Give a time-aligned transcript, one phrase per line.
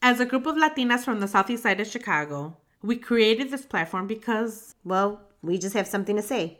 [0.00, 4.06] As a group of Latinas from the southeast side of Chicago, we created this platform
[4.06, 6.58] because Well, we just have something to say.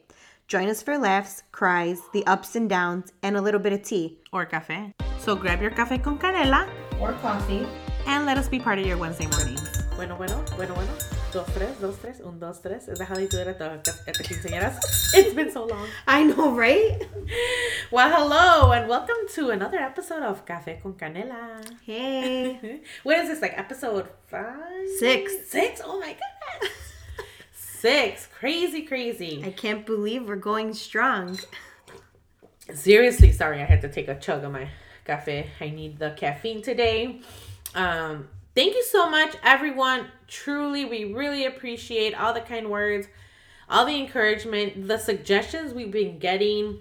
[0.48, 4.18] Join us for laughs, cries, the ups and downs, and a little bit of tea.
[4.32, 4.92] or café.
[5.18, 6.68] So grab your café con canela
[7.00, 7.66] Or coffee.
[8.06, 9.84] and let us be part of your Wednesday mornings.
[9.96, 10.90] Bueno, bueno, bueno, bueno.
[11.30, 12.88] Dos, tres, dos, tres, un, dos, tres.
[12.88, 14.78] Es dejado y tú eres at the quinceañeras.
[15.12, 15.86] It's been so long.
[16.06, 17.06] I know, right?
[17.90, 21.60] Well, hello, and welcome to another episode of Café con Canela.
[21.84, 22.80] Hey.
[23.02, 24.88] What is this, like episode five?
[24.98, 25.50] Six.
[25.50, 25.82] Six?
[25.84, 26.76] Oh my goodness.
[27.52, 28.26] Six.
[28.28, 29.42] Crazy, crazy.
[29.44, 31.38] I can't believe we're going strong.
[32.72, 34.70] Seriously, sorry, I had to take a chug of my
[35.04, 35.50] cafe.
[35.60, 37.20] I need the caffeine today.
[37.74, 40.08] Um, thank you so much, everyone.
[40.26, 43.06] Truly, we really appreciate all the kind words,
[43.70, 46.80] all the encouragement, the suggestions we've been getting.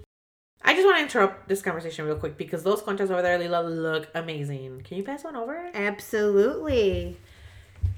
[0.63, 3.61] I just want to interrupt this conversation real quick because those conchas over there, Lila,
[3.61, 4.81] look amazing.
[4.85, 5.69] Can you pass one over?
[5.75, 7.15] Absolutely.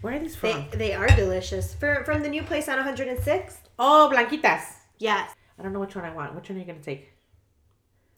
[0.02, 0.78] Where are these They, from?
[0.78, 1.74] they are delicious.
[1.74, 3.60] For, from the new place on 106?
[3.80, 4.64] Oh, blanquitas.
[4.98, 5.34] Yes.
[5.58, 6.36] I don't know which one I want.
[6.36, 7.14] Which one are you gonna take?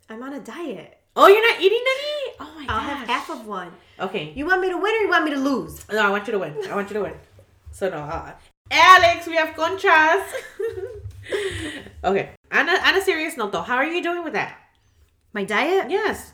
[0.09, 1.01] I'm on a diet.
[1.16, 2.36] Oh, you're not eating any?
[2.40, 2.73] Oh my god.
[2.73, 2.98] I'll gosh.
[2.98, 3.72] have half of one.
[4.00, 4.31] Okay.
[4.36, 5.88] You want me to win or you want me to lose?
[5.90, 6.56] No, I want you to win.
[6.70, 7.14] I want you to win.
[7.72, 8.31] So no, uh,
[8.72, 10.23] Alex, we have conchas.
[12.04, 12.32] okay.
[12.52, 14.58] On a, on a serious note, though, how are you doing with that?
[15.34, 15.89] My diet?
[15.89, 16.34] Yes.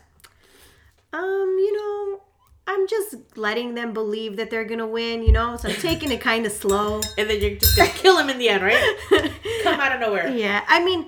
[1.12, 2.22] Um, you know,
[2.68, 6.20] I'm just letting them believe that they're gonna win, you know, so I'm taking it
[6.20, 7.00] kind of slow.
[7.18, 8.96] And then you're just gonna kill them in the end, right?
[9.62, 10.28] Come out of nowhere.
[10.28, 11.06] Yeah, I mean,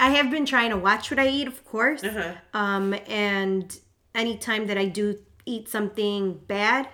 [0.00, 2.04] I have been trying to watch what I eat, of course.
[2.04, 2.32] Uh-huh.
[2.54, 3.76] Um, and
[4.14, 6.86] anytime that I do eat something bad,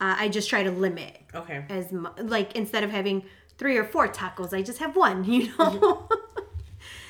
[0.00, 1.64] uh, I just try to limit Okay.
[1.68, 3.24] as mu- like instead of having
[3.58, 6.08] three or four tacos, I just have one, you know.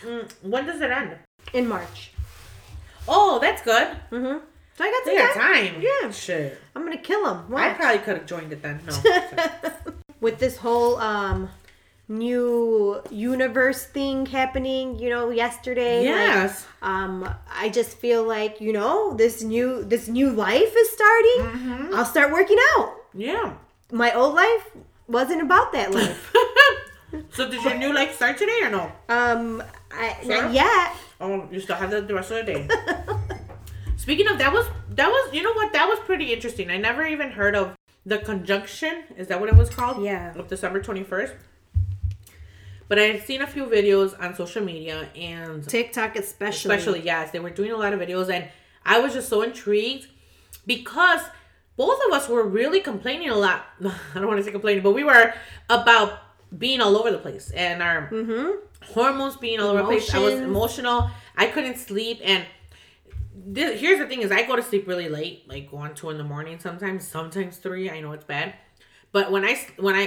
[0.05, 1.17] Mm, when does it end?
[1.53, 2.13] In March.
[3.09, 3.89] Oh, that's good.
[4.11, 4.39] Mm-hmm.
[4.77, 5.73] So I got They some got time.
[5.75, 5.83] time.
[5.83, 6.11] Yeah.
[6.11, 6.61] Shit.
[6.75, 7.55] I'm gonna kill them.
[7.55, 8.81] I probably could have joined it then.
[8.87, 8.95] No.
[10.21, 11.49] with this whole um
[12.09, 16.67] new universe thing happening you know yesterday like, yes.
[16.83, 21.95] um i just feel like you know this new this new life is starting Mm-hmm.
[21.95, 23.55] i'll start working out Yeah.
[23.91, 24.71] my old life
[25.09, 26.33] wasn't about that life
[27.31, 28.93] so did your new life start today or no?
[29.09, 30.43] um I, Sure.
[30.43, 32.69] not yet Oh, you still have the, the rest of the day.
[33.97, 36.71] Speaking of that was that was you know what that was pretty interesting.
[36.71, 37.75] I never even heard of
[38.05, 39.05] the conjunction.
[39.17, 40.05] Is that what it was called?
[40.05, 40.35] Yeah.
[40.37, 41.33] Of December twenty first.
[42.89, 47.31] But I had seen a few videos on social media and tiktok especially especially yes,
[47.31, 48.49] they were doing a lot of videos and
[48.85, 50.07] I was just so intrigued
[50.67, 51.21] because
[51.77, 53.67] both of us were really complaining a lot.
[53.85, 55.35] I don't want to say complaining, but we were
[55.69, 56.21] about
[56.57, 58.93] being all over the place and our mm-hmm.
[58.93, 60.15] hormones being all over the place.
[60.15, 61.11] I was emotional.
[61.37, 62.47] I couldn't sleep and
[63.55, 66.25] here's the thing is I go to sleep really late, like one, two in the
[66.25, 67.91] morning sometimes, sometimes three.
[67.91, 68.55] I know it's bad.
[69.17, 69.55] But when I
[69.87, 70.03] when I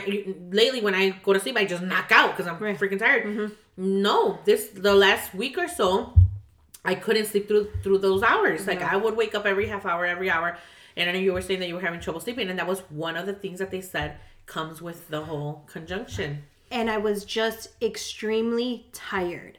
[0.62, 2.78] lately when I go to sleep, I just knock out because I'm Right.
[2.78, 3.24] freaking tired.
[3.26, 3.48] Mm-hmm.
[4.08, 6.14] No, this the last week or so,
[6.86, 8.68] I couldn't sleep through through those hours.
[8.68, 10.50] Like I would wake up every half hour, every hour.
[10.96, 12.82] And I know you were saying that you were having trouble sleeping, and that was
[13.08, 16.30] one of the things that they said comes with the whole conjunction.
[16.72, 19.58] and i was just extremely tired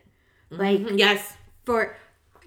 [0.53, 0.63] mm-hmm.
[0.63, 1.35] like Yes,
[1.65, 1.97] for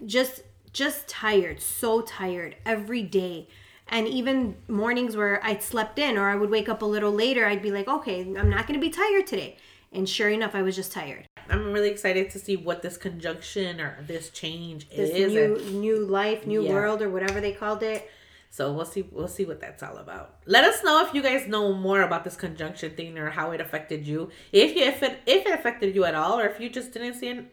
[0.05, 0.43] just
[0.81, 3.47] just tired so tired every day
[3.87, 7.45] and even mornings where i'd slept in or i would wake up a little later
[7.45, 9.57] i'd be like okay i'm not going to be tired today
[9.91, 13.81] and sure enough i was just tired I'm really excited to see what this conjunction
[13.81, 15.33] or this change this is.
[15.33, 16.71] new and new life new Yeah.
[16.71, 18.09] world or whatever they called it
[18.49, 19.01] so we'll see.
[19.01, 20.35] We'll see what that's all about.
[20.45, 23.59] Let us know if you guys know more about this conjunction thing or how it
[23.59, 24.29] affected you.
[24.51, 27.15] If you if it if it affected you at all, or if you just didn't
[27.15, 27.49] see an,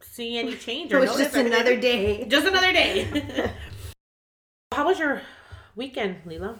[0.00, 3.08] see any change or it was just another day Just another day.
[4.72, 5.20] how was your
[5.76, 6.58] weekend, Lila?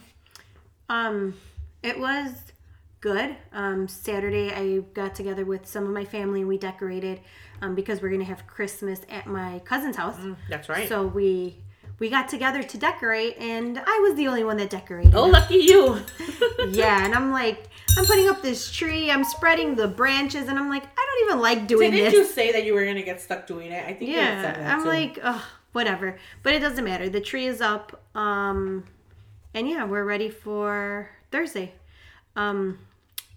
[0.88, 1.34] Um,
[1.82, 2.30] it was
[3.00, 3.36] good.
[3.52, 7.20] Um, Saturday I got together with some of my family and we decorated
[7.62, 10.16] um, because we're gonna have Christmas at my cousin's house.
[10.48, 10.88] That's right.
[10.88, 11.56] So we
[11.98, 15.14] we got together to decorate, and I was the only one that decorated.
[15.14, 15.98] oh, lucky you.
[16.68, 20.68] yeah, and I'm like, I'm putting up this tree, I'm spreading the branches, and I'm
[20.68, 22.12] like, I don't even like doing Didn't this.
[22.12, 23.82] you say that you were gonna get stuck doing it?
[23.82, 24.88] I think you said yeah, that I'm too.
[24.88, 25.18] like,
[25.72, 26.18] whatever.
[26.42, 27.08] But it doesn't matter.
[27.08, 28.02] The tree is up.
[28.14, 28.84] Um,
[29.56, 31.72] and yeah, we're ready for Thursday.
[32.36, 32.78] Um,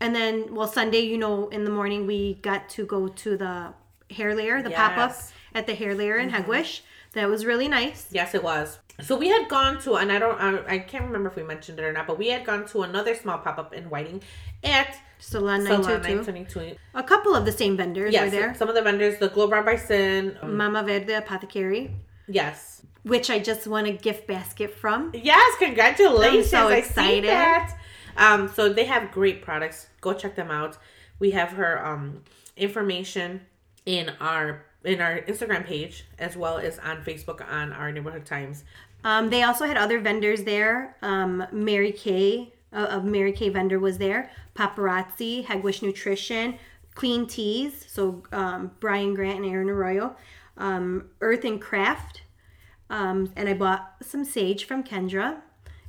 [0.02, 3.74] and then, well, Sunday, you know, in the morning, we got to go to the
[4.12, 5.16] hair layer, the pop up
[5.56, 6.82] at the hair layer in Hegewisch.
[7.14, 8.08] That was really nice.
[8.12, 8.80] Yes, it was.
[9.02, 11.80] So we had gone to, and I don't, I, I can't remember if we mentioned
[11.80, 14.22] it or not, but we had gone to another small pop up in Whiting
[14.64, 16.16] at Salon Salon 922.
[16.34, 16.76] 922.
[16.96, 18.56] A couple of the same vendors Yes, were there.
[18.56, 20.38] some of the vendors, the Glow Bar by Sin.
[20.42, 21.92] um, Mama Verde Apothecary.
[22.28, 25.12] yes, which I just won a gift basket from.
[25.14, 26.54] Yes, congratulations!
[26.54, 27.74] I'm so excited.
[28.18, 29.88] Um, so they have great products.
[30.02, 30.78] Go check them out.
[31.20, 32.24] We have her um
[32.58, 33.42] information
[33.86, 38.64] in our in our Instagram page as well as on Facebook on our neighborhood times.
[39.04, 40.96] Um, they also had other vendors there.
[41.02, 44.32] Um, Mary Kay, of Mary Kay vendor was there.
[44.56, 46.58] Paparazzi, Hegewisch Nutrition,
[46.96, 50.16] Clean Teas, so um, Brian Grant and Aaron Arroyo,
[50.58, 52.24] um, Earth and Craft,
[52.90, 55.38] um, and I bought some sage from Kendra,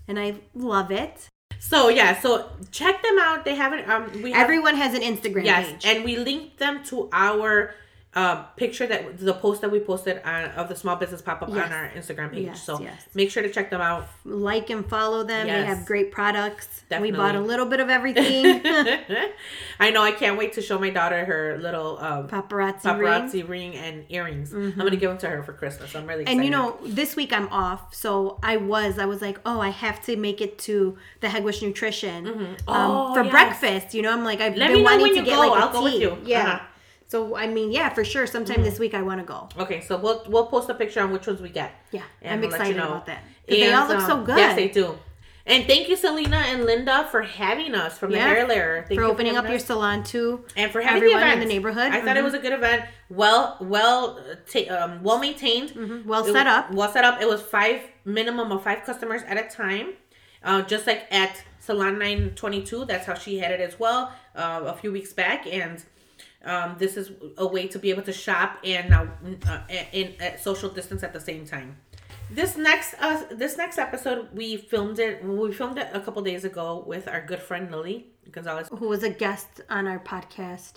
[0.09, 1.29] and I love it.
[1.59, 3.45] So yeah, so check them out.
[3.45, 5.85] They haven't um we have, Everyone has an Instagram yes, page.
[5.87, 7.75] and we linked them to our
[8.13, 11.49] uh, picture that the post that we posted on of the small business pop up
[11.51, 11.67] Yes.
[11.67, 12.47] on our Instagram page.
[12.47, 13.07] Yes, so yes.
[13.15, 14.09] make sure to check them out.
[14.25, 15.47] like and follow them.
[15.47, 16.83] They have great products.
[16.89, 17.13] Definitely.
[17.13, 18.63] We bought a little bit of everything.
[19.79, 20.03] I know.
[20.03, 23.11] I can't wait to show my daughter her little um, Paparazzi, ring.
[23.13, 23.75] paparazzi ring.
[23.77, 24.53] and earrings.
[24.53, 25.95] I'm gonna give them to her for Christmas.
[25.95, 26.37] I'm really excited.
[26.39, 29.69] And you know, this week I'm off, so I was I was like, oh, I
[29.71, 33.95] have to make it to the Hegewisch Nutrition um, Oh, for breakfast.
[33.95, 35.49] You know, I'm like I've Let been me know wanting when to you get go.
[35.49, 36.01] like a I'll go with tea.
[36.03, 36.19] you.
[36.25, 36.41] Yeah.
[36.55, 36.67] Uh-huh.
[37.11, 38.25] So I mean, yeah, for sure.
[38.29, 39.49] Sometime this week I want to go.
[39.59, 41.73] Okay, so we'll we'll post a picture on which ones we get.
[41.91, 42.91] Yeah, And I'm we'll let you excited know.
[42.93, 43.23] about that.
[43.49, 44.39] 'Cause they all look so um, good.
[44.39, 44.97] Yes, they do.
[45.45, 48.19] And thank you, Selena and Linda, for having us from Yeah.
[48.29, 48.85] the Hair Layer.
[48.87, 50.45] Thank for you opening up having your salon too.
[50.55, 51.91] and for having everyone the in the neighborhood.
[51.91, 52.85] I thought it was a good event.
[53.09, 55.71] Well, well, ta- um, well maintained.
[55.71, 56.09] Mm-hmm.
[56.09, 56.73] Well It set was- up.
[56.73, 57.21] Well set up.
[57.21, 59.95] It was five minimum of five customers at a time,
[60.45, 62.85] uh, just like at Salon Nine Twenty Two.
[62.85, 65.83] That's how she had it as well uh, a few weeks back, and
[66.45, 69.07] um, this is a way to be able to shop and uh,
[69.47, 69.61] uh,
[69.93, 71.77] in at social distance at the same time.
[72.31, 75.25] This next uh, this next episode we filmed it.
[75.25, 78.69] We filmed it a couple days ago with our good friend Lily Gonzalez.
[78.71, 80.75] Who was a guest on our podcast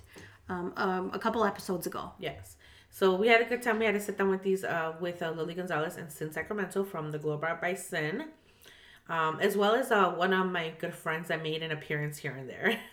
[0.49, 2.11] um, um, a couple episodes ago.
[2.19, 2.57] Yes.
[2.89, 3.79] So we had a good time.
[3.79, 6.83] We had to sit down with these uh, with uh, Lily Gonzalez and Sin Sacramento
[6.83, 8.25] from the Glow Bar by Sin,
[9.09, 12.33] um, as well as uh, one of my good friends that made an appearance here
[12.33, 12.79] and there.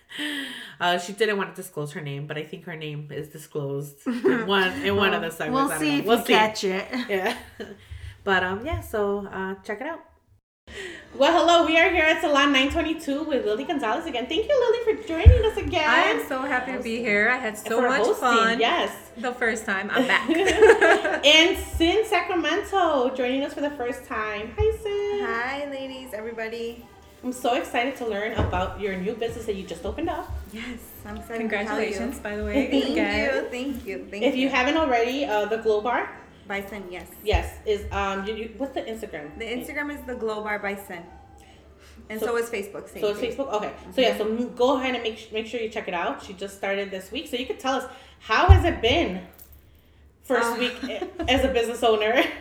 [0.80, 3.98] Uh, she didn't want to disclose her name, but I think her name is disclosed
[4.06, 5.52] in one in one of the segments.
[5.54, 6.32] We'll I don't see if We'll you see.
[6.32, 6.86] catch it.
[7.10, 7.36] Yeah.
[8.24, 10.00] but um yeah, so uh check it out.
[11.14, 11.66] Well, hello.
[11.66, 14.26] We are here at Salon 922 with Lily Gonzalez again.
[14.26, 14.54] Thank you,
[14.86, 15.88] Lily, for joining us again.
[15.90, 17.28] I am so happy to be here.
[17.28, 18.14] I had so for much hosting.
[18.28, 18.60] fun.
[18.60, 19.10] Yes.
[19.18, 19.90] The first time.
[19.92, 20.30] I'm back.
[21.26, 24.54] and Sin Sacramento joining us for the first time.
[24.56, 24.79] Hi, Sin.
[25.32, 26.84] Hi, ladies, everybody.
[27.22, 30.28] I'm so excited to learn about your new business that you just opened up.
[30.52, 30.64] Yes,
[31.06, 31.38] I'm so excited.
[31.38, 32.68] Congratulations, To by the way.
[32.68, 33.34] Thank again.
[33.34, 36.10] you, thank you, thank If you haven't already, uh, the Glow Bar,
[36.48, 37.06] by Sin, yes.
[37.22, 39.38] yes, is um, you, you, what's the Instagram?
[39.38, 41.04] The Instagram is the Glow Bar by Sin,
[42.08, 42.88] and So- so, is Facebook.
[42.88, 43.30] Same So it's thing.
[43.30, 43.52] Facebook.
[43.52, 43.72] Okay.
[43.94, 44.18] So yeah.
[44.18, 46.24] So go ahead and make make sure you check it out.
[46.24, 47.84] She just started this week, so you could tell us
[48.18, 49.20] how has it been.
[50.24, 50.58] First Uh.
[50.58, 50.74] week
[51.28, 52.24] as a business owner.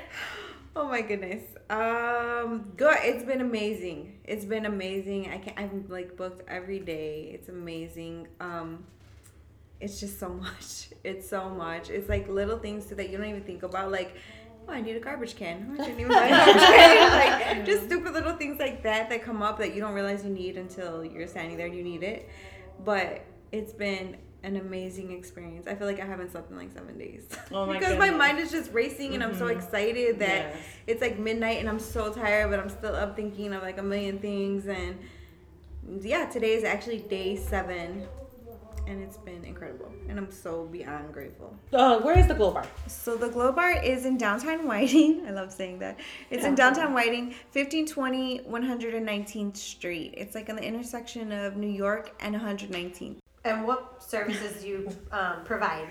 [0.79, 1.43] Oh my goodness.
[1.69, 2.95] Um, good.
[3.01, 4.17] It's been amazing.
[4.23, 5.29] It's been amazing.
[5.29, 7.31] I can I'm like booked every day.
[7.33, 8.29] It's amazing.
[8.39, 8.85] Um,
[9.81, 10.87] it's just so much.
[11.03, 11.89] It's so much.
[11.89, 14.15] It's like little things that you don't even think about, like.
[14.69, 15.75] Oh, I need a garbage can.
[15.77, 17.47] Oh, I didn't even buy a garbage can.
[17.57, 20.29] Like just stupid little things like that that come up that you don't realize you
[20.29, 22.29] need until you're standing there and you need it.
[22.85, 25.67] But it's been an amazing experience.
[25.67, 27.27] I feel like I haven't slept in like seven days.
[27.51, 30.57] Oh my because my mind is just racing and I'm so excited that Yes.
[30.87, 33.83] it's like midnight and I'm so tired, but I'm still up thinking of like a
[33.83, 34.67] million things.
[34.67, 34.97] And
[36.01, 38.07] yeah, today is actually day seven,
[38.87, 39.91] and it's been incredible.
[40.07, 41.53] And I'm so beyond grateful.
[41.73, 42.65] Uh, where is the Glow Bar?
[42.87, 45.25] So the Glow Bar is in downtown Whiting.
[45.27, 45.99] I love saying that.
[46.29, 50.13] It's in downtown Whiting, 1520 119th Street.
[50.17, 53.17] It's like on the intersection of New York and 119th.
[53.45, 55.87] And what services do you um, provide?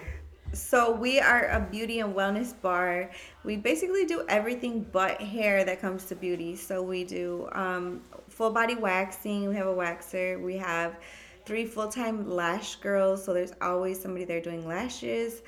[0.52, 3.10] So we are a beauty and wellness bar.
[3.44, 6.56] We basically do everything but hair that comes to beauty.
[6.56, 9.48] So we do um, full body waxing.
[9.48, 10.40] We have a waxer.
[10.42, 10.96] We have
[11.44, 13.24] three full time lash girls.
[13.24, 15.42] So there's always somebody there doing lashes.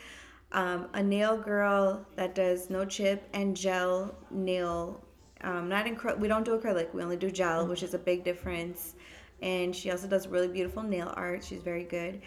[0.53, 5.01] Um, a nail girl that does no chip and gel nail.
[5.43, 6.93] Um, not in we don't do acrylic.
[6.93, 8.95] We only do gel, which is a big difference.
[9.43, 11.45] And she also does really beautiful nail art.
[11.45, 12.21] She's very good.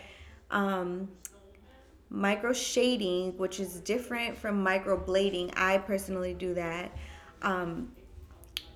[0.52, 1.10] Um,
[2.10, 5.52] micro shading, which is different from micro blading.
[5.58, 6.96] I personally do that.
[7.42, 7.92] Um,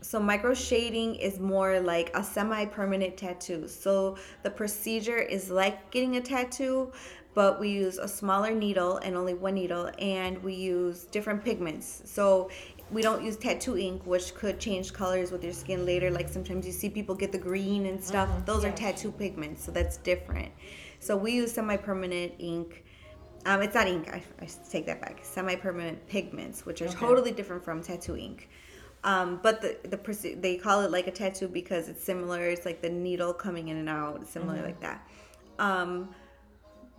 [0.02, 3.68] so micro shading is more like a semi-permanent tattoo.
[3.68, 6.92] So the procedure is like getting a tattoo,
[7.34, 12.02] but we use a smaller needle and only one needle, and we use different pigments.
[12.06, 12.50] So
[12.92, 16.10] we don't use tattoo ink, which could change colors with your skin later.
[16.12, 18.30] Like sometimes you see people get the green and stuff.
[18.46, 20.52] Those are tattoo pigments, so that's different.
[21.00, 22.84] So we use semi-permanent ink
[23.46, 24.10] Um, it's not ink.
[24.12, 25.20] I, I take that back.
[25.24, 26.96] Semi-permanent pigments, which are Okay.
[26.98, 28.50] totally different from tattoo ink.
[29.04, 32.42] Um, but the the they call it like a tattoo because it's similar.
[32.50, 35.08] It's like the needle coming in and out, similar like that.
[35.60, 36.10] Um,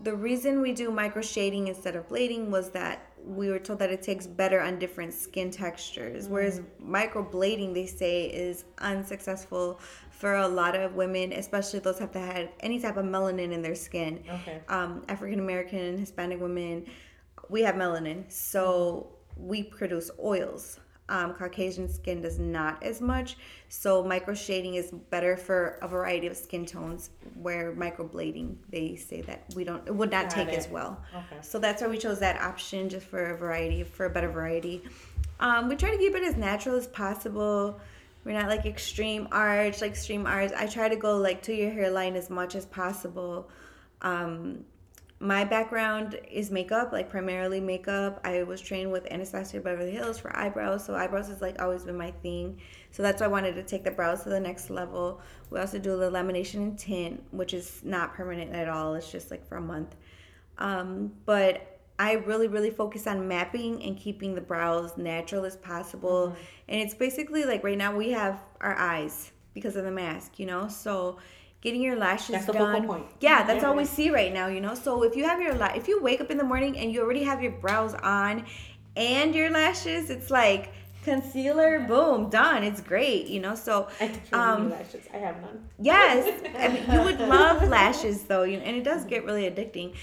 [0.02, 3.90] the reason we do micro shading instead of blading was that we were told that
[3.90, 10.36] it takes better on different skin textures whereas micro blading they say is unsuccessful for
[10.36, 13.74] a lot of women especially those have to have any type of melanin in their
[13.74, 14.22] skin.
[14.28, 14.60] Okay.
[14.68, 16.86] um, african american hispanic women
[17.48, 18.30] we have melanin.
[18.30, 23.36] So we produce oils um, caucasian skin does not as much.
[23.68, 27.10] So micro shading is better for a variety of skin tones
[27.40, 30.54] where microblading they say that we don't it would not Got take it.
[30.58, 31.00] as well.
[31.14, 31.38] Okay.
[31.42, 34.82] so that's why we chose that option just for a variety for a better variety.
[35.40, 37.80] Um, we try to keep it as natural as possible.
[38.24, 40.52] We're not like extreme arch like extreme arch.
[40.56, 43.48] I try to go like to your hairline as much as possible.
[44.02, 44.64] Um,
[45.20, 48.20] my background is makeup, like primarily makeup.
[48.22, 51.96] I was trained with Anastasia Beverly Hills for eyebrows, so eyebrows has like always been
[51.96, 52.60] my thing.
[52.92, 55.20] So that's why I wanted to take the brows to the next level.
[55.50, 58.94] We also do the lamination and tint, which is not permanent at all.
[58.94, 59.96] It's just like for a month.
[60.58, 66.36] Um, but I really, really focus on mapping and keeping the brows natural as possible.
[66.68, 70.46] And it's basically like right now we have our eyes because of the mask, you
[70.46, 70.68] know.
[70.68, 71.18] So
[71.60, 72.86] getting your lashes That's done.
[72.86, 73.06] point.
[73.20, 73.68] Yeah, that's Yeah.
[73.68, 74.74] all we see right now, you know.
[74.74, 77.02] So if you have your la- if you wake up in the morning and you
[77.02, 78.44] already have your brows on
[78.96, 80.72] and your lashes, it's like
[81.04, 82.62] concealer, boom, done.
[82.62, 83.54] It's great, you know.
[83.54, 85.06] So I don't um, lashes.
[85.12, 85.68] I have none.
[85.80, 89.94] yes, I mean, you would love lashes though, you and it does get really addicting.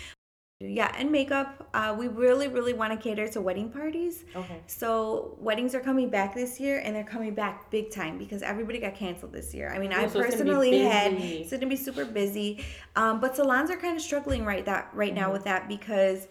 [0.70, 1.70] Yeah, and makeup.
[1.74, 4.24] Uh, we really, really want to cater to wedding parties.
[4.36, 4.60] Okay.
[4.68, 8.80] So weddings are coming back this year, and they're coming back big time because everybody
[8.80, 9.72] got canceled this year.
[9.74, 11.38] I mean, I Oh, so it's personally had busy.
[11.42, 12.64] it's gonna be super busy,
[12.96, 15.22] um, but salons are kind of struggling right that right Mm-hmm.
[15.22, 16.28] now with that because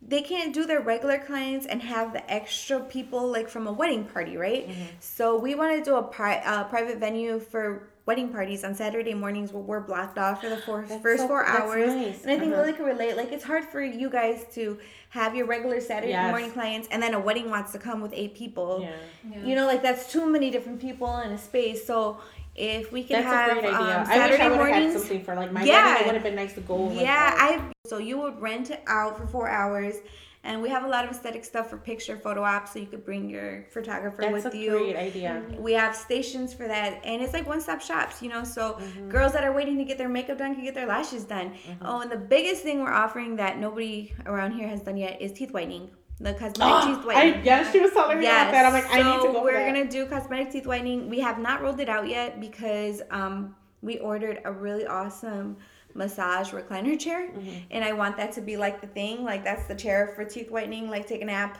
[0.00, 4.04] they can't do their regular clients and have the extra people like from a wedding
[4.04, 4.68] party, right?
[4.68, 4.82] Mm-hmm.
[5.00, 9.12] So we want to do a pri- uh, private venue for wedding parties on Saturday
[9.12, 11.88] mornings where we're blocked off for the four, That's first so- four that's hours.
[11.94, 12.22] nice.
[12.22, 12.62] And I think Uh-huh.
[12.62, 13.18] Lily can relate.
[13.18, 14.78] Like it's hard for you guys to
[15.10, 16.30] have your regular Saturday Yes.
[16.30, 18.80] morning clients and then a wedding wants to come with eight people.
[18.80, 19.44] Yeah.
[19.44, 21.86] You know, like that's too many different people in a space.
[21.86, 22.16] So
[22.56, 23.78] if we can That's have a great idea.
[23.78, 25.84] um, I wish Saturday I would have had something for like my Yeah.
[25.84, 26.00] wedding.
[26.00, 26.76] It would have been nice to go.
[26.76, 27.34] like, yeah.
[27.36, 29.96] I so you would rent it out for four hours,
[30.44, 33.04] and we have a lot of aesthetic stuff for picture photo ops, so you could
[33.04, 34.70] bring your photographer That's with you.
[34.70, 35.42] That's a great idea.
[35.58, 38.44] We have stations for that, and it's like one stop shops, you know.
[38.44, 39.08] So Mm-hmm.
[39.10, 41.52] girls that are waiting to get their makeup done can get their lashes done.
[41.82, 45.32] Oh, and the biggest thing we're offering that nobody around here has done yet is
[45.32, 45.90] teeth whitening.
[46.20, 47.44] The cosmetic teeth I, whitening.
[47.44, 48.64] yeah, she was telling me about that.
[48.66, 49.32] I'm like, I need to go.
[49.34, 49.66] for we're that.
[49.66, 51.08] gonna do cosmetic teeth whitening.
[51.08, 55.56] We have not rolled it out yet because um, we ordered a really awesome
[55.98, 57.50] massage recliner chair, Mm-hmm.
[57.72, 59.24] and I want that to be like the thing.
[59.24, 60.88] Like that's the chair for teeth whitening.
[60.88, 61.58] Like take a nap.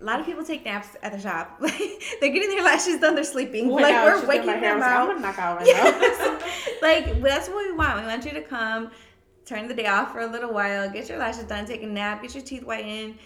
[0.00, 1.58] A lot of people take naps at the shop.
[1.60, 3.14] they're getting their lashes done.
[3.14, 3.68] They're sleeping.
[3.68, 5.00] When like we're waking them out.
[5.02, 5.72] I'm gonna knock out right now.
[5.72, 6.78] Yes.
[6.82, 8.00] like that's what we want.
[8.00, 8.90] We want you to come,
[9.46, 12.22] turn the day off for a little while, get your lashes done, take a nap,
[12.22, 13.16] get your teeth whitened.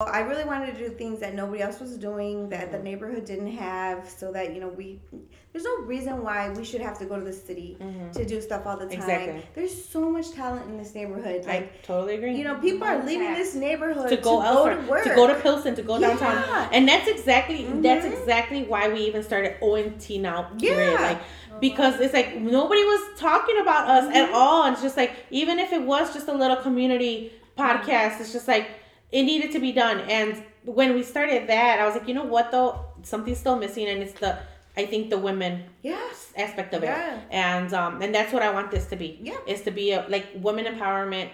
[0.00, 3.52] I really wanted to do things that nobody else was doing, that the neighborhood didn't
[3.52, 4.98] have, so that you know we.
[5.52, 7.76] There's no reason why we should have to go to the city
[8.12, 8.94] to do stuff all the time.
[8.94, 9.46] Exactly.
[9.54, 11.44] There's so much talent in this neighborhood.
[11.46, 12.36] I Like totally agree.
[12.36, 15.04] you know, people are leaving this neighborhood to go elsewhere, to work.
[15.04, 16.64] to go to Pilsen, to go downtown, Yeah.
[16.64, 16.74] Mm-hmm.
[16.74, 20.50] and that's exactly that's exactly why we even started ONT now.
[20.58, 20.94] Period.
[20.94, 21.00] Yeah.
[21.06, 21.20] Like
[21.60, 24.34] because it's like nobody was talking about us at Mm-hmm.
[24.34, 24.64] all.
[24.64, 28.48] And it's just like even if it was just a little community podcast, it's just
[28.48, 28.66] like
[29.16, 29.98] it needed to be done.
[30.18, 30.30] And
[30.78, 32.70] when we started that, I was like, you know what though,
[33.12, 34.32] something's still missing, and it's the
[34.76, 35.52] I think the women
[35.82, 36.32] Yes.
[36.36, 36.90] aspect of it.
[37.30, 39.08] And um and that's what i want this to be.
[39.30, 39.52] Yeah.
[39.52, 41.28] is to be a, like women empowerment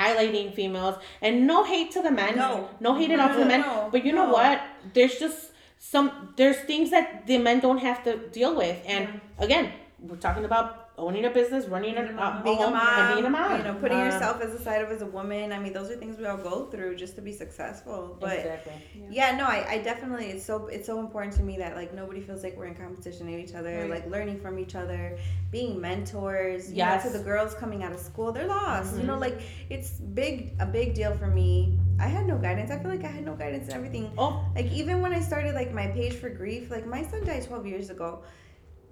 [0.00, 2.36] highlighting females and no hate to the men.
[2.36, 2.70] No.
[2.80, 3.60] no hate at all to the men.
[3.62, 4.62] No, but you know what?
[4.94, 6.06] There's just some
[6.38, 8.76] there's things that the men don't have to deal with.
[8.86, 13.14] And again we're talking about owning a business running a, uh, being a mom, and
[13.14, 15.52] being a mom you know, putting Um, yourself as a side of as a woman.
[15.52, 18.16] I mean, those are things we all go through just to be successful.
[18.20, 18.72] But exactly
[19.10, 22.20] yeah, no, I, I definitely it's so it's so important to me that like nobody
[22.20, 23.90] feels like we're in competition with each other, Right.
[23.90, 25.18] like learning from each other,
[25.50, 26.72] being mentors.
[26.72, 27.02] Yeah, Yes.
[27.10, 28.96] to the girls coming out of school, they're lost.
[28.96, 31.76] You know, like it's big a big deal for me.
[31.98, 32.70] I had no guidance.
[32.70, 34.12] I feel like I had no guidance in everything.
[34.16, 37.42] oh Like even when I started like my page for grief, like my son died
[37.44, 38.22] 12 years ago.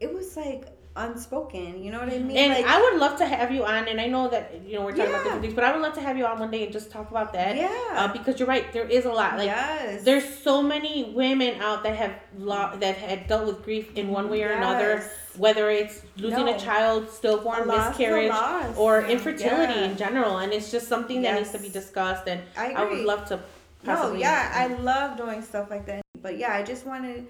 [0.00, 0.64] It was like
[0.96, 1.82] unspoken.
[1.82, 2.36] You know what I mean?
[2.36, 4.82] And like, I would love to have you on, and I know that you know
[4.84, 5.22] we're talking about Yeah.
[5.24, 7.10] different things, but I would love to have you on one day and just talk
[7.10, 7.56] about that.
[7.56, 7.68] Yeah.
[7.96, 9.36] uh, because you're right, there is a lot.
[9.38, 10.04] Like yes.
[10.04, 14.28] there's so many women out that have lo- that had dealt with grief in one
[14.28, 15.02] way or another,
[15.36, 16.54] whether it's losing No.
[16.56, 18.32] a child, stillborn, A loss miscarriage,
[18.76, 19.84] or infertility Yeah.
[19.90, 22.26] in general, and it's just something that needs to be discussed.
[22.28, 23.40] And I I, would love to.
[23.84, 26.02] No, yeah, I love doing stuff like that.
[26.20, 27.24] But yeah, I just want to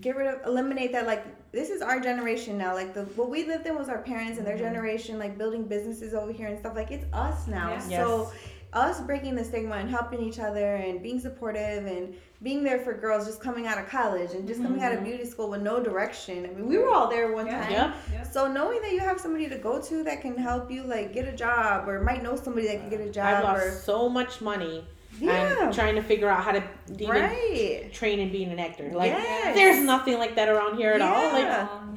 [0.00, 1.06] get rid of, eliminate that.
[1.06, 2.74] Like, this is our generation now.
[2.74, 4.64] Like, the what we lived in was our parents and their mm-hmm.
[4.64, 6.74] generation, like building businesses over here and stuff.
[6.74, 7.70] Like, it's us now.
[7.88, 8.04] Yeah.
[8.04, 8.32] So,
[8.72, 12.92] us breaking the stigma and helping each other and being supportive and being there for
[12.92, 15.08] girls just coming out of college and just coming out of mm-hmm.
[15.08, 16.44] beauty school with no direction.
[16.44, 17.62] I mean, we were all there one Yeah.
[17.62, 17.94] time.
[18.12, 18.22] Yeah.
[18.24, 21.26] So knowing that you have somebody to go to that can help you like get
[21.26, 24.08] a job or might know somebody that can get a I've job lost or so
[24.10, 24.84] much money.
[25.20, 25.66] Yeah.
[25.66, 27.92] And trying to figure out how to even right.
[27.92, 28.90] train and being an actor.
[28.92, 29.54] Like Yes.
[29.54, 31.32] there's nothing like that around here at all.
[31.32, 31.44] Like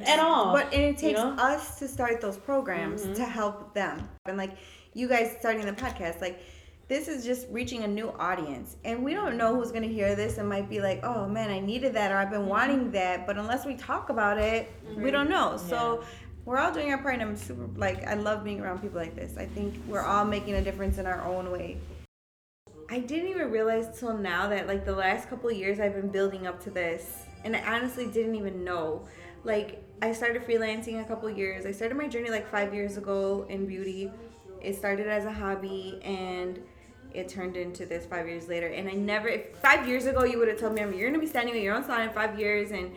[0.08, 0.52] at um, all.
[0.52, 1.34] But and it takes know?
[1.38, 3.14] us to start those programs Mhm.
[3.16, 4.08] to help them.
[4.26, 4.52] And like
[4.94, 6.40] you guys starting the podcast, like
[6.88, 8.76] this is just reaching a new audience.
[8.84, 11.60] And we don't know who's gonna hear this and might be like, oh man, I
[11.60, 12.50] needed that or I've been mm-hmm.
[12.50, 13.26] wanting that.
[13.26, 15.10] But unless we talk about it, we mm-hmm.
[15.10, 15.56] don't know.
[15.56, 16.02] So
[16.44, 19.14] we're all doing our part and I'm super like I love being around people like
[19.14, 19.36] this.
[19.36, 21.78] I think we're all making a difference in our own way.
[22.92, 26.48] I didn't even realize till now that like the last couple years I've been building
[26.48, 29.06] up to this, and I honestly didn't even know.
[29.44, 31.66] Like I started freelancing a couple years.
[31.66, 34.10] I started my journey like five years ago in beauty.
[34.60, 36.58] It started as a hobby and
[37.14, 38.66] it turned into this five years later.
[38.66, 39.30] And I never,
[39.62, 41.84] five years ago you would have told me, you're gonna be standing with your own
[41.84, 42.92] salon in five years, and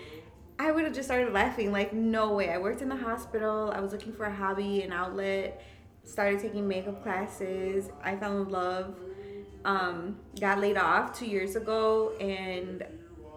[0.58, 1.72] I would have just started laughing.
[1.72, 2.50] Like no way.
[2.50, 3.72] I worked in the hospital.
[3.72, 5.64] I was looking for a hobby, an outlet.
[6.04, 7.90] Started taking makeup classes.
[8.04, 8.96] I fell in love
[9.66, 12.84] um, got laid off two years ago and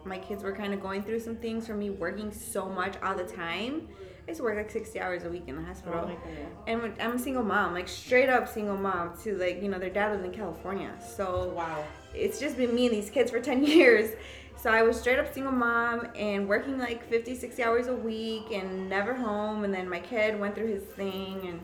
[0.07, 3.15] my kids were kind of going through some things for me working so much all
[3.15, 3.89] the time.
[4.27, 6.11] I used to work like 60 hours a week in the hospital.
[6.11, 9.79] Oh and i'm a single mom like straight up single mom to like you know
[9.79, 10.93] their dad lives in california.
[11.17, 11.85] So wow.
[12.15, 14.11] it's just been me and these kids for 10 years.
[14.57, 18.51] So i was straight up single mom and working like 50 60 hours a week
[18.53, 19.65] and never home.
[19.65, 21.61] And then my kid went through his thing and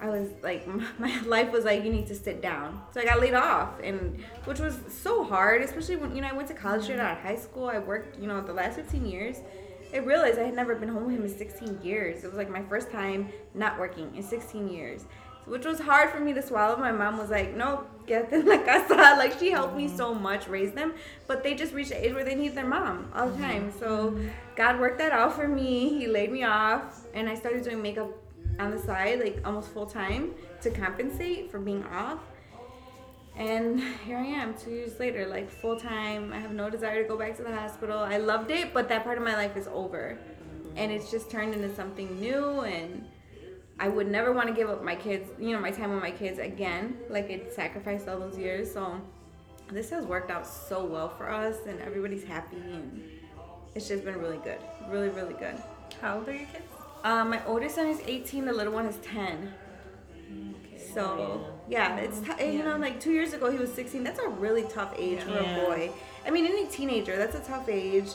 [0.00, 0.66] i was like
[0.98, 4.22] my life was like you need to sit down so i got laid off and
[4.44, 7.22] which was so hard especially when you know i went to college straight out of
[7.22, 9.36] high school i worked you know the last 15 years
[9.92, 12.50] i realized i had never been home with him in 16 years it was like
[12.50, 15.04] my first time not working in 16 years
[15.48, 16.76] which was hard for me to swallow.
[16.76, 20.46] My mom was like, "No, get them la casa." Like she helped me so much
[20.46, 20.92] raise them,
[21.26, 23.72] but they just reached the age where they need their mom all the time.
[23.80, 24.18] So
[24.56, 25.98] God worked that out for me.
[25.98, 28.10] He laid me off, and I started doing makeup
[28.58, 32.20] on the side, like almost full time, to compensate for being off.
[33.36, 36.32] And here I am, two years later, like full time.
[36.32, 37.98] I have no desire to go back to the hospital.
[37.98, 40.18] I loved it, but that part of my life is over,
[40.76, 43.06] and it's just turned into something new and.
[43.80, 46.10] I would never want to give up my kids, you know, my time with my
[46.10, 46.96] kids again.
[47.08, 48.72] Like it sacrificed all those years.
[48.72, 49.00] So
[49.70, 53.02] this has worked out so well for us and everybody's happy and
[53.74, 54.58] it's just been really good.
[54.88, 55.54] Really, really good.
[56.00, 56.67] How old are your kids?
[57.04, 59.52] Um, my oldest son is 18, the little one is 10.
[60.94, 64.02] So yeah, it's t- you know like two years ago he was 16.
[64.02, 65.90] That's a really tough age for a boy.
[66.26, 68.08] I mean, any teenager, that's a tough age.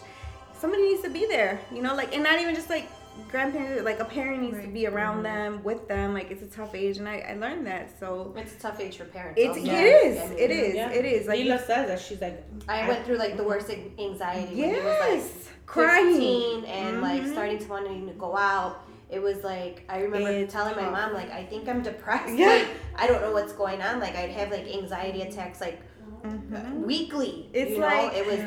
[0.60, 2.89] Somebody needs to be there, you know, like and not even just like
[3.30, 6.13] grandparents, like a parent needs to be around them with them.
[6.13, 7.97] Like it's a tough age, and I, I learned that.
[7.99, 9.39] So It's a tough age for parents.
[9.41, 9.71] it's also.
[9.71, 10.89] it is, I mean, it is, Yeah.
[10.91, 11.28] it is.
[11.28, 14.69] Like Lila says that she's like I went through like the worst an- anxiety when
[14.76, 16.65] he was like yes, crying.
[16.65, 17.32] and like Mhm.
[17.32, 18.82] starting to wanting to go out.
[19.10, 22.34] It was like I remember It's telling my mom like I think I'm depressed.
[22.36, 22.47] Yeah.
[22.47, 23.99] Like I don't know what's going on.
[23.99, 25.80] Like I'd have like anxiety attacks like
[26.23, 26.86] Mhm.
[26.86, 27.49] weekly.
[27.54, 27.86] It's you know?
[27.88, 28.39] like, it was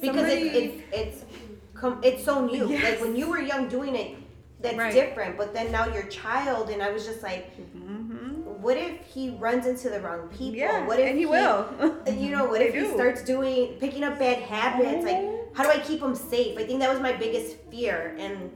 [0.00, 1.24] because somebody- it, it's it's
[1.80, 2.68] com- it's so new.
[2.68, 2.84] Yes.
[2.84, 4.16] Like when you were young doing it,
[4.60, 4.92] that's Right.
[4.92, 5.36] different.
[5.36, 8.42] But then now you're child, and I was just like, Mhm.
[8.60, 10.56] what if he runs into the wrong people?
[10.56, 11.66] Yeah, what if and he will.
[12.24, 15.04] you know, what They if he starts doing picking up bad habits?
[15.04, 16.58] Like, how do I keep him safe?
[16.58, 18.16] I think that was my biggest fear.
[18.18, 18.50] And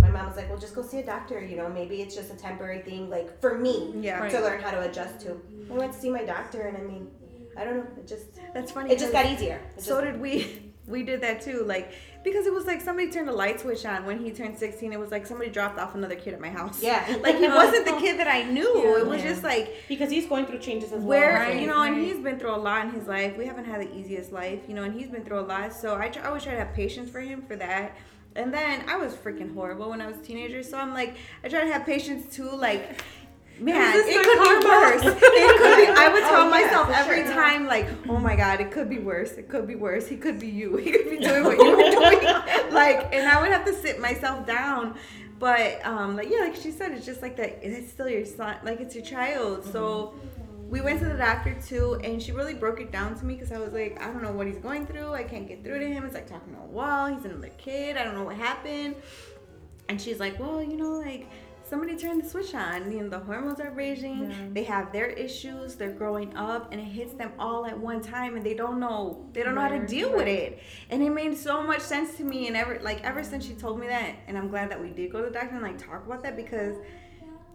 [0.00, 1.40] my mom was like, "Well, just go see a doctor.
[1.42, 3.10] You know, maybe it's just a temporary thing.
[3.10, 4.26] Like for me, Yeah.
[4.28, 7.08] to learn how to adjust to." I went to see my doctor, and I mean,
[7.56, 7.86] I don't know.
[7.98, 8.92] It just That's funny.
[8.92, 9.60] it just got easier.
[9.76, 10.32] It So just- did we.
[10.88, 11.92] We did that too, like
[12.24, 14.92] because it was like somebody turned a light switch on when he turned sixteen.
[14.92, 16.82] It was like somebody dropped off another kid at my house.
[16.82, 17.16] Yeah.
[17.22, 18.96] like he wasn't the kid that I knew.
[18.98, 19.30] it was Yeah.
[19.30, 21.08] just like because he's going through changes as well.
[21.08, 23.36] where so- you know, and he's been through a lot in his life.
[23.36, 25.72] We haven't had the easiest life, you know, and he's been through a lot.
[25.72, 27.96] So I, try, I always try to have patience for him for that.
[28.34, 31.48] And then I was freaking horrible when I was a teenager, so I'm like, I
[31.48, 33.02] try to have patience too, like.
[33.60, 35.02] Man, it could be worse.
[35.04, 35.86] It could be.
[36.00, 37.32] I would tell Oh, myself every sure.
[37.34, 39.32] time, like, "Oh my God, it could be worse.
[39.32, 40.08] It could be worse.
[40.08, 40.76] He could be you.
[40.84, 44.00] He could be doing what you were doing." like, and I would have to sit
[44.00, 44.96] myself down.
[45.38, 47.58] but um, like yeah, like she said, it's just like that.
[47.62, 49.64] It's still your son, like it's your child.
[49.64, 50.14] So
[50.68, 53.52] we went to the doctor too, and she really broke it down to me because
[53.52, 55.12] I was like, I don't know what he's going through.
[55.12, 56.04] I can't get through to him.
[56.04, 57.06] It's like talking to a wall.
[57.08, 57.96] He's another kid.
[57.96, 58.96] I don't know what happened.
[59.88, 61.28] And she's like, well, you know, like
[61.72, 62.92] somebody turned the switch on.
[62.92, 64.52] You know, the hormones are raging.
[64.52, 65.74] They have their issues.
[65.74, 69.24] They're growing up, and it hits them all at one time, and they don't know.
[69.32, 70.60] They don't know how to Right, deal with it.
[70.90, 72.46] And it made so much sense to me.
[72.46, 75.10] And ever like ever since she told me that, and I'm glad that we did
[75.12, 76.76] go to the doctor and like talk about that because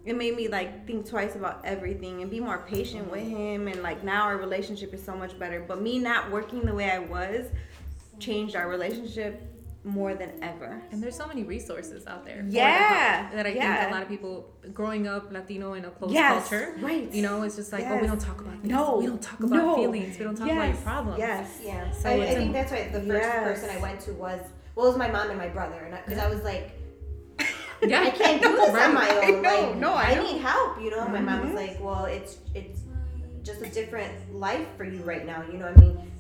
[0.04, 3.84] it made me like think twice about everything and be more patient with him and
[3.84, 6.98] like now our relationship is so much better but me not working the way i
[6.98, 7.48] was
[8.18, 9.57] changed our relationship
[9.88, 12.44] more than ever And there's so many resources out there.
[12.48, 13.78] Yeah, that I yeah.
[13.78, 14.34] think a lot of people
[14.74, 17.12] growing up Latino in a closed Yes, culture, right.
[17.12, 18.70] You know, it's just like, oh, we don't talk about this.
[18.70, 19.76] No, we don't talk about no.
[19.76, 20.18] feelings.
[20.20, 21.20] We don't talk about your problems.
[21.20, 23.44] yes Yeah, So I, I think a- that's why the first Yes.
[23.44, 24.42] person I went to was
[24.76, 26.72] well, it was my mom and my brother, and because I, was like,
[27.82, 28.02] Yeah.
[28.04, 29.24] I can't do this on my own.
[29.24, 30.82] I know, like, no, I I, need help.
[30.82, 31.56] You know, my mom was Mhm.
[31.56, 32.82] like, well, it's it's
[33.44, 35.44] just a different life for you right now.
[35.52, 36.12] You know what I mean?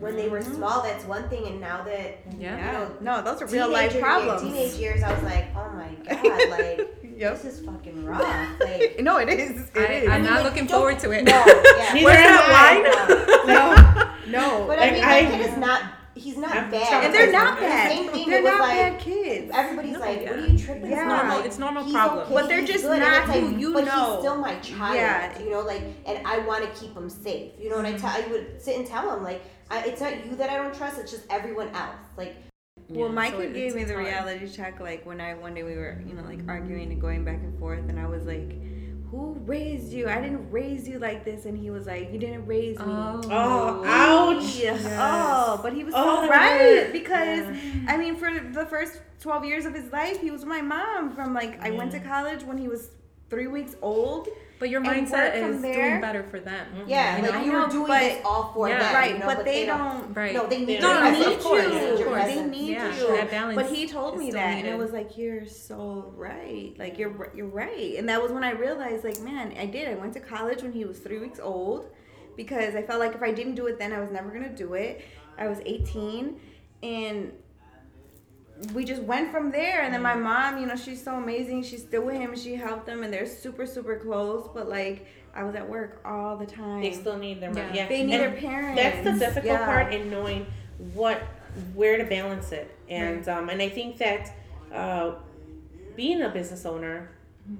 [0.00, 0.54] When they were mm-hmm.
[0.54, 2.56] small, that's one thing, and now that Yeah.
[2.56, 5.70] yeah know, no those are real life teenager- problems teenage years, I was like, oh
[5.70, 7.42] my god, like Yep.
[7.42, 8.60] this is fucking rough.
[8.60, 10.08] Like, no it is it I, is.
[10.08, 11.24] I'm not like, looking forward to it.
[11.24, 11.32] no,
[11.76, 11.92] yeah.
[11.94, 14.22] Neither Where's am that I.
[14.26, 15.82] no no But Like, I mean, I- my kid is not.
[16.14, 17.04] He's not I'm bad.
[17.04, 18.28] and they're not bad Same thing.
[18.28, 20.30] they're not like, bad kids Everybody's No, like, yeah.
[20.30, 20.98] "What are you tripping?" Yeah.
[20.98, 22.18] It's not like It's normal he's problem.
[22.24, 22.98] okay, But they're just good.
[22.98, 24.10] Not it's like, who you but know.
[24.14, 24.96] he's still my child.
[24.96, 25.38] Yeah.
[25.38, 27.52] You know, like, and I want to keep him safe.
[27.60, 28.10] You know what I tell?
[28.10, 30.98] I would sit and tell him like, I, "It's not you that I don't trust.
[30.98, 32.36] It's just everyone else." Like,
[32.88, 34.06] Well, my So kid gave me the hard.
[34.06, 37.24] reality check like when I one day we were you know like arguing and going
[37.24, 38.50] back and forth, and I was like,
[39.10, 40.08] "Who raised you?
[40.08, 43.20] I didn't raise you like this." And he was like, "You didn't raise me." Oh,
[43.30, 44.56] Oh, ouch.
[44.56, 44.78] Yeah.
[45.00, 46.92] Oh, but he was Oh, so right hurt.
[46.92, 47.46] because
[47.88, 51.12] I mean, for the first twelve years of his life, he was my mom.
[51.14, 52.90] From like I went to college when he was
[53.28, 54.28] three weeks old.
[54.58, 55.90] But your And mindset is there.
[55.90, 56.66] doing better for them.
[56.86, 57.40] yeah, You like know?
[57.44, 58.78] you were doing but- this all for Yeah.
[58.80, 58.94] them.
[58.94, 60.16] right, you know, but, they, don't.
[60.16, 60.34] Right.
[60.34, 61.36] No, they need No, your no, presence.
[61.36, 61.78] of course, you.
[61.94, 62.24] of course.
[62.24, 63.06] They need Yeah, you.
[63.08, 66.74] that balance but he told me still that, and it was like, "You're so right.
[66.78, 69.88] Like you're you're right." And that was when I realized, like, man, I did.
[69.88, 71.90] I went to college when he was three weeks old
[72.36, 74.74] because I felt like if I didn't do it then, I was never gonna do
[74.74, 75.02] it.
[75.38, 76.40] I was 18,
[76.82, 77.32] and
[78.74, 79.82] we just went from there.
[79.82, 81.62] And then my mom, you know, she's so amazing.
[81.62, 82.34] She's still with him.
[82.36, 84.48] She helped him, and they're super super close.
[84.52, 86.80] But like, I was at work all the time.
[86.80, 87.68] They still need their money.
[87.68, 87.82] Yeah.
[87.82, 87.88] Yeah.
[87.88, 88.80] They need And their parents.
[88.82, 89.64] That's the difficult Yeah.
[89.66, 90.46] part in knowing
[90.94, 91.22] what
[91.74, 92.76] where to balance it.
[92.88, 94.32] And um and I think that
[94.72, 95.12] uh
[95.96, 97.10] being a business owner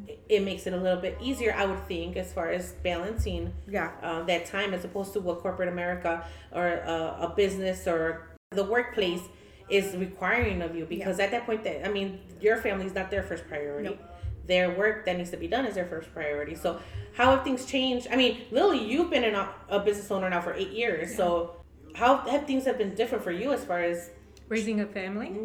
[0.06, 3.54] it- it makes it a little bit easier, I would think, as far as balancing
[3.66, 3.90] Yeah.
[4.02, 8.64] uh, that time as opposed to what corporate America or uh, a business or the
[8.64, 9.22] workplace
[9.70, 10.84] is requiring of you.
[10.84, 13.88] Because at that point, that I mean, your family's not their first priority.
[13.88, 14.00] Nope.
[14.46, 16.54] Their work that needs to be done is their first priority.
[16.54, 16.80] So,
[17.14, 18.08] how have things changed?
[18.10, 21.14] I mean, Lily, you've been in a, a business owner now for eight years.
[21.14, 21.56] So,
[21.94, 24.10] how have things have been different for you as far as?
[24.48, 25.36] Raising a family.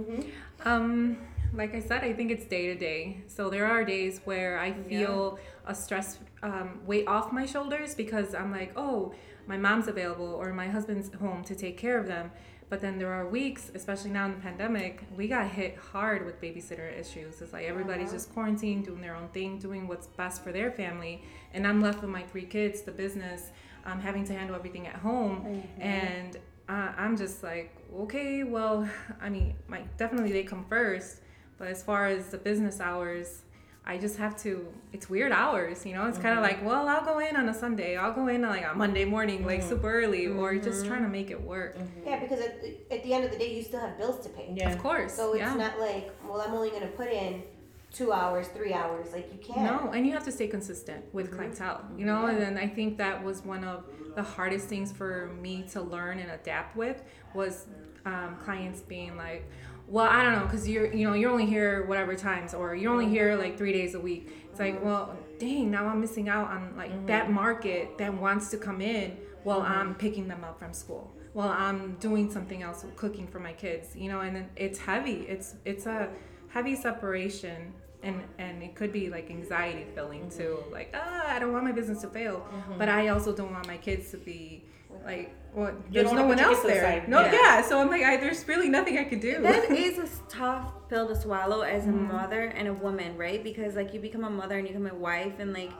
[0.63, 1.17] Um,
[1.53, 3.21] like I said, I think it's day to day.
[3.27, 8.33] So there are days where I feel a stress um, weight off my shoulders because
[8.33, 9.13] I'm like, oh,
[9.45, 12.31] my mom's available or my husband's home to take care of them.
[12.69, 16.41] But then there are weeks, especially now in the pandemic, we got hit hard with
[16.41, 17.41] babysitter issues.
[17.41, 21.23] It's like everybody's just quarantined, doing their own thing, doing what's best for their family.
[21.54, 23.52] And I'm left with my three kids, the business,
[23.86, 25.63] um, having to handle everything at home.
[25.80, 26.38] And
[26.69, 28.89] uh, I'm just like, okay, well,
[29.21, 31.19] I mean, my definitely they come first,
[31.58, 33.42] but as far as the business hours,
[33.86, 34.65] I just have to.
[34.93, 36.08] It's weird hours, you know.
[36.08, 36.65] It's kind of mm-hmm.
[36.65, 39.46] like, well, I'll go in on a Sunday, I'll go in like on Monday morning,
[39.46, 39.69] like mm-hmm.
[39.69, 40.88] super early, or just mm-hmm.
[40.88, 41.78] trying to make it work.
[42.06, 44.54] Yeah, because at, at the end of the day, you still have bills to pay.
[44.56, 44.72] Yeah.
[44.72, 45.54] Of course, So it's yeah.
[45.56, 47.43] not like, well, I'm only gonna put in
[47.91, 49.12] two hours, three hours.
[49.12, 49.63] Like you can't.
[49.63, 52.28] No, and you have to stay consistent with clientele, you know.
[52.28, 56.19] And then I think that was one of the hardest things for me to learn
[56.19, 57.65] and adapt with was
[58.06, 59.50] um, clients being like,
[59.93, 62.91] "Well, I don't know, because you're, you know, you're only here whatever times, or you're
[62.91, 66.47] only here like three days a week." It's like, well, dang, now I'm missing out
[66.49, 67.06] on like mm-hmm.
[67.06, 69.79] that market that wants to come in while mm-hmm.
[69.79, 71.13] I'm picking them up from school.
[71.34, 75.25] While I'm doing something else, cooking for my kids, you know, and then it's heavy.
[75.34, 76.10] It's it's a
[76.49, 81.51] heavy separation and and it could be like anxiety filling too like ah i don't
[81.51, 82.77] want my business to fail mm-hmm.
[82.77, 84.63] but i also don't want my kids to be
[85.05, 87.31] like well there's no one else kids the there no Yeah.
[87.31, 87.61] yeah.
[87.61, 91.07] so i'm like I, there's really nothing i could do that is a tough pill
[91.07, 92.13] to swallow as a mm-hmm.
[92.13, 93.43] mother and a woman, right?
[93.43, 95.71] Because like you become a mother and you become a wife, and like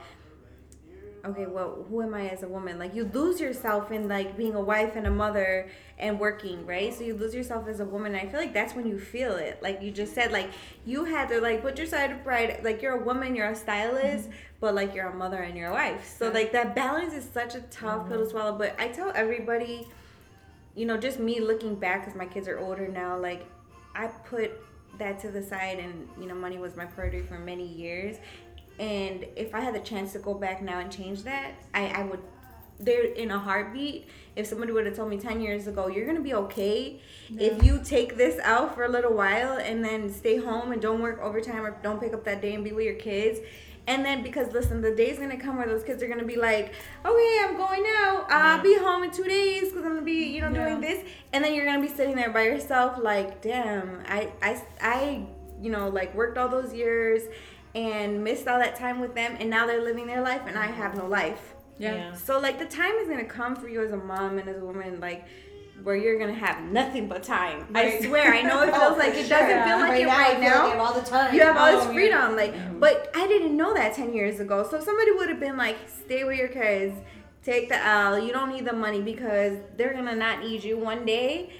[1.26, 2.78] okay, well, who am I as a woman?
[2.78, 6.92] Like you lose yourself in like being a wife and a mother and working, right?
[6.92, 8.14] So you lose yourself as a woman.
[8.14, 9.62] I feel like that's when you feel it.
[9.62, 10.50] Like you just said, like
[10.84, 12.60] you had to like put your side of pride.
[12.62, 14.38] Like you're a woman, you're a stylist, mm-hmm.
[14.60, 16.14] but like you're a mother and you're a wife.
[16.18, 18.08] So like that balance is such a tough mm-hmm.
[18.10, 18.58] pill to swallow.
[18.58, 19.88] But I tell everybody,
[20.74, 23.18] you know, just me looking back because my kids are older now.
[23.18, 23.46] Like
[23.94, 24.52] I put
[24.98, 28.16] that to the side, and you know, money was my priority for many years.
[28.78, 32.02] And if I had the chance to go back now and change that, I, I
[32.02, 32.20] would
[32.80, 36.20] there in a heartbeat if somebody would have told me 10 years ago you're gonna
[36.20, 40.72] be okay if you take this out for a little while and then stay home
[40.72, 43.40] and don't work overtime or don't pick up that day and be with your kids.
[43.86, 46.74] And then because listen the day's gonna come where those kids are gonna be like
[47.04, 48.26] okay i'm going out.
[48.30, 51.04] I'll be home in two days because i'm gonna be you know doing this.
[51.32, 55.26] And then you're gonna be sitting there by yourself like damn i i i
[55.60, 57.22] you know like worked all those years
[57.74, 60.66] and missed all that time with them and now they're living their life and i
[60.66, 62.14] have no life Yeah.
[62.14, 64.64] so like the time is gonna come for you as a mom and as a
[64.64, 65.24] woman, like
[65.82, 67.66] where you're gonna have nothing but time.
[67.74, 69.38] I swear, I know it Oh, feels like it sure.
[69.38, 70.64] doesn't feel like right it now, right now.
[70.66, 71.34] you have all the time.
[71.34, 71.92] You have all Oh, this yeah.
[71.92, 72.78] freedom, like, mm-hmm.
[72.78, 74.62] but I didn't know that ten years ago.
[74.70, 76.94] So somebody would have been like, "Stay with your kids,
[77.42, 78.16] take the L.
[78.24, 81.52] You don't need the money because they're gonna not need you one day,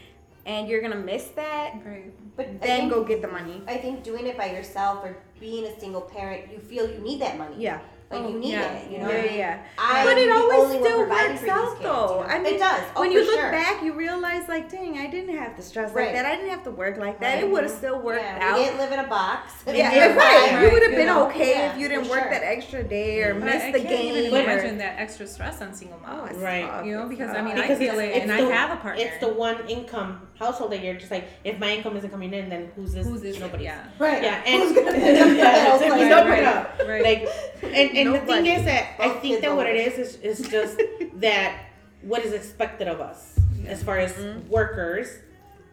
[0.46, 1.72] and you're gonna miss that.
[1.84, 2.12] Right.
[2.36, 5.64] But Then think, go get the money." I think doing it by yourself or being
[5.66, 7.56] a single parent, you feel you need that money.
[7.58, 7.80] Yeah.
[8.10, 8.72] Like Oh, you need yeah.
[8.74, 8.90] it.
[8.92, 9.08] You know.
[9.10, 9.62] Yeah, yeah, yeah.
[9.78, 12.20] I'm but it always only one still works for these out kids, though.
[12.20, 12.22] you know?
[12.28, 12.82] I mean, it does.
[12.94, 13.50] Oh, when you look sure.
[13.50, 16.26] back, you realize like, dang, I didn't have to stress like that.
[16.26, 17.34] I didn't have to work like that.
[17.36, 17.44] Right.
[17.44, 18.58] It would have still worked yeah, out.
[18.58, 19.52] We didn't live in a box.
[19.66, 20.62] Yeah, We yeah, didn't right.
[20.62, 21.26] You would have been know?
[21.28, 22.30] okay Yeah, if you didn't work sure.
[22.30, 24.16] that extra day or But miss I the can't game.
[24.16, 26.36] even or- imagine that extra stress on single Oh, moms.
[26.36, 26.84] Right.
[26.84, 28.80] You know, because I mean, I feel it's, it, it's and the, I have a
[28.80, 29.02] partner.
[29.02, 32.48] It's the one income household that you're just like, if my income isn't coming in,
[32.50, 33.06] then who's this?
[33.06, 33.40] Who's this?
[33.40, 33.64] Nobody.
[33.64, 33.86] Yeah.
[33.98, 34.22] Right.
[34.22, 35.80] Yeah, and Who's gonna pick the yeah, bills?
[35.80, 36.44] it's like, Like, nobody.
[36.44, 36.78] up.
[36.86, 37.02] right.
[37.02, 37.28] Like,
[37.62, 40.80] and, and the thing is that I think that what it is is, is just
[41.20, 41.64] that
[42.02, 44.48] what is expected of us as far as Mm-hmm.
[44.48, 45.08] workers.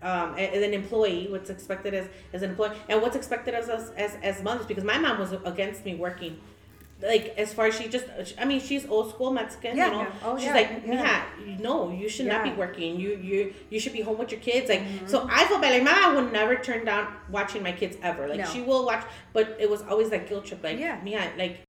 [0.04, 3.92] Um, as an employee, what's expected as, as an employee, and what's expected of us
[3.96, 6.40] as, as mothers, because my mom was against me working
[7.04, 8.06] like as far as she just
[8.40, 10.02] I mean she's old school Mexican, Yeah, you know.
[10.02, 10.12] yeah.
[10.24, 11.26] Oh, she's yeah, like, yeah.
[11.60, 13.00] No, you should not be working.
[13.00, 14.70] You you you should be home with your kids.
[14.70, 15.08] Like Mm-hmm.
[15.08, 15.72] so I felt bad.
[15.74, 18.28] Like my mom would never turn down watching my kids ever.
[18.28, 18.46] Like No.
[18.46, 21.00] she will watch but it was always that guilt trip like Yeah.
[21.02, 21.62] Mija, like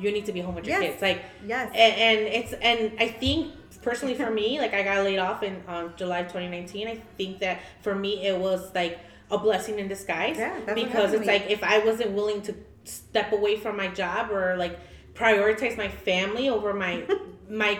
[0.00, 0.90] you need to be home with your Yes.
[0.92, 1.02] kids.
[1.02, 1.70] Like Yes.
[1.74, 5.62] and, and it's and I think personally for me, like I got laid off in
[5.68, 6.88] um, July 2019.
[6.88, 8.98] I think that for me it was like
[9.30, 13.56] a blessing in disguise Yeah, because it's like if I wasn't willing to step away
[13.56, 14.78] from my job or like
[15.14, 17.04] prioritize my family over my
[17.48, 17.78] my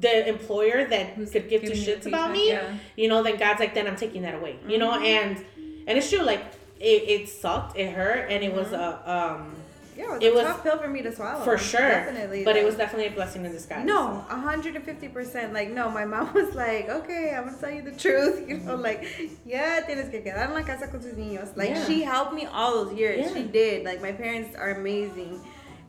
[0.00, 2.74] the employer that Who's could give two shits about me, yeah.
[2.96, 5.04] you know, then God's like, then I'm taking that away, you know, Mm-hmm.
[5.04, 5.44] and
[5.88, 6.44] and it's true, like
[6.78, 9.10] it, it sucked, it hurt, and it was Mm-hmm.
[9.10, 9.56] a um
[9.96, 11.44] yeah, it it was was- tough pill for me to swallow.
[11.44, 12.44] for sure, Definitely.
[12.44, 13.84] but it was definitely a blessing in disguise.
[13.84, 15.52] No, hundred and fifty percent.
[15.52, 18.44] Like no, my mom was like, okay, I'm gonna tell you the truth.
[18.48, 18.82] You know, mm-hmm.
[18.82, 19.04] like,
[19.46, 21.56] yeah, tienes que quedar en la casa con tus niños.
[21.56, 21.86] Like Yeah.
[21.86, 23.26] she helped me all those years.
[23.26, 23.34] Yeah.
[23.34, 23.84] She did.
[23.84, 25.40] Like my parents are amazing.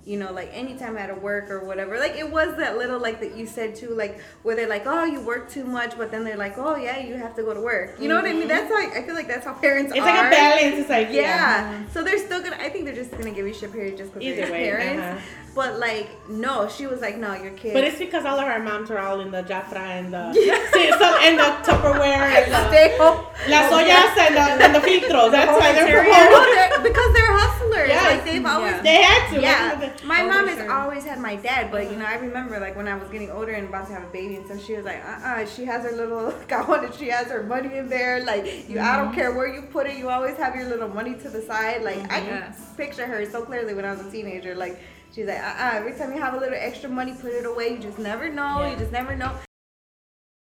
[0.03, 1.99] You know, like anytime I had to work or whatever.
[1.99, 5.03] Like it was that little like that you said too, like where they're like, oh,
[5.03, 7.61] you work too much, but then they're like, oh yeah, you have to go to
[7.61, 7.99] work.
[7.99, 8.47] You know what I mean?
[8.47, 10.05] That's like I feel like that's how parents it's are.
[10.05, 10.75] like a balance.
[10.79, 11.83] It's like Yeah.
[11.93, 12.57] So they're still gonna.
[12.57, 15.03] I think they're just gonna give you shit period just because they're way, parents.
[15.03, 15.19] uh-huh.
[15.53, 17.73] But like, no, she was like, no, your kids.
[17.73, 21.37] But it's because all of her moms are all in the Jafra and the and
[21.37, 25.31] the Tupperware and the las ollas and the, and the filtros.
[25.31, 27.89] That's why they're from Oh, because they're hustlers.
[27.89, 28.11] Yes.
[28.11, 28.71] Like they've always.
[28.75, 28.81] Yeah.
[28.81, 29.41] They had to.
[29.41, 32.75] Yeah, my Oh, mom has always had my dad, but you know, I remember like
[32.77, 34.85] when I was getting older and about to have a baby and so she was
[34.85, 38.23] like, uh uh she has her little cajon and she has her money in there.
[38.23, 41.15] Like, you, I don't care where you put it, you always have your little money
[41.15, 41.83] to the side.
[41.83, 44.55] Like, I can picture her so clearly when I was a teenager.
[44.55, 44.79] Like,
[45.13, 47.73] she's like, uh uh every time you have a little extra money, put it away.
[47.73, 48.61] You just never know.
[48.61, 48.71] Yeah.
[48.71, 49.35] You just never know.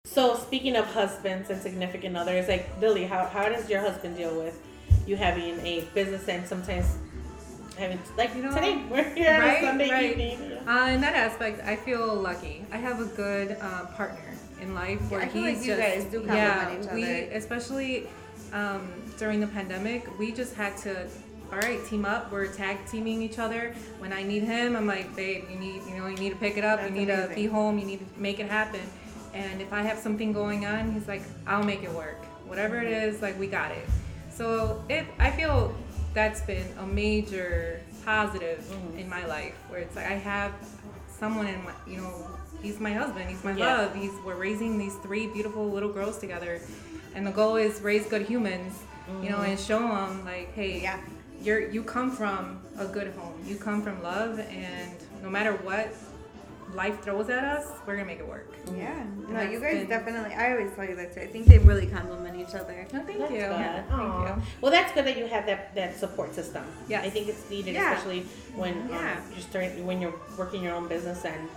[0.05, 4.37] So speaking of husbands and significant others, like Lily, how, how does your husband deal
[4.37, 4.61] with
[5.07, 6.97] you having a business and sometimes
[7.77, 10.11] having like You know, today we're here on a Sunday right.
[10.11, 10.67] evening.
[10.67, 12.65] Uh, in that aspect, I feel lucky.
[12.71, 15.81] I have a good uh, partner in life where I feel he's like you just
[15.81, 16.65] guys do yeah.
[16.65, 17.03] complement each We
[17.35, 18.07] especially
[18.51, 21.07] um, during the pandemic, we just had to.
[21.51, 22.31] All right, team up.
[22.31, 23.75] We're tag teaming each other.
[23.99, 26.57] When I need him, I'm like, babe, you need, you know, you need to pick
[26.57, 26.79] it up.
[26.79, 27.77] That's you need to be home.
[27.77, 28.81] You need to make it happen.
[29.33, 32.23] And if I have something going on, he's like, I'll make it work.
[32.47, 33.85] Whatever it is, like we got it.
[34.31, 35.75] So it, I feel
[36.13, 38.99] that's been a major positive mm-hmm.
[38.99, 40.53] in my life, where it's like I have
[41.07, 42.27] someone in my, you know,
[42.61, 43.77] he's my husband, he's my Yeah.
[43.77, 43.95] love.
[43.95, 46.61] He's we're raising these three beautiful little girls together,
[47.15, 48.73] and the goal is raise good humans,
[49.21, 49.51] you know, mm-hmm.
[49.51, 50.99] and show them like, hey, Yeah.
[51.43, 55.93] You're you come from a good home, you come from love, and no matter what,
[56.73, 58.49] life throws at us, we're gonna make it work.
[58.75, 59.03] Yeah.
[59.29, 60.33] No, you guys been- definitely.
[60.33, 61.21] I always tell you that too.
[61.21, 62.87] I think they really complement each other.
[62.91, 63.37] No, thank That's you.
[63.41, 63.51] good.
[63.51, 64.25] Yeah, Aw.
[64.25, 64.43] thank you.
[64.61, 66.63] Well, that's good that you have that, that support system.
[66.87, 67.01] Yeah.
[67.01, 67.91] I think it's needed, Yeah.
[67.93, 68.21] especially
[68.55, 69.17] when Yeah.
[69.17, 71.47] um, you're starting, when you're working your own business, and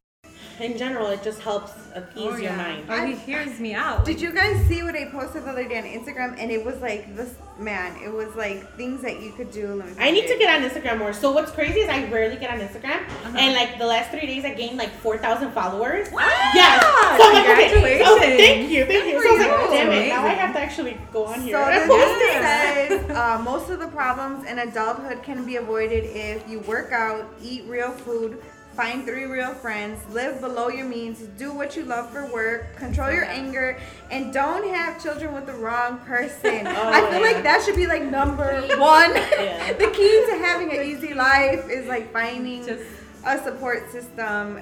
[0.60, 2.84] in general, it just helps uh, ease Oh, your mind.
[2.88, 4.04] Oh, he hears me out.
[4.04, 6.36] Did you guys see what I posted the other day on Instagram?
[6.38, 7.96] And it was like this man.
[8.02, 9.74] It was like things that you could do.
[9.74, 11.12] Let me I need find to get on Instagram more.
[11.12, 13.36] So what's crazy is I rarely get on Instagram, Uh-huh.
[13.38, 16.10] and like the last three days, I gained like four thousand followers.
[16.10, 16.26] Wow!
[16.54, 16.82] Yes.
[16.82, 17.68] So I'm like, okay.
[17.70, 18.36] So I was like, Congratulations.
[18.46, 19.22] thank you, thank you.
[19.22, 21.56] So I was like, Good damn it, now I have to actually go on here.
[21.56, 25.56] So and the post post says uh, most of the problems in adulthood can be
[25.56, 28.42] avoided if you work out, eat real food,
[28.76, 33.10] find three real friends, live below your means, do what you love for work, control
[33.10, 33.78] your anger,
[34.10, 36.66] and don't have children with the wrong person.
[36.66, 37.32] Oh, I feel yeah.
[37.32, 39.14] like that should be like number one.
[39.16, 39.72] Yeah.
[39.72, 42.84] the key to having an easy life is like finding Just-
[43.26, 44.60] a support system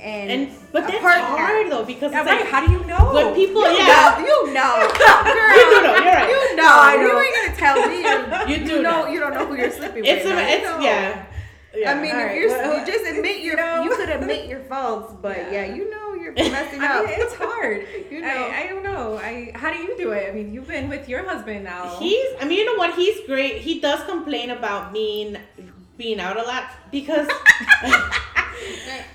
[0.00, 1.24] and, And but that's partner.
[1.24, 2.40] hard though because Yeah, it's right.
[2.42, 3.12] like How do you know?
[3.12, 5.56] when people, You yeah, know, you know, girl.
[5.56, 6.28] you do know, you're right.
[6.28, 7.98] You know, I you ain't gonna tell me.
[8.54, 9.08] You, You do know, know.
[9.08, 10.32] you don't know who you're sleeping It's with.
[10.32, 10.50] a, right?
[10.50, 11.26] it's yeah.
[11.76, 11.92] Yeah.
[11.92, 13.82] I mean, if right, you're, well, you just admit your, know.
[13.84, 17.06] you could admit your faults, but yeah, you know you're messing I up.
[17.06, 17.86] mean, it's hard.
[18.10, 18.28] You know.
[18.28, 19.18] I, I don't know.
[19.18, 20.28] I how do you do it?
[20.28, 21.96] I mean, you've been with your husband now.
[21.98, 22.94] He's, I mean, you know what?
[22.94, 23.58] He's great.
[23.62, 25.36] He does complain about being
[25.96, 27.26] being out a lot because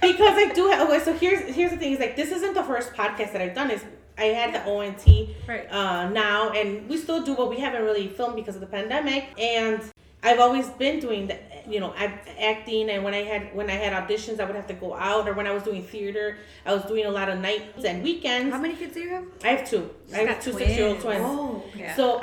[0.02, 0.88] because I do have.
[0.90, 3.56] Okay, so here's here's the thing: is like this isn't the first podcast that I've
[3.56, 3.72] done.
[3.72, 3.84] Is
[4.18, 5.06] I had the ONT
[5.48, 5.72] Right.
[5.72, 9.30] uh, now, and we still do, but we haven't really filmed because of the pandemic.
[9.40, 9.82] And
[10.24, 12.90] I've always been doing the, you know, act- acting.
[12.92, 15.28] And when I had when I had auditions, I would have to go out.
[15.28, 18.54] Or when I was doing theater, I was doing a lot of nights and weekends.
[18.54, 19.26] How many kids do you have?
[19.44, 19.90] I have two.
[20.14, 21.22] I have two six year old twins.
[21.26, 21.96] Oh, Yeah.
[21.96, 22.22] So,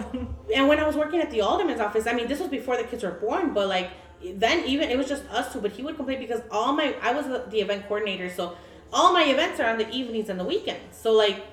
[0.55, 2.85] and when I was working at the alderman's office, I mean, this was before the
[2.85, 3.91] kids were born, but like
[4.35, 5.61] then even it was just us two.
[5.61, 8.57] But he would complain because all my I was the, the event coordinator, so
[8.93, 10.97] all my events are on the evenings and the weekends.
[10.97, 11.45] So like,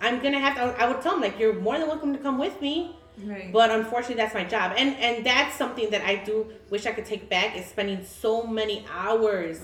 [0.00, 0.80] I'm gonna have to.
[0.80, 2.94] I would tell him like, you're more than welcome to come with me.
[3.24, 3.52] Right.
[3.52, 7.04] But unfortunately, that's my job, and and that's something that I do wish I could
[7.06, 9.60] take back is spending so many hours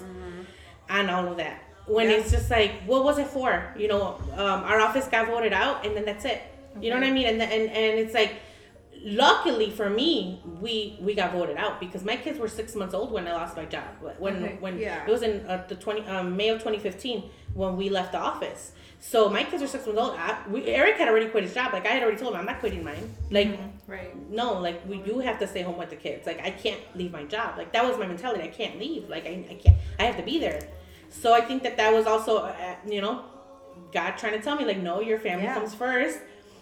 [0.90, 1.62] on all of that.
[1.86, 2.16] When Yeah.
[2.16, 3.74] it's just like, what was it for?
[3.76, 6.40] You know, um, our office got voted out, and then that's it.
[6.80, 7.26] You know what I mean?
[7.26, 8.36] And and and it's like,
[9.02, 13.12] luckily for me, we we got voted out because my kids were six months old
[13.12, 13.84] when I lost my job.
[14.18, 14.56] When Okay.
[14.60, 15.04] when Yeah.
[15.06, 18.18] it was in uh, the twenty um, May of twenty fifteen when we left the
[18.18, 18.72] office.
[19.00, 20.14] So my kids are six months old.
[20.18, 21.72] I, we, Eric had already quit his job.
[21.72, 23.14] Like I had already told him, I'm not quitting mine.
[23.30, 24.30] Like right.
[24.30, 26.26] no, like we do have to stay home with the kids.
[26.26, 27.58] Like I can't leave my job.
[27.58, 28.42] Like that was my mentality.
[28.42, 29.08] I can't leave.
[29.08, 29.76] Like I, I can't.
[29.98, 30.60] I have to be there.
[31.10, 33.24] So I think that that was also, uh, you know,
[33.92, 35.54] God trying to tell me like, no, your family Yeah.
[35.54, 36.18] comes first.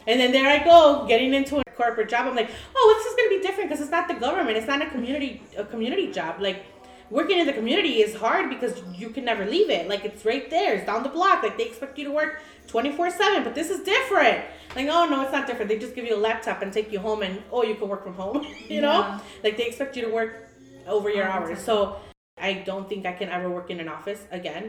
[0.07, 2.27] And then there I go, getting into a corporate job.
[2.27, 4.57] I'm like, oh, this is gonna be different because it's not the government.
[4.57, 6.40] It's not a community a community job.
[6.40, 6.64] Like
[7.12, 9.87] working in the community is hard because you can never leave it.
[9.87, 10.75] Like it's right there.
[10.77, 11.42] It's down the block.
[11.42, 14.44] Like they expect you to work 24 7 but this is different.
[14.75, 15.68] Like oh no it's not different.
[15.68, 18.03] They just give you a laptop and take you home and oh you can work
[18.03, 19.20] from home you know?
[19.44, 20.48] Like they expect you to work
[20.87, 21.59] over your All hours.
[21.61, 21.96] so
[22.38, 24.64] i don't think i can ever work in an office again.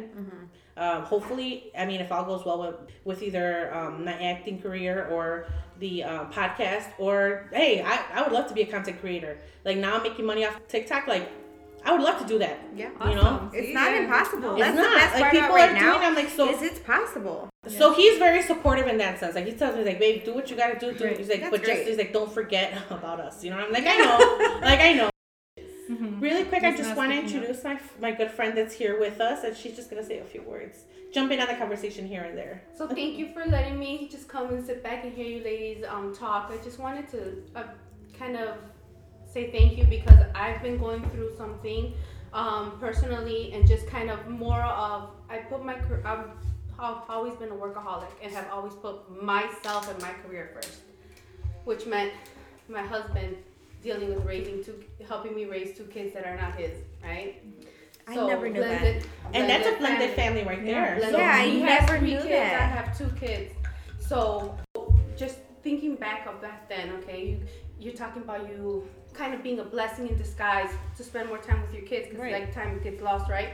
[0.75, 2.75] Um, hopefully i mean if all goes well with,
[3.05, 5.47] with either um, my acting career or
[5.79, 9.37] the uh, podcast or hey I, I would love to be a content creator.
[9.63, 11.31] Like now i'm making money off tiktok like
[11.85, 12.89] i would love to do that Yeah.
[13.09, 13.51] you know Awesome.
[13.53, 14.01] It's See, not yeah.
[14.03, 14.51] impossible.
[14.55, 14.89] It's That's not.
[14.93, 15.91] the best Like, part people about right are now.
[15.93, 17.49] doing- I'm like, so- is it's possible.
[17.79, 19.35] So he's very supportive in that sense.
[19.35, 20.91] Like he tells me, like, babe, do what you gotta do.
[20.93, 21.05] do.
[21.05, 21.17] Right.
[21.17, 22.67] He's like, That's but just he's like, don't forget
[22.97, 23.43] about us.
[23.43, 24.17] You know, I'm like, I know,
[24.69, 25.09] like I know.
[25.89, 26.21] Mhm.
[26.21, 27.43] Really quick, I just want to speaking up.
[27.49, 30.23] introduce my my good friend that's here with us, and she's just gonna say a
[30.33, 30.75] few words,
[31.13, 32.63] jump in on the conversation here and there.
[32.77, 35.83] So thank you for letting me just come and sit back and hear you ladies
[35.93, 36.51] um, talk.
[36.51, 37.19] I just wanted to
[37.59, 37.63] uh,
[38.17, 38.55] kind of
[39.33, 41.93] say thank you because I've been going through something
[42.33, 46.25] um, personally and just kind of more of I put my I've,
[46.79, 50.81] I've always been a workaholic and have always put myself and my career first,
[51.65, 52.13] which meant
[52.69, 53.35] my husband
[53.81, 56.71] dealing with raising two, helping me raise two kids that are not his,
[57.03, 57.41] right?
[58.07, 58.81] I never knew that.
[58.81, 60.95] blended- And that's a blended blended family right there.
[60.97, 61.11] Blended.
[61.11, 62.61] So, Yeah, I he has never three knew kids, that.
[62.61, 63.53] I have two kids.
[63.99, 64.55] So
[65.17, 67.39] just thinking back of back then, okay, you
[67.79, 71.61] you're talking about you kind of being a blessing in disguise to spend more time
[71.61, 72.33] with your kids because Right.
[72.33, 73.49] like time gets lost, right?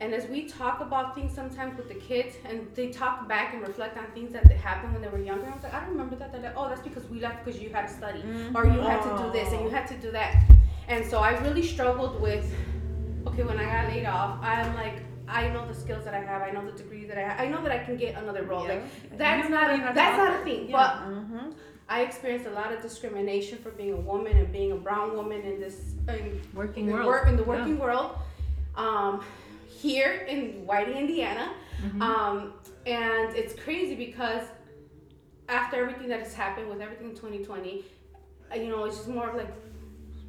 [0.00, 3.62] And as we talk about things sometimes with the kids and they talk back and
[3.66, 5.90] reflect on things that they happened when they were younger, I was like, I don't
[5.90, 6.32] remember that.
[6.32, 8.22] They're like, oh, that's because we left because you had to study
[8.54, 10.42] or you had to do this and you had to do that.
[10.88, 12.52] And so I really struggled with,
[13.26, 14.96] okay, when I got laid off, I'm like,
[15.28, 16.42] I know the skills that I have.
[16.42, 17.40] I know the degree that I have.
[17.40, 18.66] I know that I can get another role.
[18.66, 18.82] Like
[19.16, 20.68] that's not a, you have to that's not a thing.
[20.68, 20.76] Yeah.
[20.76, 21.50] But Mm-hmm.
[21.90, 25.42] I experienced a lot of discrimination for being a woman and being a brown woman
[25.42, 27.06] in this in, Working in world.
[27.06, 27.48] work in the Yeah.
[27.48, 28.12] working world.
[28.76, 29.24] Um,
[29.66, 31.52] here in Whiting, Indiana.
[32.00, 32.54] Um,
[32.86, 34.44] and it's crazy because
[35.48, 37.84] after everything that has happened with everything in 2020,
[38.52, 39.48] uh, you know, it's just more of like,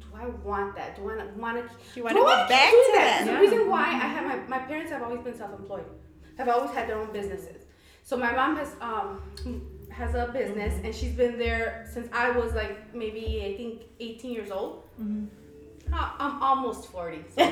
[0.00, 0.96] do I want that?
[0.96, 1.62] Do I want to?
[1.62, 3.22] Do You wanna go back to that.
[3.24, 3.40] The Yeah.
[3.40, 5.84] reason why I have my my parents have always been self-employed,
[6.38, 7.66] have always had their own businesses.
[8.02, 9.22] So my mom has um
[9.92, 14.32] has a business and she's been there since I was like maybe I think 18
[14.32, 14.82] years old.
[15.92, 17.22] Uh, I'm almost 40.
[17.36, 17.50] so- um,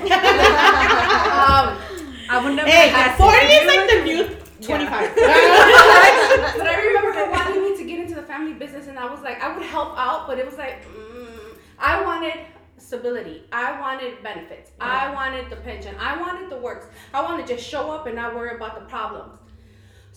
[2.30, 3.62] I would never Hey, have guessed 40 it.
[3.62, 4.36] is like the new
[4.66, 5.14] 25.
[5.14, 9.20] but I remember her wanting me to get into the family business, and I was
[9.22, 11.28] like, I would help out, but it was like, mm,
[11.78, 12.34] I wanted
[12.78, 13.44] stability.
[13.52, 14.70] I wanted benefits.
[14.80, 15.94] I wanted the pension.
[15.98, 16.86] I wanted the works.
[17.12, 19.34] I wanted to just show up and not worry about the problems.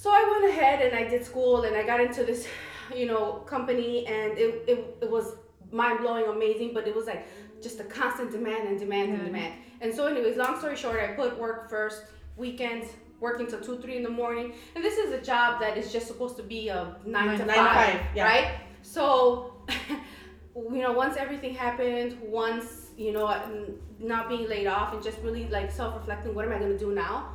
[0.03, 2.45] So I went ahead and I did school and I got into this,
[2.93, 5.37] you know, company, and it, it, it was
[5.71, 7.25] mind blowing, amazing, but it was like
[7.61, 9.27] just a constant demand and demand and mm-hmm.
[9.27, 9.53] demand.
[9.79, 12.03] And so, anyways, long story short, I put work first,
[12.35, 12.89] weekends,
[13.21, 14.55] working till two, three in the morning.
[14.75, 17.55] And this is a job that is just supposed to be a nine, to Nine
[17.55, 18.25] five, to five, yeah.
[18.25, 18.51] right?
[18.81, 19.53] So,
[20.53, 25.47] you know, once everything happened, once, you know, not being laid off and just really
[25.47, 27.32] like self reflecting, what am I going to do now?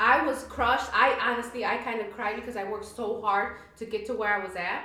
[0.00, 0.88] I was crushed.
[0.94, 4.32] I honestly, I kind of cried because I worked so hard to get to where
[4.32, 4.84] I was at.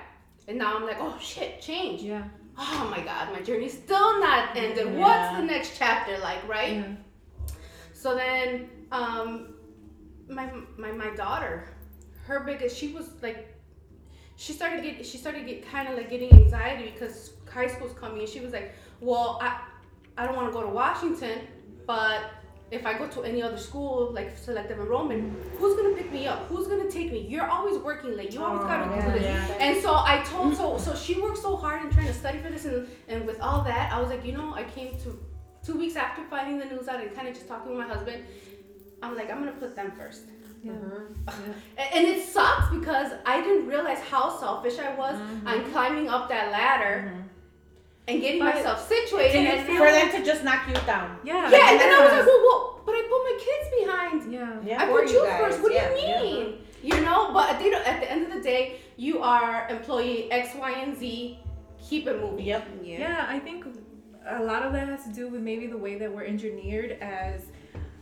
[0.50, 2.02] And now I'm like, oh shit, change.
[2.02, 2.26] Yeah.
[2.58, 4.94] Oh my god, my journey's still not ended.
[4.98, 6.74] What's the next chapter like, right?
[6.76, 7.54] Yeah.
[7.94, 9.56] So then, um,
[10.28, 11.70] my my my daughter,
[12.26, 13.56] her biggest, she was like,
[14.36, 18.20] she started get she started get kind of like getting anxiety because high school's coming,
[18.20, 19.62] and she was like, well, I
[20.18, 21.40] I don't want to go to Washington,
[21.88, 22.22] but
[22.72, 26.48] if I go to any other school, like selective enrollment, who's gonna pick me up?
[26.48, 27.20] Who's gonna take me?
[27.28, 28.34] You're always working late.
[28.34, 29.52] You always gotta oh, do this.
[29.60, 30.80] And so I told so mm.
[30.80, 33.64] so she worked so hard in trying to study for this and and with all
[33.64, 35.20] that, I was like, you know, I came to
[35.64, 38.24] two weeks after finding the news out and kind of just talking with my husband.
[39.04, 40.24] I'm like, I'm gonna put them first.
[40.64, 40.72] Yeah.
[41.78, 45.48] And, and it sucks because I didn't realize how selfish I was mm-hmm.
[45.48, 47.22] on climbing up that ladder mm-hmm.
[48.08, 49.34] And getting But myself situated.
[49.34, 51.18] do you And, For them to just knock you down.
[51.24, 51.50] Yeah.
[51.50, 54.32] yeah, and then I was like, well, well, but I put my kids behind.
[54.34, 54.60] Yeah.
[54.64, 54.84] Yeah.
[54.84, 55.62] I put you you guys, first.
[55.64, 56.58] What yeah, do you mean?
[56.84, 60.56] You know, but at the, at the end of the day, you are employee X,
[60.56, 61.40] Y, and Z.
[61.90, 62.46] Keep it moving.
[62.46, 62.68] Yep.
[62.84, 63.66] Yeah, I think
[64.28, 67.42] a lot of that has to do with maybe the way that we're engineered as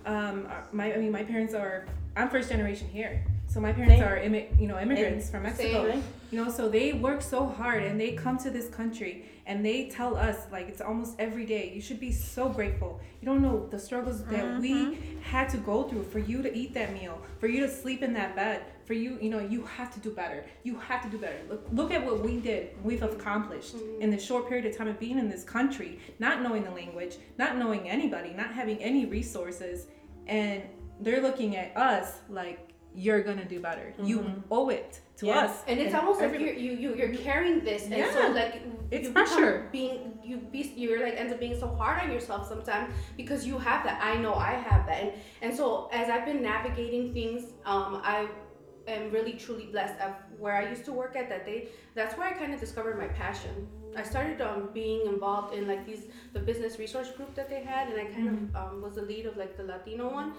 [0.06, 1.86] um my I mean my parents are
[2.16, 3.26] I'm first generation here.
[3.54, 4.04] So my parents Same.
[4.04, 5.88] are you know immigrants from Mexico.
[5.88, 6.04] Same.
[6.32, 9.90] You know, so they work so hard and they come to this country and they
[9.90, 11.72] tell us like it's almost every day.
[11.72, 13.00] You should be so grateful.
[13.22, 15.20] You don't know the struggles that we mm-hmm.
[15.22, 18.12] had to go through for you to eat that meal, for you to sleep in
[18.14, 20.46] that bed, for you, you know, you have to do better.
[20.64, 21.38] You have to do better.
[21.48, 22.76] Look, look at what we did.
[22.84, 24.02] We've accomplished mm-hmm.
[24.02, 27.18] in this short period of time of being in this country, not knowing the language,
[27.38, 29.86] not knowing anybody, not having any resources,
[30.26, 30.64] and
[31.02, 33.94] they're looking at us like you're gonna do better.
[34.04, 35.50] You owe it to Yes.
[35.50, 35.64] us.
[35.68, 39.70] And it's almost like you're, you you you're carrying this, and so like It's pressure.
[39.72, 43.58] Being you be you're like end up being so hard on yourself sometimes because you
[43.58, 44.00] have that.
[44.04, 48.28] I know I have that, and and so as I've been navigating things, um, I
[48.88, 50.00] am really truly blessed.
[50.02, 52.98] Of where I used to work at that day, that's where I kind of discovered
[52.98, 53.68] my passion.
[53.96, 57.90] I started um, being involved in like these the business resource group that they had,
[57.90, 60.34] and I kind of um, was the lead of like the Latino one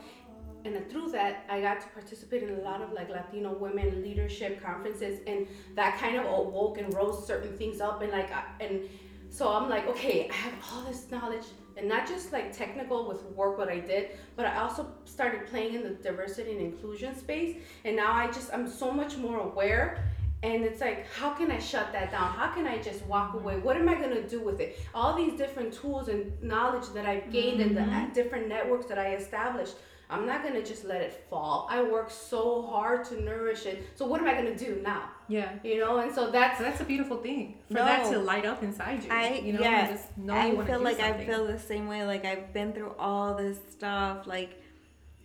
[0.64, 4.62] and through that i got to participate in a lot of like latino women leadership
[4.62, 8.82] conferences and that kind of awoke and rose certain things up and like I, and
[9.30, 11.44] so i'm like okay i have all this knowledge
[11.76, 15.74] and not just like technical with work what i did but i also started playing
[15.74, 17.56] in the diversity and inclusion space.
[17.84, 20.04] And now i just i'm so much more aware
[20.42, 22.32] and it's like how can i shut that down?
[22.32, 23.58] How can i just walk away?
[23.58, 24.78] What am i going to do with it?
[24.94, 28.12] All these different tools and knowledge that i've gained and the mm-hmm.
[28.12, 29.76] different networks that i established
[30.10, 31.66] I'm not gonna just let it fall.
[31.70, 33.84] I work so hard to nourish it.
[33.94, 35.10] So what am I gonna do now?
[35.28, 35.52] Yeah.
[35.62, 39.02] You know, and so that's that's a beautiful thing for that to light up inside
[39.02, 39.10] you.
[39.10, 41.22] I you know, and just know I feel like something.
[41.22, 42.04] I feel the same way.
[42.04, 44.26] Like I've been through all this stuff.
[44.26, 44.60] Like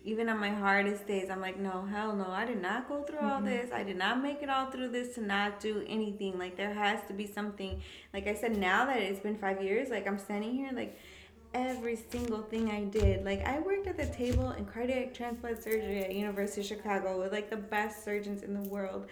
[0.03, 3.19] even on my hardest days, I'm like, no, hell no, I did not go through
[3.19, 3.45] all mm-hmm.
[3.45, 3.71] this.
[3.71, 6.39] I did not make it all through this to not do anything.
[6.39, 7.81] Like there has to be something.
[8.13, 10.97] Like I said, now that it's been five years, like I'm standing here, like
[11.53, 13.25] every single thing I did.
[13.25, 17.31] Like I worked at the table in cardiac transplant surgery at University of Chicago with
[17.31, 19.07] like the best surgeons in the world.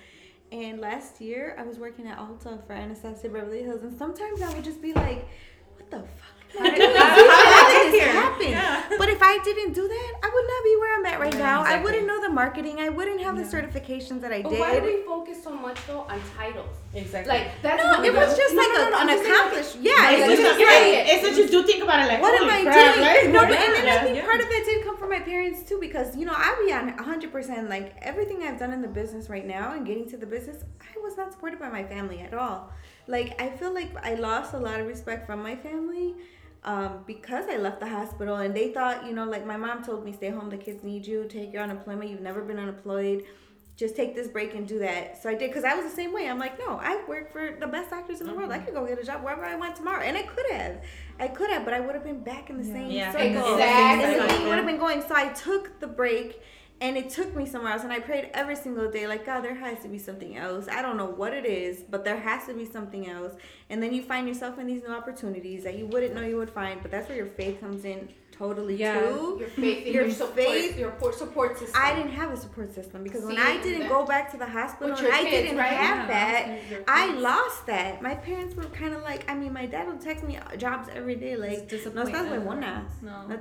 [0.51, 4.53] And last year I was working at Ulta for Anastasia Beverly Hills, and sometimes I
[4.53, 5.27] would just be like,
[5.75, 6.37] "What the fuck?"
[7.83, 8.07] did I?
[8.07, 8.61] How get this here.
[8.61, 8.89] happen.
[8.91, 8.97] Yeah.
[8.97, 11.37] But if I didn't do that, I would not be where I'm at that right
[11.37, 11.63] now.
[11.63, 12.79] I wouldn't know the marketing.
[12.79, 14.59] I wouldn't have the certifications that I But did.
[14.59, 16.75] why do we focus so much though on titles?
[16.93, 17.29] Exactly.
[17.33, 19.75] Like that's no, it was just No, like no, a, an I'm just saying, accomplished.
[19.81, 21.13] Yeah, Like, it it's just just, just say like, it.
[21.13, 23.05] it's that you do think about it like, what am I crap, doing?
[23.07, 23.29] right?
[23.29, 23.63] No, but Yeah.
[23.65, 26.25] and then I think part of it did come from my parents too, because you
[26.25, 29.73] know I be on 100 percent like everything I've done in the business right now
[29.73, 32.71] and getting to the business, I was not supported by my family at all.
[33.07, 36.15] Like I feel like I lost a lot of respect from my family.
[36.67, 40.03] Um, because I left the hospital and they thought, you know, like my mom told
[40.03, 43.23] me, stay home, the kids need you, take your unemployment, you've never been unemployed,
[43.77, 45.23] just take this break and do that.
[45.23, 46.27] So I did, because I was the same way.
[46.27, 48.51] I'm like, no, I work for the best doctors in the world.
[48.51, 50.03] I could go get a job wherever I want tomorrow.
[50.03, 50.83] And I could have.
[51.21, 53.13] I could have, but I would have been back in the same Yeah.
[53.13, 53.53] circle.
[53.53, 54.19] Exactly.
[54.19, 55.01] And the thing would have been going.
[55.03, 56.41] So I took the break
[56.79, 57.83] and it took me somewhere else.
[57.83, 60.67] And I prayed every single day, like, God, there has to be something else.
[60.67, 63.33] I don't know what it is, but there has to be something else.
[63.69, 66.51] And then you find yourself in these new opportunities that you wouldn't know you would
[66.51, 66.81] find.
[66.81, 68.99] But that's where your faith comes in totally Yeah.
[68.99, 69.37] too.
[69.39, 71.81] Your faith in Your your, support, faith- your support system.
[71.81, 74.45] I didn't have a support system because when I didn't that- go back to the
[74.45, 75.67] hospital and I kids, didn't right?
[75.71, 78.01] have Yeah, that, I lost that.
[78.01, 81.15] My parents were kind of like, I mean, my dad would text me jobs every
[81.15, 82.43] day, like, It's no, estás disappointment.
[82.45, 82.85] buena.
[83.01, 83.27] No.
[83.27, 83.39] That-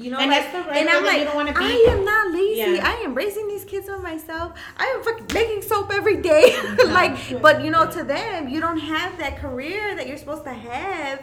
[0.00, 1.58] You know, And like, that's the right and I'm that you like, don't wanna be-
[1.74, 2.76] I am not lazy.
[2.76, 2.86] Yeah.
[2.92, 4.52] I am raising these kids on myself.
[4.76, 6.54] I am fucking making soap every day.
[7.00, 10.52] like, but you know, to them, you don't have that career that you're supposed to
[10.52, 11.18] have.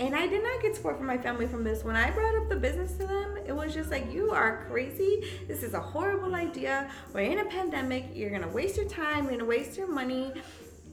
[0.00, 1.82] And I did not get support from my family from this.
[1.82, 5.24] When I brought up the business to them, it was just like, you are crazy.
[5.48, 6.88] This is a horrible idea.
[7.12, 8.04] We're in a pandemic.
[8.14, 9.24] You're going to waste your time.
[9.24, 10.32] You're going to waste your money.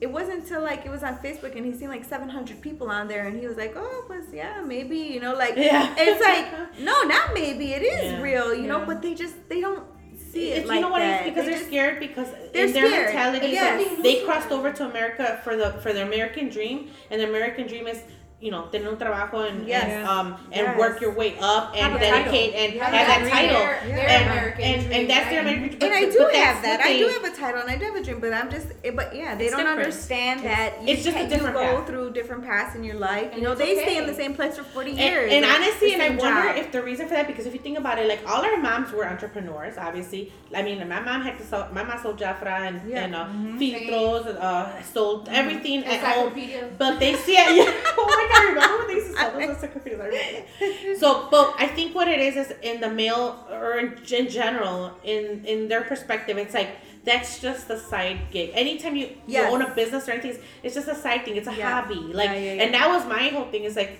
[0.00, 3.06] It wasn't until like it was on Facebook and he seen like 700 people on
[3.08, 5.94] there and he was like, oh, pues yeah, maybe, you know, like, Yeah.
[5.96, 7.72] it's like, no, not maybe.
[7.72, 8.20] It is Yeah.
[8.20, 9.84] real, you know, but they just, they don't
[10.32, 11.26] see it It's, like you know what that.
[11.26, 13.06] it is because They they're scared because They're in their scared.
[13.06, 14.02] mentality Yes.
[14.02, 17.86] they crossed over to America for the for the American dream and the American dream
[17.86, 18.02] is
[18.38, 19.84] you know tener un trabajo and, Yes.
[19.84, 20.78] and um and Yes.
[20.78, 22.84] work your way up and Have dedicate and Yeah.
[22.84, 25.40] have that title their- their and, American and, dream, and that's their?
[25.40, 26.80] American and I do have that.
[26.82, 29.16] I do have a title and I do have a dream, but I'm just, but
[29.16, 29.78] yeah, they It's don't different.
[29.80, 31.86] understand that you, It's just a different go path.
[31.86, 33.28] through different paths in your life.
[33.32, 35.32] And you know, it's they stay in the same place for 40 years.
[35.32, 36.56] and honestly, and I wonder job.
[36.58, 38.92] if the reason for that because if you think about it, like all our moms
[38.92, 39.78] were entrepreneurs.
[39.78, 41.68] Obviously, I mean, my mom had to sell.
[41.72, 43.04] My mom sold Jafra and, Yeah.
[43.04, 43.24] and uh,
[43.58, 46.34] filtros, uh, sold everything at home.
[46.76, 47.46] But they see it.
[48.28, 48.32] Yeah.
[48.32, 48.54] My god!
[48.54, 49.64] Remember when they used to sell those?
[49.64, 50.96] I remember.
[50.98, 54.92] So, but I think what it is is in the male or in, in general,
[55.04, 56.70] in in their perspective, it's like
[57.04, 58.50] that's just a side gig.
[58.54, 59.46] Anytime you, Yes.
[59.48, 61.36] you own a business or anything, it's just a side thing.
[61.36, 61.70] It's a Yeah.
[61.82, 61.94] hobby.
[61.94, 62.62] Like, Yeah, yeah, yeah.
[62.62, 63.64] and that was my whole thing.
[63.64, 63.92] Is like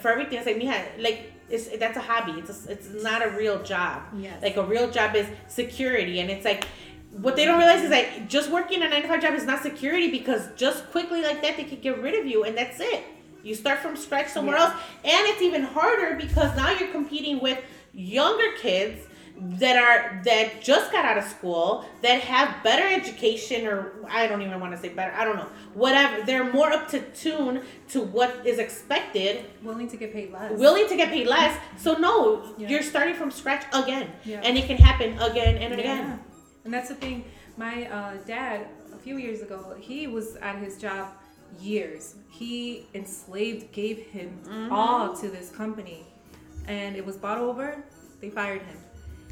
[0.00, 0.38] for everything.
[0.38, 2.32] It's like Mija, like it's that's a hobby.
[2.40, 4.02] It's a, it's not a real job.
[4.16, 4.42] Yes.
[4.42, 6.64] Like a real job is security, and it's like
[7.24, 9.62] what they don't realize is that just working a nine to five job is not
[9.62, 13.02] security because just quickly like that they could get rid of you, and that's it.
[13.48, 14.64] You start from scratch somewhere Yeah.
[14.66, 14.74] else,
[15.04, 17.58] and it's even harder because now you're competing with
[17.94, 19.06] younger kids
[19.62, 23.78] that are that just got out of school that have better education or
[24.10, 26.98] I don't even want to say better I don't know whatever they're more up to
[27.22, 30.50] tune to what is expected willing to get paid less.
[30.58, 31.56] willing to get paid less.
[31.84, 32.68] So no, Yeah.
[32.68, 34.40] you're starting from scratch again, Yeah.
[34.44, 35.80] and it can happen again and Yeah.
[35.80, 36.20] again.
[36.64, 37.24] And that's the thing.
[37.56, 41.04] My uh, dad, a few years ago, he was at his job
[41.60, 42.14] years.
[42.30, 44.72] He enslaved, gave him Mm-hmm.
[44.72, 46.06] all to this company,
[46.66, 47.82] and it was bought over.
[48.20, 48.78] They fired him.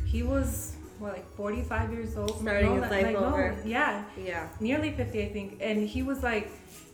[0.05, 2.41] He was what, like 45 years old.
[2.41, 3.57] Starting his that- life like, over.
[3.65, 4.49] yeah, yeah.
[4.61, 6.49] nearly 50 i think and he was like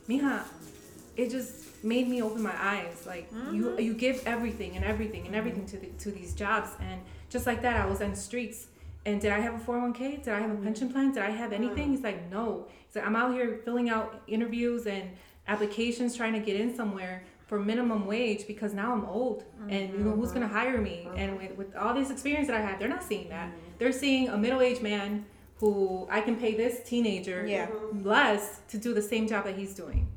[0.09, 0.41] mija
[1.15, 1.53] it just
[1.85, 3.79] made me open my eyes like you Mm-hmm.
[3.79, 6.99] you give everything and everything and everything to the, to these jobs and
[7.29, 8.67] just like that i was on the streets
[9.05, 10.63] and did i have a 401k did i have a Mm-hmm.
[10.63, 13.89] pension plan did i have anything he's like no he's like i'm out here filling
[13.89, 15.09] out interviews and
[15.47, 19.99] applications trying to get in somewhere for minimum wage because now i'm old and you
[19.99, 20.37] know who's Mm-hmm.
[20.39, 23.03] going to hire me and with, with all this experience that i have they're not
[23.03, 23.77] seeing that Mm-hmm.
[23.79, 25.25] they're seeing a middle-aged man
[25.59, 27.69] who I can pay this teenager Yeah.
[28.03, 30.07] less to do the same job that he's doing.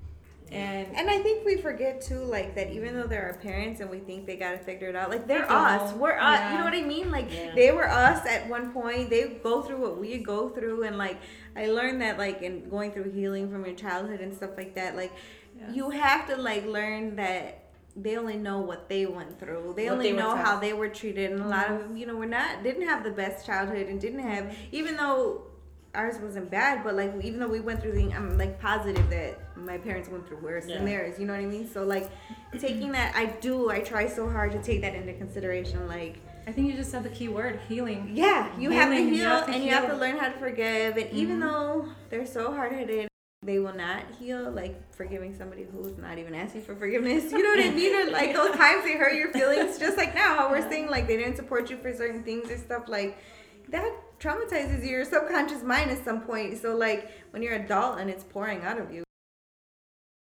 [0.53, 3.91] And And I think we forget too, like that even though they're our parents and
[3.91, 5.93] we think they gotta figure it out, like they're They us.
[5.95, 6.53] We're us.
[6.53, 7.11] You know what I mean?
[7.11, 7.55] Like Yeah.
[7.55, 9.11] they were us at one point.
[9.11, 11.19] They go through what we go through, and like
[11.57, 14.95] I learned that like in going through healing from your childhood and stuff like that,
[14.97, 15.13] like
[15.59, 15.75] Yes.
[15.75, 17.63] you have to like learn that
[17.97, 19.73] they only know what they went through.
[19.75, 22.05] They What only they know how they were treated, and a lot of them, you
[22.07, 25.46] know, were not didn't have the best childhood and didn't have even though
[25.97, 29.41] ours wasn't bad, but like even though we went through the, I'm like positive that
[29.57, 30.77] my parents went through worse Yeah.
[30.77, 31.19] than theirs.
[31.19, 31.69] You know what I mean?
[31.69, 32.11] So like
[32.59, 33.71] taking that, I do.
[33.71, 35.89] I try so hard to take that into consideration.
[35.89, 38.11] Like I think you just said the key word healing.
[38.13, 40.39] yeah, you have to heal you have to and you have to learn how to
[40.39, 40.97] forgive.
[40.97, 41.49] And even mm-hmm.
[41.49, 43.09] though they're so hard headed.
[43.43, 47.31] They will not heal, like forgiving somebody who's not even asking for forgiveness.
[47.31, 47.95] You know what I mean?
[47.95, 51.07] Or like those times they hurt your feelings, just like now how we're saying like
[51.07, 52.89] they didn't support you for certain things or stuff.
[52.89, 53.19] Like
[53.69, 56.61] that traumatizes your subconscious mind at some point.
[56.61, 59.05] So like when you're adult and it's pouring out of you.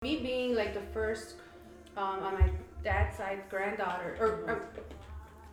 [0.02, 1.36] Me being like the first
[1.96, 2.50] um, on my
[2.82, 4.68] dad's side granddaughter or, or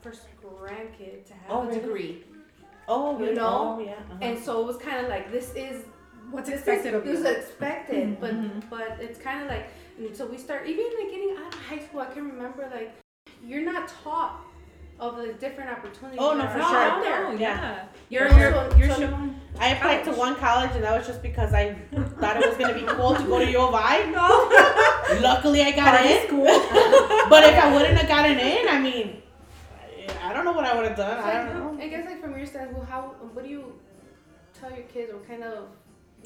[0.02, 1.80] first grandkid to have Oh, a really?
[1.82, 2.24] degree,
[2.88, 3.36] Oh, You really?
[3.36, 3.76] know?
[3.78, 3.92] Oh, yeah.
[3.94, 4.18] uh-huh.
[4.22, 5.84] and so it was kind of like this is
[6.32, 7.26] What's this expected is, of this you?
[7.28, 8.70] is expected, but Mhm.
[8.70, 9.68] but it's kind of like
[9.98, 12.00] and so we start even like getting out of high school.
[12.02, 12.92] I can remember like
[13.44, 14.42] you're not taught
[15.00, 16.20] of the different opportunities.
[16.22, 16.78] Oh, no, for sure.
[16.78, 17.24] out there.
[17.24, 17.38] No, Yeah.
[17.40, 17.86] yeah.
[18.10, 19.36] You're, So- you're, you're so- shown.
[19.62, 21.74] I applied to one college, and that was just because I
[22.20, 24.04] thought it was gonna be cool to go to U of I.
[24.12, 25.20] No.
[25.22, 26.28] Luckily, I got in.
[26.28, 26.46] School.
[27.30, 29.22] but if I wouldn't have gotten in, I mean,
[30.24, 31.18] I don't know what I would have done.
[31.20, 31.84] I don't know.
[31.84, 33.02] I guess like from your side, well, how
[33.34, 33.74] what do you
[34.58, 35.12] tell your kids?
[35.12, 35.66] What kind of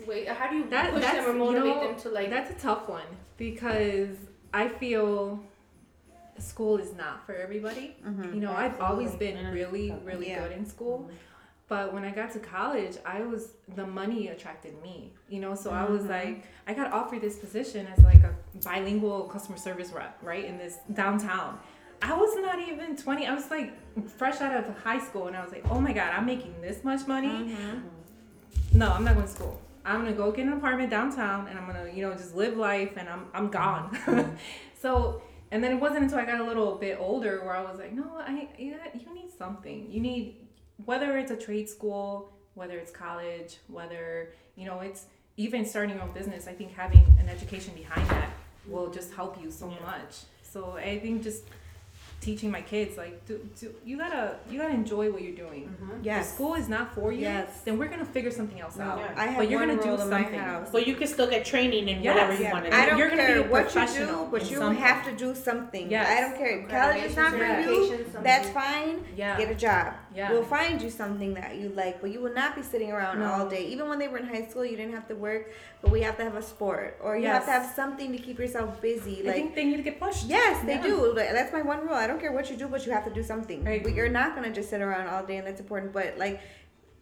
[0.05, 0.25] way?
[0.25, 2.29] How do you That, push them or motivate you know, them to like?
[2.29, 3.05] That's a tough one
[3.37, 4.15] because
[4.53, 5.39] I feel
[6.39, 7.95] school is not for everybody.
[8.05, 8.33] Mm-hmm.
[8.35, 10.43] You know, I've always been really, really Yeah.
[10.43, 11.09] good in school.
[11.69, 15.13] But when I got to college, I was the money attracted me.
[15.29, 16.11] You know, so I was mm-hmm.
[16.11, 20.57] like, I got offered this position as like a bilingual customer service rep, right, in
[20.57, 21.59] this downtown.
[22.01, 23.25] I was not even 20.
[23.27, 23.73] I was like
[24.09, 26.83] fresh out of high school, and I was like, oh my God, I'm making this
[26.83, 27.29] much money.
[27.29, 28.77] Mm-hmm.
[28.77, 29.59] No, I'm not going to school.
[29.85, 32.93] I'm gonna go get an apartment downtown, and I'm gonna, you know, just live life,
[32.95, 34.37] and I'm I'm gone.
[34.81, 35.21] so,
[35.53, 37.93] and then it wasn't until I got a little bit older where I was like,
[37.93, 39.85] no, I you, you need something.
[39.87, 40.47] You need
[40.83, 45.05] whether it's a trade school, whether it's college, whether you know it's
[45.37, 46.47] even starting your own business.
[46.47, 48.31] I think having an education behind that
[48.67, 50.23] will just help you so much.
[50.41, 51.43] So I think just
[52.23, 55.99] teaching my kids like do, do, you gotta you gotta enjoy what you're doing mm-hmm.
[55.99, 56.33] if Yes.
[56.33, 57.61] school is not for you Yes.
[57.65, 60.01] then we're gonna figure something else No, out I have but you're gonna do rule
[60.01, 60.69] in my something house.
[60.71, 62.15] But you can still get training in Yes.
[62.15, 62.53] whatever you Yeah.
[62.53, 62.77] want to do.
[62.77, 64.83] I don't You're gonna care be what you professional do, but you something.
[64.83, 65.91] have to do something.
[65.91, 66.07] Yes.
[66.15, 66.55] I don't care.
[66.67, 68.05] College is not for you.
[68.23, 69.03] That's fine.
[69.15, 69.37] Yeah.
[69.37, 69.93] Get a job.
[70.15, 70.31] Yeah.
[70.31, 73.31] We'll find you something that you like, but you will not be sitting around No.
[73.31, 73.65] all day.
[73.67, 75.51] Even when they were in high school, you didn't have to work,
[75.81, 78.37] but we have to have a sport or you have to have something to keep
[78.39, 79.21] yourself busy.
[79.21, 80.83] i Like think they need to get pushed Yes, they Yeah.
[80.83, 81.13] do.
[81.15, 81.95] That's my one rule.
[81.95, 83.63] I don't care what you do, but you have to do something.
[83.63, 83.81] Right.
[83.83, 85.91] But you're not gonna just sit around all day, and that's important.
[85.93, 86.39] But like,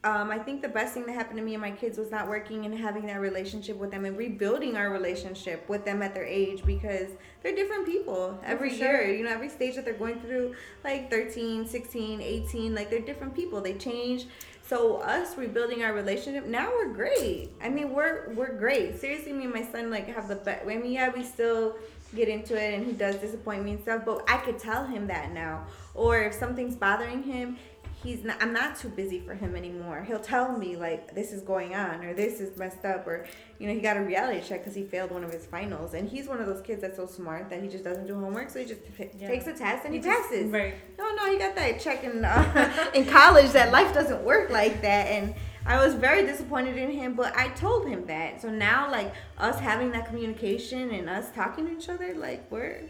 [0.04, 2.28] um, I think the best thing that happened to me and my kids was not
[2.28, 6.26] working and having that relationship with them and rebuilding our relationship with them at their
[6.26, 7.10] age because
[7.44, 9.14] they're different people every year.
[9.14, 13.36] You know, every stage that they're going through, like 13, 16, 18, like they're different
[13.36, 13.62] people.
[13.62, 14.26] They change.
[14.64, 17.50] So us rebuilding our relationship now we're great.
[17.62, 19.00] I mean we're we're great.
[19.00, 20.66] Seriously, me and my son like have the best.
[20.66, 21.76] I mean yeah we still
[22.16, 25.08] get into it and he does disappoint me and stuff, but I could tell him
[25.08, 25.66] that now.
[25.94, 27.58] Or if something's bothering him,
[28.04, 28.42] he's not.
[28.42, 30.04] I'm not too busy for him anymore.
[30.04, 33.26] He'll tell me like this is going on or this is messed up or
[33.60, 36.10] you know he got a reality check because he failed one of his finals and
[36.10, 38.60] he's one of those kids that's so smart that he just doesn't do homework so
[38.60, 40.52] he just t- takes a test and he, passes.
[40.52, 44.50] right No, no, you got that check in uh, in college that life doesn't work
[44.50, 45.36] like that, and
[45.66, 47.14] I was very disappointed in him.
[47.14, 48.42] But I told him that.
[48.42, 52.90] So now, like us having that communication and us talking to each other, like we're,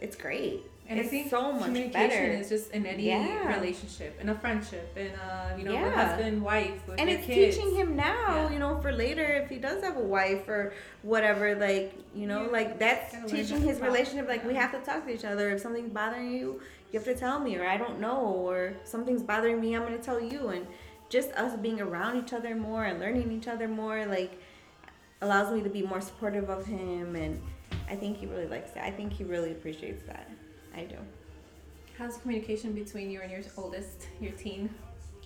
[0.00, 0.62] it's great.
[0.88, 2.32] And it's i think so much communication better.
[2.32, 3.54] is just in any Yeah.
[3.56, 5.90] relationship in a friendship in a you know Yeah.
[5.90, 7.56] husband wife with and it's kids.
[7.56, 8.50] teaching him now, Yeah.
[8.52, 10.72] you know, for later if he does have a wife or
[11.02, 12.48] whatever, like you know, Yeah.
[12.58, 14.26] like that's teaching his relationship.
[14.28, 15.50] Like we have to talk to each other.
[15.50, 16.60] If something's bothering you,
[16.90, 19.98] you have to tell me, or I don't know, or something's bothering me, I'm gonna
[19.98, 20.48] tell you.
[20.48, 20.66] And
[21.10, 24.32] just us being around each other more and learning each other more, like
[25.20, 27.42] allows me to be more supportive of him, and
[27.90, 28.84] I think he really likes that.
[28.84, 30.28] I think he really appreciates that.
[30.78, 30.96] I do.
[31.98, 34.70] how's communication between you and your oldest your teen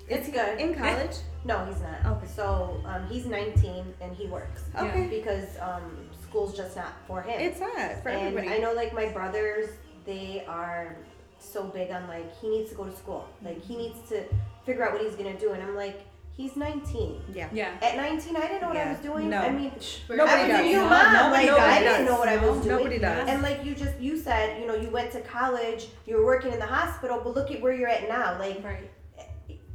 [0.09, 0.59] It's good.
[0.59, 2.05] In college, No, he's not.
[2.16, 2.26] Okay.
[2.26, 7.40] So um, he's 19 and he works okay, because um, school's just not for him.
[7.40, 8.48] it's not for and everybody.
[8.48, 9.68] I know like my brothers,
[10.05, 10.96] they are
[11.38, 13.28] so big on like he needs to go to school.
[13.44, 14.24] Like he needs to
[14.64, 15.53] figure out what he's gonna do.
[15.53, 16.00] And I'm like,
[16.37, 17.22] he's 19.
[17.35, 17.49] yeah.
[17.53, 19.30] yeah At 19, I didn't know what I was doing.
[19.30, 19.39] No.
[19.39, 19.72] I mean,
[20.09, 20.61] Nobody I was does.
[20.61, 21.12] a new No, mom.
[21.12, 21.97] nobody like, I does.
[21.97, 22.76] didn't know what I was doing.
[22.76, 23.28] Nobody does.
[23.28, 26.53] And like you just you said, you know, you went to college, you were working
[26.53, 28.39] in the hospital, but look at where you're at now.
[28.39, 28.91] Like right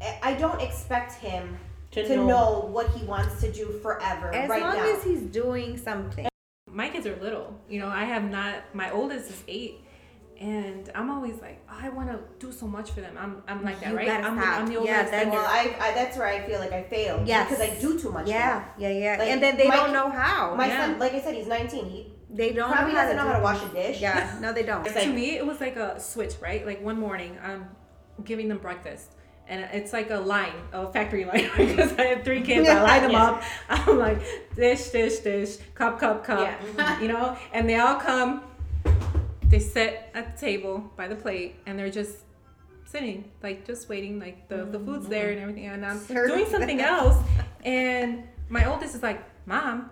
[0.01, 1.58] I- I don't expect him
[1.91, 2.28] To to, know.
[2.28, 2.60] know.
[2.72, 4.95] what he wants to do forever As right long now.
[4.95, 6.28] as he's doing something.
[6.70, 9.80] my kids are little you know i have not my oldest is eight
[10.40, 13.64] and i'm always like oh, i want to do so much for them i'm, I'm
[13.64, 14.38] like that You right I'm.
[14.40, 17.24] I'm the Yeah, yeah, that's- well, I, I that's where I feel like I fail.
[17.26, 17.50] Yes.
[17.50, 18.28] because I do too much.
[18.28, 19.16] Yeah, yeah, yeah.
[19.20, 20.54] Like, and then they my- don't know how.
[20.56, 20.86] My Yeah.
[20.88, 21.86] son, like I said, he's 19.
[21.90, 24.02] He they don't probably know how doesn't to know how to wash a dish.
[24.02, 24.86] Yeah, no, they don't.
[24.88, 27.70] It's to me it was like a switch right like one morning i'm
[28.24, 29.14] giving them breakfast
[29.48, 33.02] and it's like a line a factory line because i have three kids i line
[33.04, 33.24] them Yeah.
[33.32, 34.20] up i'm like
[34.56, 36.40] dish dish dish cup cup cup
[36.78, 37.00] Yeah.
[37.00, 38.42] you know and they all come
[39.50, 42.18] they sit at the table by the plate and they're just
[42.86, 45.32] sitting, like just waiting, like the, the food's there Mm-hmm.
[45.34, 46.89] and everything, and I'm Serve doing something that.
[47.00, 47.18] else,
[47.66, 49.89] and my oldest is like, "Mom,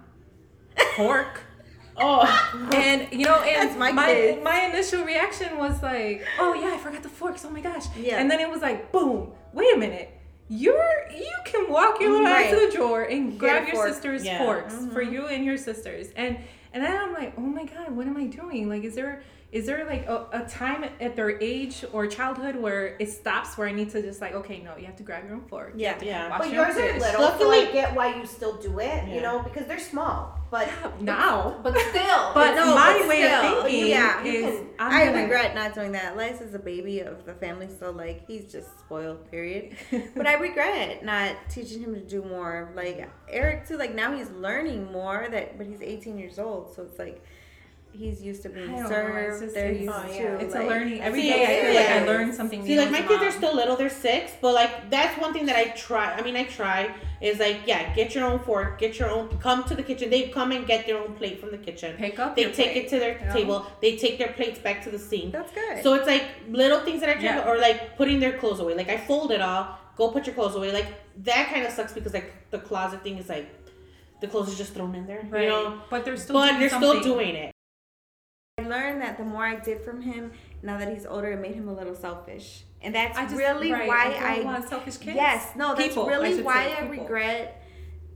[0.96, 1.42] pork."
[1.98, 2.26] Oh,
[2.74, 4.44] And you know, and my my kids.
[4.44, 7.46] my initial reaction was like, "Oh yeah, I forgot the forks.
[7.46, 8.20] Oh my gosh!" Yeah.
[8.20, 9.32] And then it was like, "Boom!
[9.54, 10.10] Wait a minute.
[10.50, 13.88] You're you can walk your little ass to the drawer and grab your fork.
[13.94, 14.40] sister's Yeah.
[14.40, 16.38] forks for you and your sisters." And
[16.74, 18.68] and then I'm like, "Oh my god, what am I doing?
[18.68, 22.98] Like, is there is there like a, a time at their age or childhood where
[23.00, 25.36] it stops where I need to just like, okay, no, you have to grab your
[25.36, 25.74] own fork.
[25.78, 26.30] You have to Yeah.
[26.30, 28.80] wash But your yours are dish." little, so Luckily- I get why you still do
[28.80, 28.86] it.
[29.08, 29.16] Yeah.
[29.16, 30.38] You know, because they're small.
[30.52, 30.68] But
[31.02, 31.60] now.
[31.64, 35.08] But still, But No, my but way still, of thinking yeah, you is can- I'm
[35.14, 36.14] gonna- regret not doing that.
[36.16, 39.76] Elias is a baby of the family, so like he's just spoiled, period.
[40.16, 42.72] but I regret not teaching him to do more.
[42.76, 46.84] Like Eric too, like now he's learning more that but he's 18 years old, so
[46.84, 47.24] it's like
[47.98, 49.18] he's used to being I don't know, served.
[49.34, 50.44] it's just- They're it's- used oh, to.
[50.46, 51.44] It's like, a learning every See, day.
[51.44, 52.74] I feel like I learn something See, new.
[52.76, 55.32] See, like my as a kids are still little, they're six, but like that's one
[55.34, 56.14] thing that I try.
[56.14, 59.30] I mean, I try is like, yeah, get your own fork, get your own.
[59.40, 60.10] Come to the kitchen.
[60.10, 61.96] They come and get their own plate from the kitchen.
[61.98, 62.36] pick up.
[62.36, 63.34] They your take plate, it to their you know?
[63.34, 63.68] table.
[63.82, 65.32] They take their plates back to the sink.
[65.32, 65.82] That's good.
[65.82, 67.48] So it's like little things that I try, Yeah.
[67.50, 68.76] or like putting their clothes away.
[68.76, 69.80] Like I fold it all.
[69.96, 70.72] Go put your clothes away.
[70.74, 70.88] Like
[71.24, 73.48] that kind of sucks because like the closet thing is like
[74.22, 75.26] the clothes is just thrown in there.
[75.30, 75.44] Right.
[75.44, 75.82] You know.
[75.90, 76.34] But they're still.
[76.34, 77.02] But doing they're something.
[77.02, 77.55] still doing it.
[78.58, 80.32] I learned that the more I did from him,
[80.64, 83.70] now that he's older, it made him a little selfish, and that's I just really
[83.74, 85.18] right, why I want selfish kids.
[85.18, 87.62] Yes, no, that's People, really should why say, I regret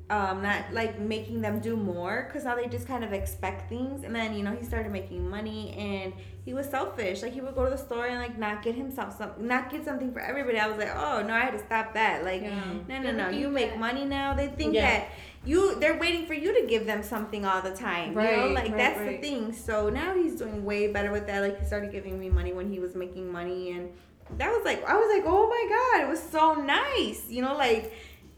[0.10, 4.04] um not like making them do more because now they just kind of expect things.
[4.06, 6.14] And then you know he started making money and
[6.46, 7.22] he was selfish.
[7.22, 9.84] Like he would go to the store and like not get himself some not get
[9.86, 10.58] something for everybody.
[10.58, 12.24] I was like oh no i had to stop that.
[12.24, 12.64] Like Yeah.
[12.88, 14.34] no no no you make that- money now.
[14.34, 14.90] They think Yeah.
[15.00, 15.10] that
[15.46, 18.66] you they're waiting for you to give them something all the time you know like
[18.70, 19.22] right, that's right.
[19.22, 22.30] the thing so now he's doing way better with that like he started giving me
[22.30, 23.90] money when he was making money and
[24.38, 25.66] that was like I was like, oh my
[25.98, 27.92] god, it was so nice, you know, like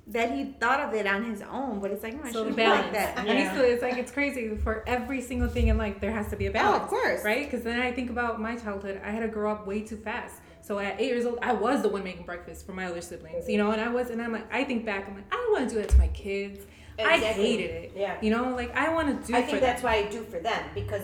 [0.07, 1.79] that he thought of it on his own.
[1.81, 3.17] But it's like, no, I So be like that.
[3.19, 5.99] And it's, it's like it's crazy for every single thing in life.
[5.99, 6.83] There has to be a Oh, balance.
[6.83, 7.23] of course.
[7.25, 7.43] right?
[7.49, 9.01] Because then I think about my childhood.
[9.03, 10.35] I had to grow up way too fast.
[10.61, 13.49] So at eight years old, I was the one making breakfast for my other siblings,
[13.49, 13.71] you know.
[13.71, 15.75] And I was, and I'm like, I think back, I'm like, I don't want to
[15.75, 16.65] do that to my kids.
[17.07, 17.93] I hated it.
[17.95, 18.17] Yeah.
[18.21, 19.35] You know, like I want to do.
[19.37, 19.91] I for think that's them.
[19.91, 21.03] why I do for them because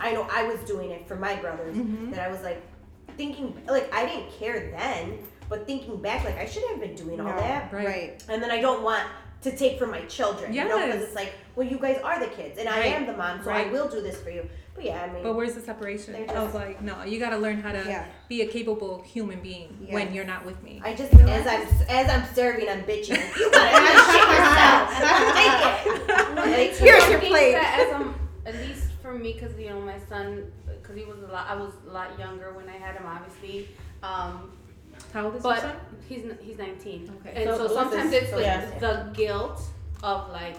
[0.00, 1.76] I know I was doing it for my brothers.
[1.76, 2.10] Mm-hmm.
[2.12, 2.62] That I was like
[3.16, 5.18] thinking, like I didn't care then,
[5.48, 7.72] but thinking back, like I should have been doing all No, that.
[7.72, 7.86] Right.
[7.86, 8.24] right.
[8.28, 9.02] And then I don't want
[9.42, 12.26] to take from my children, you know, because it's like, well, you guys are the
[12.26, 13.68] kids, and I am the mom, so Right.
[13.68, 14.48] I will do this for you.
[14.78, 16.12] But yeah, I mean, But where's the separation?
[16.12, 18.06] They're I just- was like, no, you got to learn how to Yeah.
[18.28, 20.80] be a capable human being when you're not with me.
[20.84, 23.18] I just as I'm as I'm serving, I'm bitching.
[23.38, 25.34] You gotta have shit yourself.
[25.34, 26.36] Take it.
[26.36, 27.52] Like, Here's I your think plate.
[27.54, 28.14] That as I'm,
[28.46, 31.56] at least for me, because you know my son, because he was a lot, I
[31.56, 33.68] was a lot younger when I had him, obviously.
[34.04, 34.52] Um,
[35.12, 35.76] How old is your son?
[36.08, 37.12] he's he's 19.
[37.26, 37.42] Okay.
[37.42, 38.78] And So so, sometimes this- it's like yeah.
[38.78, 39.60] the guilt
[40.04, 40.54] of like,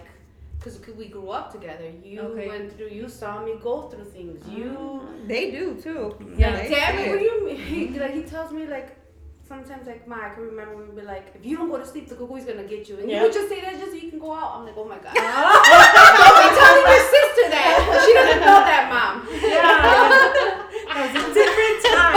[0.60, 1.90] because we grew up together.
[2.04, 2.48] You Okay.
[2.48, 4.46] went through, you saw me go through things.
[4.48, 5.28] You mm-hmm.
[5.28, 6.16] They do too.
[6.38, 6.52] Yeah.
[6.52, 7.56] like, Dad, what do you mean?
[7.94, 8.98] He, like he tells me like
[9.48, 12.08] sometimes like Ma, I can remember we'd be like, if you don't go to sleep,
[12.10, 13.18] the cuckoo's gonna get you, and Yeah.
[13.18, 14.60] you would just say that just so you can go out.
[14.60, 15.14] I'm like, oh my god.
[15.16, 17.72] don't be telling your sister that.
[18.06, 19.16] She doesn't know that, mom.
[20.90, 22.14] That was a different time.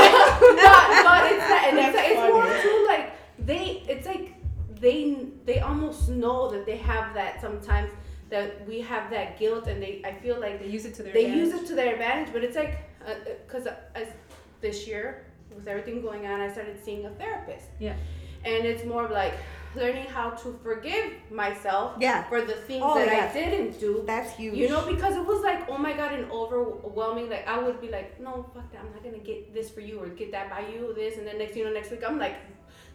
[0.67, 3.07] but, but it's that, and it's, like, it's more too like
[3.39, 3.83] they.
[3.87, 4.35] It's like
[4.81, 7.91] they they almost know that they have that sometimes
[8.33, 11.13] that we have that guilt, and they I feel like They use it to their
[11.19, 11.45] they advantage.
[11.53, 12.75] use it to their advantage but it's like
[13.47, 14.09] because uh, as
[14.65, 15.05] this year
[15.57, 17.97] with everything going on i started seeing a therapist Yeah.
[18.51, 19.35] and it's more of like
[19.81, 21.07] learning how to forgive
[21.43, 22.19] myself Yeah.
[22.31, 23.29] for the things Oh, that yeah.
[23.31, 24.55] i didn't do That's huge.
[24.61, 27.91] you know because it was like oh my god and overwhelming like i would be
[27.99, 30.61] like no fuck that i'm not gonna get this for you or get that by
[30.73, 32.37] you this and then next you know next week i'm like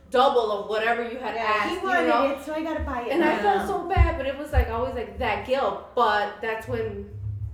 [0.09, 2.83] double of whatever you had Yeah, asked he you wanted know it, so I gotta
[2.83, 3.11] buy it.
[3.11, 3.41] and I Yeah.
[3.41, 5.93] felt so bad, but it was like always like that guilt.
[5.95, 7.09] But that's when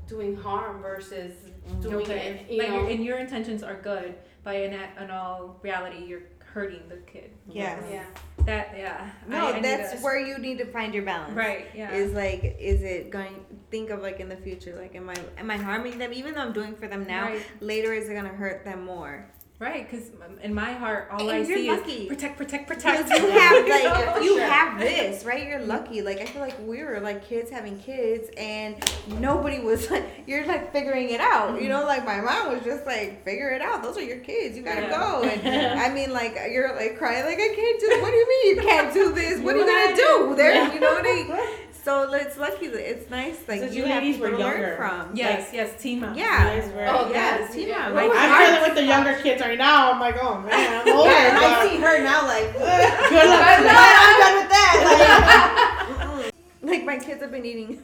[0.07, 1.33] doing harm versus
[1.81, 2.45] doing Okay.
[2.47, 2.51] it.
[2.51, 6.23] You like know, your, and your intentions are good, but in, in all reality, you're
[6.53, 7.31] hurting the kid.
[7.47, 7.81] Yes.
[7.89, 8.03] yeah.
[8.45, 9.09] That yeah.
[9.27, 11.33] No, I- I that's to- where you need to find your balance.
[11.33, 11.67] Right.
[11.73, 11.91] Yeah.
[11.93, 13.45] Is like, is it going?
[13.71, 16.11] Think of like in the future, like, am I am I harming them?
[16.13, 17.41] Even though I'm doing for them now, Right.
[17.61, 19.25] later is it gonna hurt them more?
[19.59, 19.89] Right.
[19.89, 21.91] Because in my heart, all I And you're see lucky.
[21.93, 23.21] is protect, protect, Because protect.
[23.21, 23.67] you have
[24.15, 25.47] like you have this, right?
[25.47, 26.01] You're lucky.
[26.01, 28.75] Like I feel like we were like kids having kids, and
[29.19, 31.61] nobody was like you're like figuring it out.
[31.61, 33.81] You know, like my mom was just like figure it out.
[33.83, 34.57] Those are your kids.
[34.57, 34.99] You gotta Yeah.
[34.99, 35.23] go.
[35.23, 38.01] And I mean, like you're like crying like I can't do.
[38.01, 39.39] What do you mean you can't do this?
[39.39, 40.35] What are you gonna do?
[40.35, 41.59] There, you know what they.
[41.84, 43.38] So it's lucky that it's nice.
[43.47, 44.75] Like So you you have ladies were to learn younger.
[44.77, 45.15] from.
[45.15, 46.15] Yes, yes, team mom.
[46.15, 46.55] Yeah.
[46.55, 47.69] You guys were- Oh, yeah, yes, team.
[47.69, 49.91] Like, I'm dealing with the younger kids right now.
[49.91, 51.09] I'm like, oh man, I'm older.
[51.09, 53.43] Yeah, I see her now like, Good luck.
[53.47, 53.97] I'm done.
[54.03, 56.31] I'm done with that.
[56.61, 57.84] Like my kids have been eating.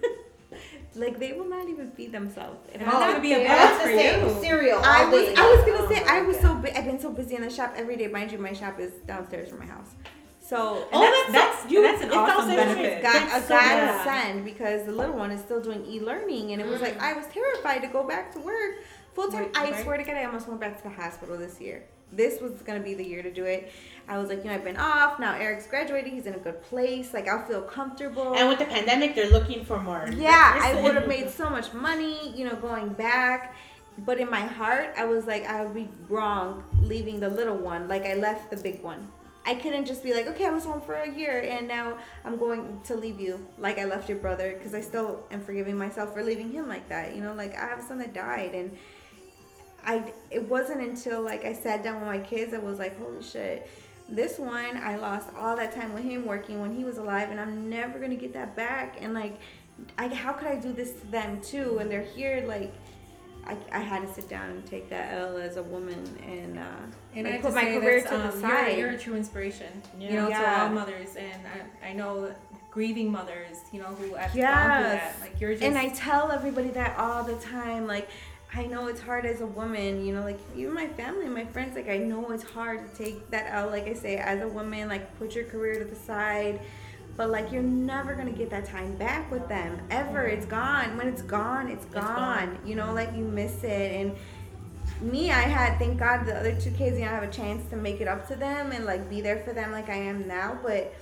[0.96, 2.58] like they will not even feed themselves.
[2.74, 4.42] And I'm it's not gonna be a That's for you.
[4.42, 4.80] Cereal.
[4.84, 5.28] I was.
[5.38, 7.50] I was gonna Oh say I was so bu- I've been so busy in the
[7.50, 8.08] shop every day.
[8.08, 9.90] Mind you, my shop is downstairs from my house.
[10.50, 11.84] So Oh, that's- that's, that's- you.
[11.84, 12.84] that's an it sounds awesome interesting.
[12.84, 13.04] benefit.
[13.04, 14.06] got That's a so good.
[14.06, 17.02] godsend because the little one is still doing e-learning and it was like mm.
[17.02, 18.78] I was terrified to go back to work
[19.14, 19.52] full time.
[19.56, 19.84] I right.
[19.84, 21.84] swear to God, I almost went back to the hospital this year.
[22.12, 23.72] This was gonna be the year to do it.
[24.08, 25.20] I was like, you know, I've been off.
[25.20, 26.12] Now Eric's graduated.
[26.12, 27.14] He's in a good place.
[27.14, 28.34] Like I'll feel comfortable.
[28.34, 30.10] And with the pandemic, they're looking for more.
[30.12, 33.56] Yeah, I would have made so much money, you know, going back.
[34.00, 37.88] But in my heart, I was like, I would be wrong leaving the little one.
[37.88, 39.12] Like I left the big one.
[39.46, 42.38] I couldn't just be like, okay, I was home for a year and now I'm
[42.38, 46.14] going to leave you like I left your brother because I still am forgiving myself
[46.14, 47.16] for leaving him like that.
[47.16, 48.78] You know, like I have a son that died and
[49.84, 53.24] I it wasn't until like I sat down with my kids I was like, holy
[53.24, 53.68] shit.
[54.08, 57.40] This one I lost all that time with him working when he was alive and
[57.40, 59.40] I'm never gonna get that back and like
[59.98, 62.74] I how could I do this to them too and they're here like
[63.46, 66.64] I, I had to sit down and take that L as a woman and uh
[67.16, 68.78] And like, I put my career to the um, side.
[68.78, 69.82] You're, you're a true inspiration.
[70.00, 70.10] Yeah.
[70.10, 71.42] You know, to all mothers, and
[71.84, 72.34] I, I know
[72.72, 75.16] grieving mothers, you know, who have gone through that.
[75.22, 75.64] Like you're just.
[75.64, 77.88] and I tell everybody that all the time.
[77.88, 78.10] Like,
[78.54, 81.76] I know it's hard as a woman, you know, like even my family, my friends,
[81.76, 83.72] like I know it's hard to take that out.
[83.72, 86.60] Like I say, as a woman, like put your career to the side.
[87.20, 90.24] But like you're never gonna get that time back with them ever.
[90.24, 90.96] It's gone.
[90.96, 92.06] When it's gone, it's gone.
[92.06, 92.58] gone.
[92.66, 93.92] You know, like you miss it.
[93.92, 94.16] And
[95.02, 97.70] me, I had thank God the other two kids, you know, I have a chance
[97.72, 100.30] to make it up to them and like be there for them like I am
[100.30, 100.60] now.
[100.64, 100.94] But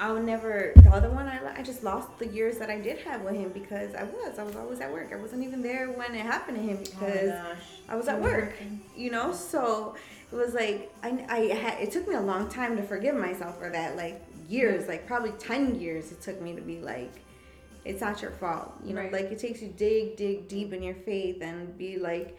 [0.00, 0.72] I would never.
[0.76, 3.50] The other one, I, I just lost the years that I did have with him
[3.50, 4.38] because I was.
[4.38, 5.12] I was always at work.
[5.12, 7.56] I wasn't even there when it happened to him Oh because gosh.
[7.86, 8.54] I was at work.
[8.96, 9.94] You know, so
[10.32, 11.82] it was like I, I had.
[11.82, 13.94] It took me a long time to forgive myself for that.
[13.94, 16.12] Like years, like probably ten years.
[16.12, 17.12] It took me to be like,
[17.84, 18.72] it's not your fault.
[18.84, 19.12] You know, Right.
[19.12, 22.36] like it takes you dig, dig deep in your faith and be like,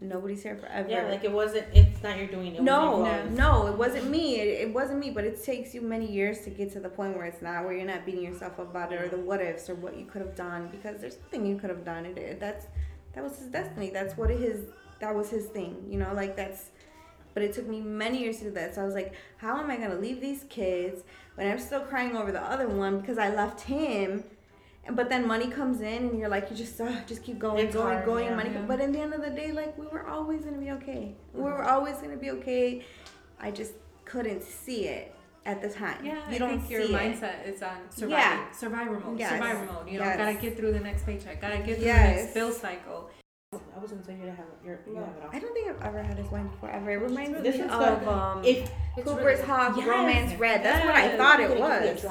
[0.00, 0.88] nobody's here forever.
[0.88, 1.66] Yeah, like it wasn't.
[1.74, 2.54] It's not your doing.
[2.54, 4.36] It No, was no, it wasn't me.
[4.40, 7.16] It, it wasn't me, but it takes you many years to get to the point
[7.16, 9.68] where it's not, where you're not beating yourself up about it or the what ifs
[9.68, 12.06] or what you could have done because there's nothing you could have done.
[12.06, 12.66] It, it that's
[13.14, 13.90] that was his destiny.
[13.90, 14.60] That's what his
[15.00, 15.84] that was his thing.
[15.88, 16.70] You know, like that's.
[17.34, 18.74] But it took me many years to do that.
[18.74, 21.02] So I was like, how am I gonna leave these kids
[21.38, 24.24] when I'm still crying over the other one because I left him.
[24.84, 27.64] And But then money comes in, and you're like, you just uh, just keep going,
[27.64, 28.24] It's going, hard, going.
[28.26, 28.34] yeah.
[28.34, 28.62] money, Yeah.
[28.66, 31.14] but in the end of the day, like we were always gonna be okay.
[31.32, 32.82] We were always gonna be okay.
[33.38, 33.74] I just
[34.04, 35.14] couldn't see it
[35.46, 36.04] at the time.
[36.04, 37.00] Yeah, you I don't think your see it.
[37.00, 37.78] mindset is on
[38.08, 38.50] Yeah.
[38.50, 39.30] survivor mode, Yes.
[39.30, 39.88] survivor mode.
[39.88, 40.16] You know, Yes.
[40.16, 43.10] gotta get through the next paycheck, gotta get through the next bill cycle.
[43.78, 44.66] I wasn't saying you to have it.
[44.66, 45.30] You're, have it all.
[45.32, 46.90] I don't think I've ever had this wine before ever.
[46.90, 48.08] It reminds This me of good.
[48.08, 48.68] um, If
[49.04, 49.86] Cooper's Hawk Yes.
[49.86, 50.64] Romance Red.
[50.64, 52.04] That's what I thought it Give me a was.
[52.04, 52.10] it.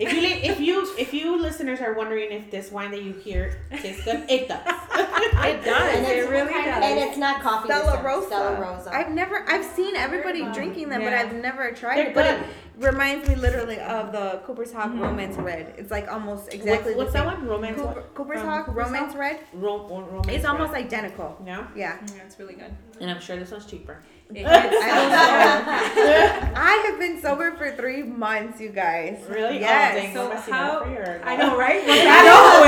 [0.00, 3.60] If you if you if you listeners are wondering if this wine that you hear
[3.70, 4.60] tastes good, it does.
[5.36, 5.96] It does.
[5.96, 6.82] And It it's- really does.
[6.84, 7.68] And it's not coffee.
[7.68, 8.06] this Stella time.
[8.06, 8.26] Rosa.
[8.28, 8.94] Stella Rosa.
[8.94, 12.14] I've never, I've seen everybody drinking them, but I've never tried They're it.
[12.14, 12.40] But it
[12.78, 15.74] reminds me literally of the Cooper's Hawk Romance Red.
[15.76, 17.46] It's like almost exactly what's, what's the that one?
[17.48, 17.76] Romance.
[17.80, 18.02] Cooper.
[18.14, 19.20] Cooper's From Hawk Cooper's Romance Hawk?
[19.20, 19.40] Red.
[19.54, 20.28] Ro- ro- romance.
[20.28, 20.84] It's almost red.
[20.86, 21.03] identical.
[21.44, 21.98] Yeah, Yeah.
[21.98, 22.72] Mm, yeah, it's really good.
[23.00, 23.98] and I'm sure this one's cheaper.
[24.34, 29.22] It I I have been sober for three months, you guys.
[29.28, 29.58] Really?
[29.58, 29.94] Oh, yes.
[29.94, 30.86] Oh, dang, So I'm how- up.
[31.26, 31.82] I know, right?
[31.86, 32.64] I know.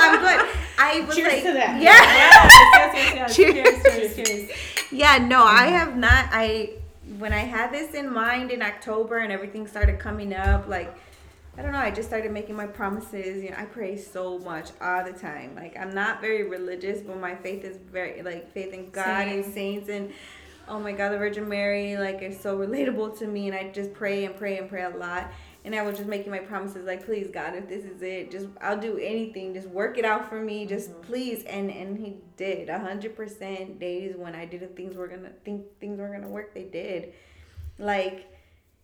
[0.00, 0.40] I'm good.
[0.78, 1.82] I was Cheers like, to that.
[1.82, 1.92] Yeah.
[1.92, 3.36] yes, yes, yes.
[3.36, 3.82] Cheers.
[3.82, 4.50] Cheers, cheers, cheers.
[4.92, 6.26] Yeah, no, I have not.
[6.32, 6.70] I
[7.18, 10.94] when I had this in mind in October and everything started coming up, like
[11.58, 13.42] I don't know, I just started making my promises.
[13.42, 15.56] You know, I pray so much all the time.
[15.56, 19.44] Like I'm not very religious, but my faith is very like faith in God and
[19.44, 20.12] saints and
[20.68, 23.92] oh my God, the Virgin Mary, like it's so relatable to me, and I just
[23.92, 25.32] pray and pray and pray a lot.
[25.64, 28.46] And I was just making my promises, like, please, God, if this is it, just
[28.60, 29.52] I'll do anything.
[29.52, 31.02] Just work it out for me, just mm-hmm.
[31.02, 31.42] please.
[31.44, 32.68] And and He did.
[32.68, 36.64] Hundred percent days when I didn't things were gonna think things were gonna work, they
[36.64, 37.14] did.
[37.78, 38.30] Like,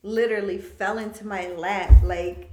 [0.03, 2.51] literally fell into my lap, like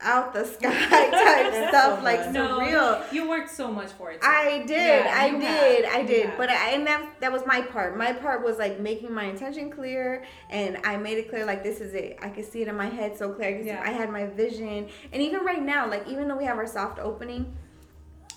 [0.00, 0.70] out the sky
[1.10, 2.32] type stuff, so like good.
[2.34, 3.12] No, surreal.
[3.12, 4.20] you worked so much for it.
[4.20, 4.26] too.
[4.28, 6.30] I did, Yeah, I you did, have, I you did.
[6.36, 7.96] But I, and that that was my part.
[7.96, 11.80] My part was like making my intention clear, and I made it clear like this
[11.80, 12.18] is it.
[12.20, 13.48] I could see it in my head so clear.
[13.56, 13.82] I, Yeah.
[13.84, 16.98] I had my vision, and even right now, like even though we have our soft
[16.98, 17.56] opening.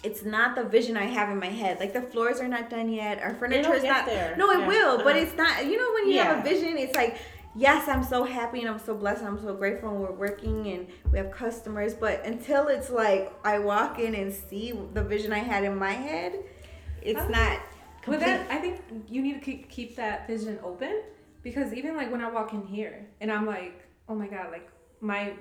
[0.04, 1.80] It's not the vision I have in my head.
[1.80, 3.20] Like the floors are not done yet.
[3.22, 4.06] Our furniture is not.
[4.06, 4.36] there.
[4.38, 4.68] No, it Yeah.
[4.68, 5.18] will, but Uh-huh.
[5.26, 5.66] it's not.
[5.66, 7.18] You know when you have a vision, it's like
[7.58, 10.68] yes, I'm so happy and I'm so blessed and I'm so grateful and we're working
[10.68, 11.94] and we have customers.
[11.94, 15.92] But until it's like I walk in and see the vision I had in my
[15.92, 16.36] head,
[17.02, 17.60] it's not.
[18.06, 18.38] With complete.
[18.38, 21.02] that, I think you need to keep, keep that vision open
[21.44, 24.70] because even like when I walk in here and I'm like, oh my god, like
[25.02, 25.34] my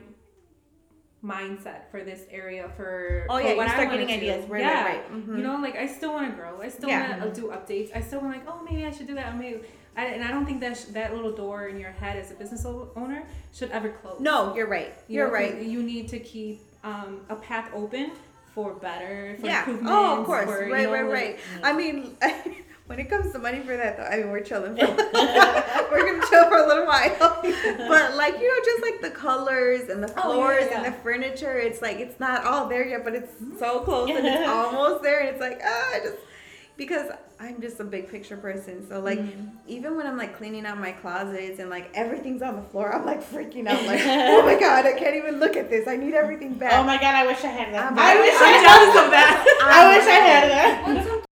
[1.24, 4.42] mindset for this area for Oh, yeah, you what I start getting ideas.
[4.44, 4.84] Right, right, yeah.
[4.84, 5.12] right.
[5.12, 5.36] Mhm.
[5.38, 6.60] You know, like I still want to grow.
[6.60, 7.18] I still Yeah.
[7.18, 7.90] want to do updates.
[7.94, 9.32] I still want like, oh, maybe I should do that.
[9.34, 9.60] Or maybe,
[9.96, 12.34] I, and I don't think that sh- that little door in your head as a
[12.34, 13.22] business o- owner
[13.54, 14.20] should ever close.
[14.20, 14.92] No, you're right.
[15.08, 15.62] You You're know, right.
[15.62, 18.12] You need to keep um, a path open
[18.54, 19.60] for better, for Yeah.
[19.60, 19.92] improvements.
[19.92, 20.44] Oh, of course.
[20.46, 21.38] for, right, know, right, like- right.
[21.62, 22.16] I mean,
[22.86, 24.76] when it comes to money for that, though, I mean, we're chilling.
[24.76, 24.86] For,
[25.90, 27.08] we're gonna chill for a little while.
[27.88, 30.86] but like you know, just like the colors and the Oh, yeah, floors yeah, and
[30.94, 34.46] the furniture, it's like it's not all there yet, but it's so close and it's
[34.48, 36.16] almost there, and it's like ah, I just
[36.76, 37.10] because
[37.40, 38.86] I'm just a big picture person.
[38.88, 39.46] So like Mm-hmm.
[39.66, 43.04] even when I'm like cleaning out my closets and like everything's on the floor, I'm
[43.06, 43.84] like freaking out.
[43.86, 45.86] Like oh my god, I can't even look at this.
[45.88, 46.72] I need everything back.
[46.74, 47.84] Oh my god, I wish I had that.
[47.84, 49.58] I'm- I wish I I'm had of that.
[49.62, 51.24] I wish I had that.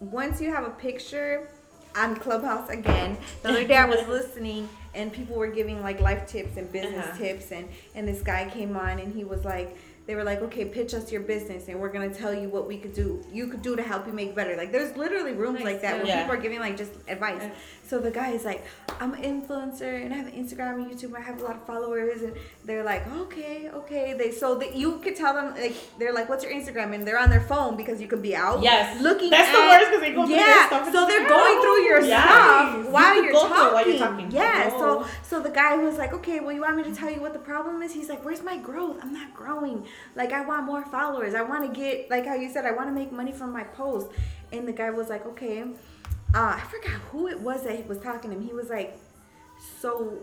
[0.00, 1.48] once you have a picture
[1.96, 6.26] on Clubhouse again, the other day I was listening and people were giving like life
[6.26, 7.18] tips and business Uh-huh.
[7.18, 10.64] tips and and this guy came on and he was like they were like okay
[10.64, 13.62] pitch us your business and we're gonna tell you what we could do you could
[13.62, 16.20] do to help you make better like there's literally rooms Nice, like that where yeah.
[16.22, 17.50] people are giving like just advice Yeah.
[17.86, 18.64] so the guy is like
[19.00, 22.22] i'm an influencer and i have instagram and youtube i have a lot of followers
[22.22, 22.34] and
[22.64, 26.44] they're like okay okay they so that you could tell them like they're like what's
[26.44, 29.00] your instagram and they're on their phone because you could be out Yes.
[29.02, 29.38] looking at.
[29.38, 31.56] That's the at- worst 'cause they go through yeah their stuff so they're like, going
[31.58, 32.24] oh, through your yes.
[32.24, 33.74] stuff You while could you're, go talking.
[33.74, 34.30] while you're talking.
[34.30, 35.08] yeah so Oh.
[35.24, 37.38] so the guy was like okay well you want me to tell you what the
[37.40, 39.84] problem is he's like where's my growth i'm not growing
[40.14, 41.34] like i want more followers.
[41.34, 43.64] I want to get like how you said i want to make money from my
[43.64, 44.08] post.
[44.52, 45.62] And the guy was like okay.
[46.34, 48.46] Uh, i forgot who it was that he was talking to him.
[48.46, 48.98] He was like
[49.80, 50.18] so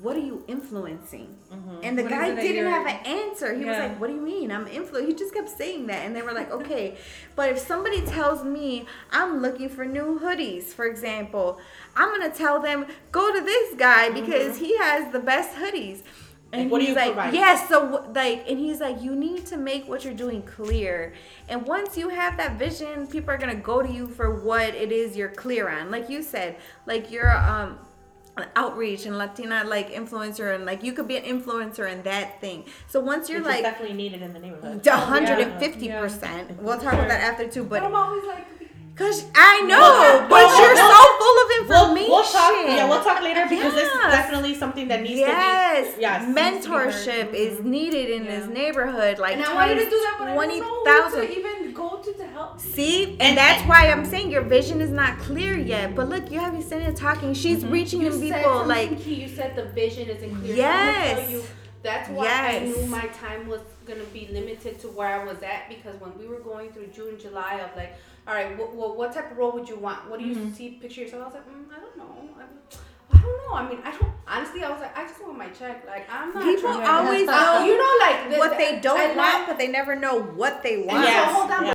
[0.00, 1.36] what are you influencing?
[1.82, 3.54] And the What guy didn't have an answer.
[3.54, 4.50] He was like what do you mean?
[4.50, 6.06] I'm influ he just kept saying that.
[6.06, 6.96] And they were like okay.
[7.36, 11.58] But if somebody tells me i'm looking for new hoodies for example
[11.96, 16.02] i'm gonna tell them go to this guy because he has the best hoodies
[16.54, 17.34] and Like, what do he's you like, provide?
[17.34, 17.78] yes, so
[18.14, 21.12] like, and he's like, you need to make what you're doing clear.
[21.48, 24.90] And once you have that vision, people are gonna go to you for what it
[24.92, 25.90] is you're clear on.
[25.90, 27.78] Like you said, like you're um
[28.36, 32.40] an outreach and Latina like influencer, and like you could be an influencer in that
[32.40, 32.64] thing.
[32.88, 34.84] So once you're Which like definitely needed in the neighborhood.
[34.86, 37.62] a hundred and fifty percent, we'll talk about that after too.
[37.64, 38.46] But I'm always like,
[38.96, 42.10] cause I know, Well, but well, you're well, so full of information.
[42.10, 42.52] we'll talk.
[42.66, 44.12] Yeah, we'll talk later because it's Yes.
[44.12, 46.02] definitely something that needs Yes, to be.
[46.02, 47.70] Yes, needs to be mentorship is mm-hmm.
[47.70, 49.18] needed in this neighborhood.
[49.18, 51.72] Like and I wanted to do that, but I twenty don't know who to even
[51.72, 52.60] go to to help.
[52.60, 55.94] See, and that's why I'm saying your vision is not clear yet.
[55.94, 57.34] But look, you have and talking.
[57.34, 57.72] She's mm-hmm.
[57.72, 59.14] reaching You people like key.
[59.14, 60.56] You said the vision isn't clear.
[60.56, 61.30] Yes.
[61.30, 61.42] So
[61.82, 65.68] that's why I knew my time was gonna be limited to where I was at
[65.68, 67.94] because when we were going through June, July of like,
[68.26, 70.08] all right, what, what, what type of role would you want?
[70.08, 70.70] What do you see?
[70.70, 71.22] Picture yourself.
[71.22, 72.28] I was like, mm, I don't know.
[72.38, 73.54] I, I don't know.
[73.54, 74.12] I mean, I don't.
[74.26, 75.86] Honestly, I was like, I just want my check.
[75.86, 76.42] Like, I'm not.
[76.42, 79.46] people trying- always Uh, know you know, like the- what they don't I want, like-
[79.46, 81.04] but they never know what they And want.
[81.04, 81.32] so, Yes.
[81.32, 81.72] hold on, Yeah.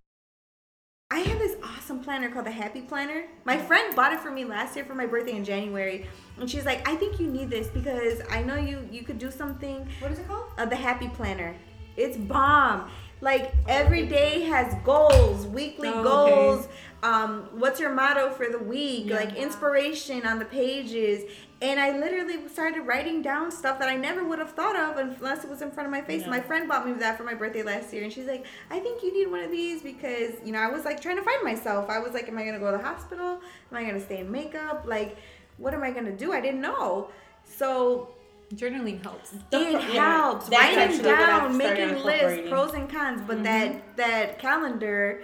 [1.11, 3.25] I have this awesome planner called the Happy Planner.
[3.43, 6.07] My friend bought it for me last year for my birthday in January,
[6.39, 9.29] and she's like, "I think you need this because I know you you could do
[9.31, 10.45] something." What is it called?
[10.57, 11.55] Uh, the Happy Planner.
[11.97, 12.89] It's bomb.
[13.21, 16.67] Like every day has goals, weekly Oh, goals.
[17.03, 19.07] Um, what's your motto for the week?
[19.07, 19.17] Yeah.
[19.17, 21.29] Like inspiration on the pages.
[21.61, 25.43] And I literally started writing down stuff that I never would have thought of unless
[25.43, 26.21] it was in front of my face.
[26.21, 26.29] Yeah.
[26.29, 29.03] My friend bought me that for my birthday last year, and she's like, "I think
[29.03, 31.89] you need one of these because you know I was like trying to find myself.
[31.89, 33.41] I was like, am I gonna go to the hospital?
[33.71, 34.85] Am I gonna stay in makeup?
[34.87, 35.17] Like,
[35.57, 36.31] what am I gonna do?
[36.31, 37.09] I didn't know.
[37.43, 38.13] So
[38.55, 39.29] Journaling helps.
[39.51, 43.43] The it yeah, helps writing actually what I've down making lists pros and cons but
[43.43, 43.95] that mm-hmm.
[43.97, 45.21] that calendar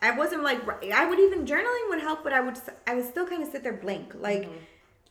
[0.00, 0.60] i wasn't like
[0.92, 3.62] i would even journaling would help but i would i would still kind of sit
[3.62, 4.56] there blank like mm-hmm.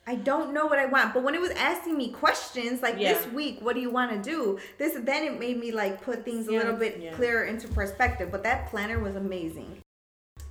[0.06, 3.14] I don't know what I want, but when it was asking me questions like Yeah.
[3.14, 4.60] this week, what do you want to do?
[4.78, 7.14] This then it made me like put things a little bit Yeah.
[7.14, 8.30] clearer into perspective.
[8.30, 9.83] But that planner was amazing.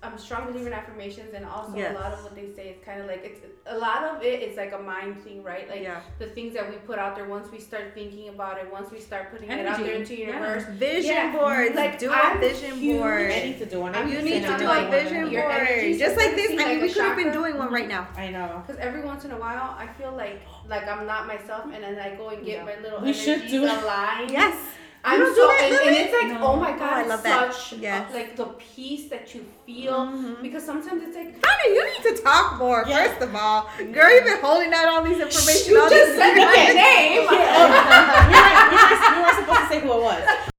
[0.04, 1.94] I'm a strong believer in affirmations, and also Yes.
[1.96, 4.42] a lot of what they say is kind of like it's a lot of it
[4.42, 5.68] is like a mind thing, right?
[5.68, 6.00] Like Yeah.
[6.18, 7.26] the things that we put out there.
[7.26, 10.26] Once we start thinking about it, once we start putting it out there into Yeah.
[10.26, 11.32] universe, Vision Yeah.
[11.32, 13.30] boards, Like, do I'm a vision huge- board.
[13.30, 13.94] I need to do one.
[13.94, 16.46] I You You need to do doing a vision board, energy just like this.
[16.50, 18.08] I mean, like we a could have been doing one right now.
[18.16, 18.64] I know.
[18.66, 21.98] because every once in a while I feel like like I'm not myself, and then
[21.98, 22.64] I go and get Yeah.
[22.64, 24.30] my little We should energies do- aligned.
[24.30, 24.56] Yes.
[25.04, 26.46] I'm don't so do that, and, and it's like No.
[26.46, 27.52] oh my god, I it's love that.
[27.54, 28.08] such Yes.
[28.10, 28.44] uh, like the
[28.74, 32.84] peace that you feel because sometimes it's like Honey, you need to talk more.
[32.86, 33.08] Yeah.
[33.08, 35.72] First of all, girl, you've been holding out all these information.
[35.72, 36.44] you all just this said time.
[36.46, 37.20] my name.
[37.22, 40.51] we, weren't, weren't, we weren't supposed to say who it was.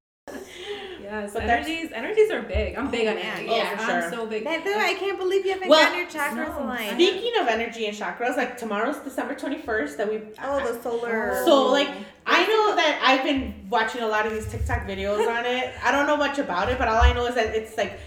[1.22, 1.92] Yes, But energies.
[1.94, 2.76] Energies are big.
[2.76, 3.26] I'm big on man.
[3.26, 3.52] energies.
[3.52, 4.44] Oh, for I'm so big.
[4.46, 6.64] That, dude, I can't believe you haven't Well, gotten your chakras no.
[6.66, 6.92] aligned.
[6.94, 10.22] Speaking of energy and chakras, like tomorrow's December 21st that we.
[10.44, 11.42] Oh, the solar.
[11.46, 11.90] So like
[12.26, 15.74] I know that I've been watching a lot of these TikTok videos on it.
[15.84, 18.00] I don't know much about it, but all I know is that it's like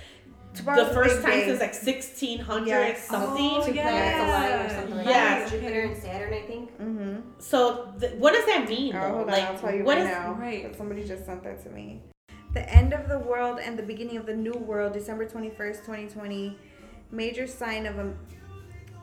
[0.55, 3.07] Tomorrow's the first time since like 1600 Yes.
[3.09, 3.51] something.
[3.53, 5.39] Oh, Two planets aligned or something like Yeah.
[5.41, 5.51] that.
[5.51, 6.73] Jupiter and Saturn, I think.
[6.81, 7.21] Mm-hmm.
[7.39, 8.97] So th- what does that mean?
[8.97, 9.09] Oh, though?
[9.09, 10.33] hold on, like I'll tell you what right is- now.
[10.33, 10.63] Right.
[10.67, 12.01] But Somebody just sent that to me.
[12.57, 15.85] The end of the world and the beginning of the new world, December twenty first,
[15.85, 16.57] twenty twenty.
[17.11, 18.15] Major sign of a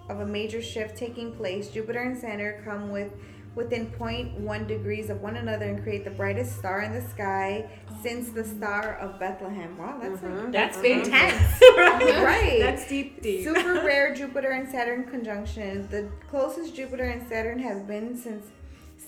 [0.09, 1.69] of a major shift taking place.
[1.69, 3.11] Jupiter and Saturn come with
[3.53, 7.69] within 0.1 degrees of one another and create the brightest star in the sky
[8.01, 9.77] since the star of Bethlehem.
[9.77, 10.51] Wow, that's like mm-hmm.
[10.51, 11.05] That's big.
[11.05, 11.61] intense.
[11.77, 12.57] right.
[12.59, 13.43] That's deep, deep.
[13.43, 15.87] Super rare Jupiter and Saturn conjunction.
[15.91, 18.47] The closest Jupiter and Saturn have been since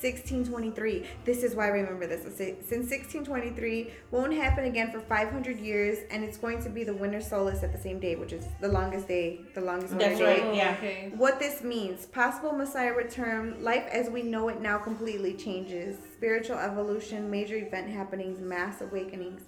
[0.05, 1.03] 1623.
[1.25, 2.21] This is why I remember this.
[2.37, 7.21] Since 1623, won't happen again for 500 years, and it's going to be the winter
[7.21, 10.43] solstice at the same day, which is the longest day, the longest winter That's day.
[10.43, 10.55] right.
[10.55, 10.75] Yeah.
[10.77, 11.11] Okay.
[11.15, 15.97] What this means possible Messiah return, life as we know it now completely changes.
[16.13, 19.41] Spiritual evolution, major event happenings, mass awakenings.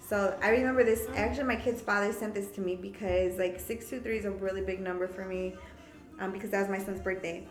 [0.00, 1.08] So I remember this.
[1.16, 4.30] Actually, my kid's father sent this to me because like six two three is a
[4.30, 5.54] really big number for me,
[6.20, 7.46] um, because that was my son's birthday.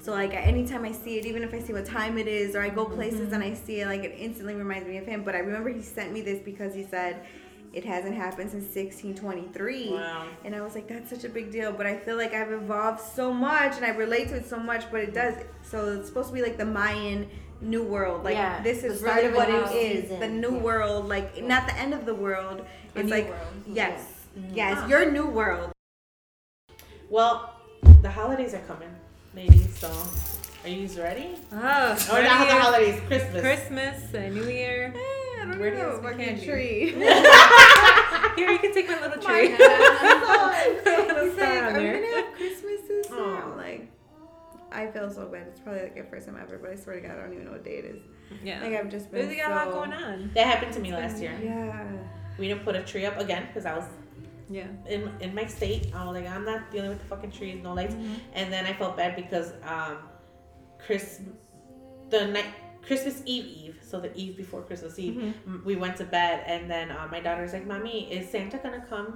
[0.00, 2.62] So like anytime I see it, even if I see what time it is, or
[2.62, 5.22] I go places and I see it, like it instantly reminds me of him.
[5.24, 7.26] But I remember he sent me this because he said
[7.72, 9.90] it hasn't happened since 1623.
[9.92, 10.26] Wow.
[10.44, 11.70] And I was like, that's such a big deal.
[11.72, 14.90] But I feel like I've evolved so much and I relate to it so much,
[14.90, 15.34] but it does.
[15.62, 17.28] So it's supposed to be like the Mayan
[17.60, 18.24] new world.
[18.24, 20.02] Like, Yeah, this is start really of what it is.
[20.04, 20.18] season.
[20.20, 20.62] The new Yeah.
[20.62, 21.08] world.
[21.08, 22.64] Like, not the end of the world.
[22.96, 23.40] A It's like, world.
[23.66, 24.00] yes.
[24.36, 24.54] Mm-hmm.
[24.54, 25.70] Yes, your new world.
[27.08, 27.54] Well,
[28.02, 28.88] the holidays are coming,
[29.34, 29.78] ladies.
[29.78, 29.90] So
[30.64, 31.34] are you ready?
[31.52, 33.40] Ah, Or not the holidays, Christmas.
[33.40, 34.92] Christmas and New Year.
[34.94, 35.90] I don't Where do you know.
[35.90, 36.46] get some Fucking candy?
[36.46, 36.90] tree.
[38.36, 39.48] Here, you can take my little tree.
[39.50, 42.00] He's little like, star on are we there.
[42.02, 43.18] gonna have Christmas this year?
[43.42, 43.90] I'm like,
[44.72, 45.46] I feel so bad.
[45.48, 47.46] It's probably like the first time ever, but I swear to God, I don't even
[47.46, 48.02] know what day it is.
[48.44, 48.62] Yeah.
[48.62, 50.30] Like I've just been There's got a lot going on.
[50.34, 51.36] That happened to me last year.
[51.42, 51.86] Yeah.
[52.38, 53.84] We didn't put a tree up again because I was
[54.50, 54.66] Yeah.
[54.94, 55.82] in in my state.
[55.94, 57.94] I was like, I'm not dealing with the fucking trees, no lights.
[58.38, 59.98] And then I felt bad because um,
[60.84, 61.20] Chris,
[62.10, 62.50] the night
[62.86, 66.62] Christmas Eve Eve, so the Eve before Christmas Eve, m- we went to bed, and
[66.72, 69.08] then uh, my daughter's like, "Mommy, is Santa gonna come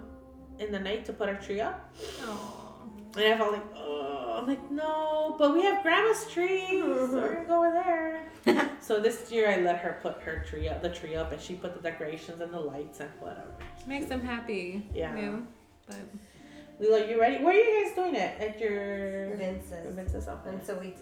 [0.62, 1.76] in the night to put our tree up?"
[3.16, 7.14] And I felt like, oh, I'm like, no, but we have grandma's tree, so mm-hmm.
[7.14, 8.70] we're gonna go over there.
[8.80, 11.54] so this year I let her put her tree up, the tree up, and she
[11.54, 13.54] put the decorations and the lights and whatever.
[13.86, 14.86] Makes them happy.
[14.94, 15.16] Yeah.
[15.16, 15.38] Yeah.
[15.86, 15.96] But
[16.80, 17.42] Lila, you ready?
[17.42, 18.40] Where are you guys doing it?
[18.40, 19.94] At your Vince's.
[19.94, 20.52] Vince's office.
[20.52, 20.94] And so we,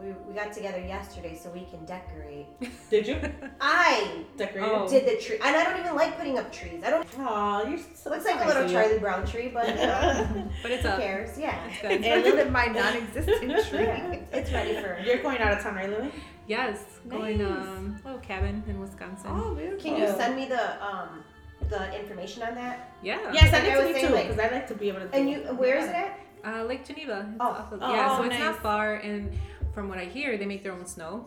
[0.00, 2.46] we we got together yesterday so we can decorate.
[2.90, 3.18] Did you
[3.60, 4.64] I decorate?
[4.66, 4.88] Oh.
[4.88, 6.82] did the tree, and I don't even like putting up trees.
[6.84, 7.06] I don't.
[7.18, 8.76] Aw, you're so Looks like a little of you.
[8.76, 10.98] Charlie Brown tree, but you know, but it's who up.
[11.00, 11.38] cares?
[11.38, 11.90] Yeah, It's good.
[11.92, 13.84] And Other than my non-existent tree.
[13.84, 14.98] yeah, it's ready for.
[15.04, 16.10] You're going out of town, right, Lily?
[16.46, 16.78] Yes.
[17.08, 17.50] Going Nice.
[17.66, 19.30] um little cabin in Wisconsin.
[19.32, 19.78] Oh, beautiful.
[19.90, 21.22] Can you send me the um
[21.68, 22.94] the information on that?
[23.02, 23.32] Yeah.
[23.32, 24.88] Yeah, send Like it I to me saying, too, like- because I like to be
[24.88, 25.14] able to.
[25.14, 26.18] And do- you, where is it at?
[26.42, 27.26] Uh, Lake Geneva.
[27.28, 27.48] It's Oh.
[27.48, 28.40] off of, Oh, yeah, so it's nice.
[28.40, 28.94] not far.
[28.94, 29.30] And
[29.74, 31.26] from what I hear, they make their own snow.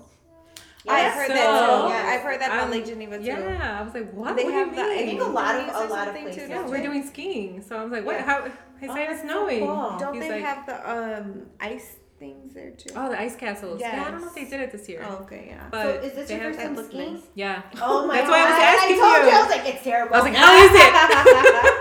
[0.88, 1.88] I've heard So- that too.
[1.94, 2.06] Yes.
[2.14, 3.24] I've heard that about Um, Lake Geneva too.
[3.24, 4.36] Yeah, I was like, what?
[4.36, 4.82] They what have do the.
[4.82, 5.00] you mean?
[5.00, 6.50] I think a lot of- Movies a lot of too, places.
[6.50, 7.62] Yeah, we're doing skiing.
[7.62, 8.16] So I was like, what?
[8.16, 8.24] Yeah.
[8.26, 8.44] How?
[8.82, 9.60] He said it's that's so snowing.
[9.66, 9.98] cool.
[9.98, 12.90] Don't He's they like- have the um ice things there too?
[12.98, 13.80] Oh, the ice castles.
[13.80, 15.06] Yeah, I don't know if they did it this year.
[15.08, 15.64] Oh, okay, yeah.
[15.72, 17.14] But So is this they your first time that look skiing?
[17.14, 17.24] nice.
[17.34, 17.62] Yeah.
[17.82, 18.34] Oh my That's god!
[18.34, 19.32] why I was asking I told you.
[19.32, 19.38] you.
[19.38, 20.16] I was like, it's terrible.
[20.16, 20.92] I was like, how is it?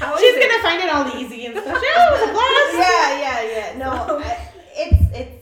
[0.00, 0.40] How is She's it?
[0.48, 1.78] gonna find it all easy and stuff.
[1.78, 2.74] She was a blast.
[2.74, 3.78] yeah, yeah, yeah.
[3.78, 3.90] No,
[4.24, 5.37] I, it's it's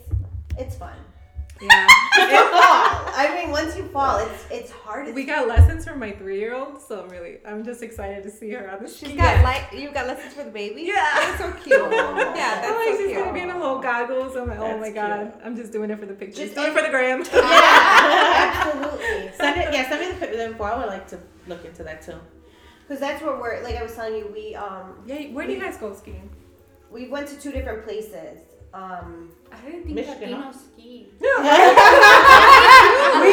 [0.58, 0.96] it's fun.
[1.60, 1.86] yeah.
[2.16, 3.12] You fall.
[3.18, 5.14] I mean, once you fall, it's it's hard.
[5.14, 8.70] We got lessons from my three-year-old, so I'm really, I'm just excited to see her
[8.70, 9.16] on the She's ski.
[9.16, 10.82] got like you got lessons for the baby.
[10.84, 10.94] Yeah.
[11.14, 11.78] that's so cute.
[11.92, 13.18] yeah, that's I'm like, so she's cute.
[13.18, 14.34] gonna be in a little goggles.
[14.36, 15.44] I'm like, oh That's my god, cute.
[15.46, 17.22] I'm just doing it for the pictures, Just doing it for the gram.
[17.32, 19.30] Yeah, absolutely.
[19.36, 19.74] Send it.
[19.74, 20.64] Yeah, send me the, the info.
[20.64, 22.18] I would like to look into that too.
[22.82, 23.62] Because that's where we're.
[23.62, 26.30] Like I was telling you, we um yeah, where do you guys go skiing?
[26.90, 28.40] we went to two different places.
[28.76, 30.52] Um, I didn't think Michigan, Latino huh?
[30.52, 31.08] ski.
[31.20, 31.24] we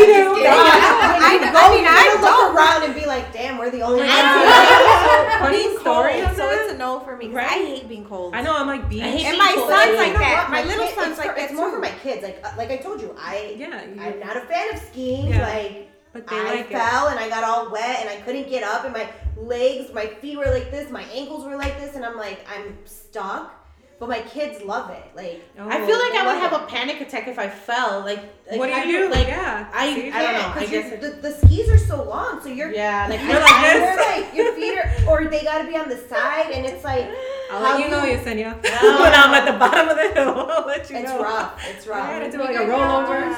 [0.07, 0.23] do.
[0.39, 3.81] I, I- go, I mean, I you look around and be like, damn, we're the
[3.81, 4.09] only ones.
[5.43, 7.25] Funny Being story cold, on so it's a no for me.
[7.27, 7.51] 'cause Right?
[7.51, 8.33] I hate being cold.
[8.35, 9.03] I know I'm like beach.
[9.03, 9.69] I hate And my cold.
[9.69, 10.47] son's You like that.
[10.49, 10.51] What?
[10.51, 12.23] My little kid- son's it's like for, that It's more for my kids.
[12.23, 15.27] Like uh, like I told you, I Yeah, you, I'm not a fan of skiing.
[15.27, 15.41] Yeah.
[15.47, 16.77] Like But they I like it.
[16.77, 20.05] fell and I got all wet and I couldn't get up and my legs, my
[20.07, 23.59] feet were like this, my ankles were like this, and I'm like, I'm stuck.
[24.03, 25.11] But my kids love it.
[25.15, 26.61] Like, I feel oh, like I would have it.
[26.61, 28.01] a panic attack if I fell.
[28.01, 28.19] Like,
[28.51, 29.09] like what do how you do?
[29.09, 29.69] Like, yeah.
[29.73, 30.11] I- See?
[30.11, 30.47] I don't know.
[30.49, 33.61] I because guess the, the skis are so long, so you're yeah, like You're like
[33.63, 34.25] this.
[34.25, 37.09] Like your feet are, or they got to be on the side, and it's like
[37.49, 38.61] I'll how let you do know, you- Yesenia.
[38.61, 38.99] No.
[39.03, 41.15] when I'm at the bottom of the hill, I'll let you it's know.
[41.15, 41.63] It's rough.
[41.69, 42.05] It's rough.
[42.09, 43.19] I gotta do We like a got out rollover.
[43.21, 43.33] during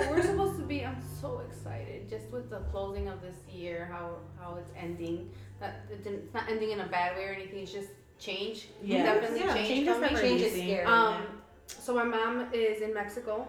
[0.00, 0.10] Snow.
[0.14, 0.82] We're supposed to be.
[0.86, 5.28] I'm so excited just with the closing of this year, how how it's ending.
[5.60, 7.58] That it didn't, it's not ending in a bad way or anything.
[7.64, 8.68] It's just change.
[8.82, 9.02] Yeah.
[9.04, 9.68] definitely Yeah, change.
[9.68, 10.12] change is coming.
[10.12, 10.84] never Change is scary.
[10.84, 11.22] Um,
[11.66, 13.46] so my mom is in Mexico,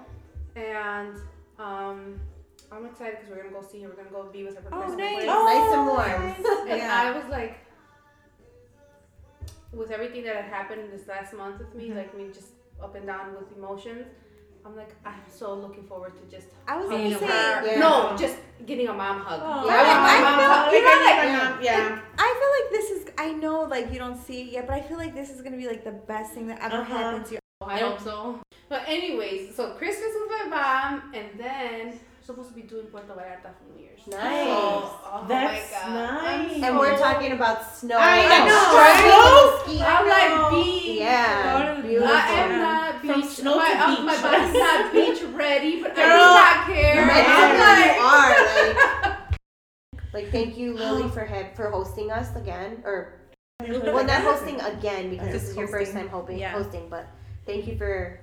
[0.56, 1.16] and
[1.60, 2.20] um,
[2.72, 3.90] I'm excited because we're gonna go see her.
[3.90, 4.98] We're gonna go be with her for Oh, Christmas.
[5.00, 5.16] nice.
[5.16, 5.28] break.
[5.28, 6.70] nice and warm.
[6.70, 7.02] And Yeah.
[7.04, 7.60] I was like,
[9.74, 12.50] with everything that had happened this last month with me, like me just
[12.82, 14.06] up and down with emotions.
[14.68, 17.66] I'm like, I'm so looking forward to just I was hugging gonna say, her.
[17.68, 17.80] Yeah.
[17.80, 19.40] No, just getting a mom hug.
[19.42, 19.66] Aw.
[19.66, 20.74] Yeah, I want my I mom feel- hug.
[20.74, 21.90] you know, like, yeah.
[21.90, 22.00] yeah.
[22.18, 23.08] I feel like this is.
[23.18, 25.58] I know, like you don't see it yet, but I feel like this is gonna
[25.58, 26.98] be like the best thing that ever Uh-huh.
[26.98, 27.40] happened to you.
[27.62, 28.40] I hope so.
[28.70, 33.08] But anyways, so Christmas with my mom, and then we're supposed to be doing Puerto
[33.08, 34.06] Vallarta for New Year's.
[34.06, 34.48] Nice.
[34.48, 36.24] So, oh That's my God.
[36.24, 36.62] nice.
[36.64, 37.98] And we're talking about snow.
[37.98, 39.64] I and know, driving right?
[39.66, 39.82] the ski.
[39.82, 41.00] I'm like beach.
[41.00, 41.66] Yeah.
[41.66, 41.88] Totally.
[41.88, 42.14] Beautiful.
[42.16, 43.12] I am not beach.
[43.12, 44.06] From snow my, to uh, beach.
[44.06, 47.06] my body's not beach ready, but I do not care.
[47.06, 52.82] Mentally, I'm you are like, like thank you, Lily, for he- for hosting us again,
[52.84, 53.14] or
[53.62, 56.52] well, not hosting again because this Just is your first time hoping, Yeah.
[56.52, 56.90] hosting.
[56.90, 57.08] But
[57.46, 58.20] thank you for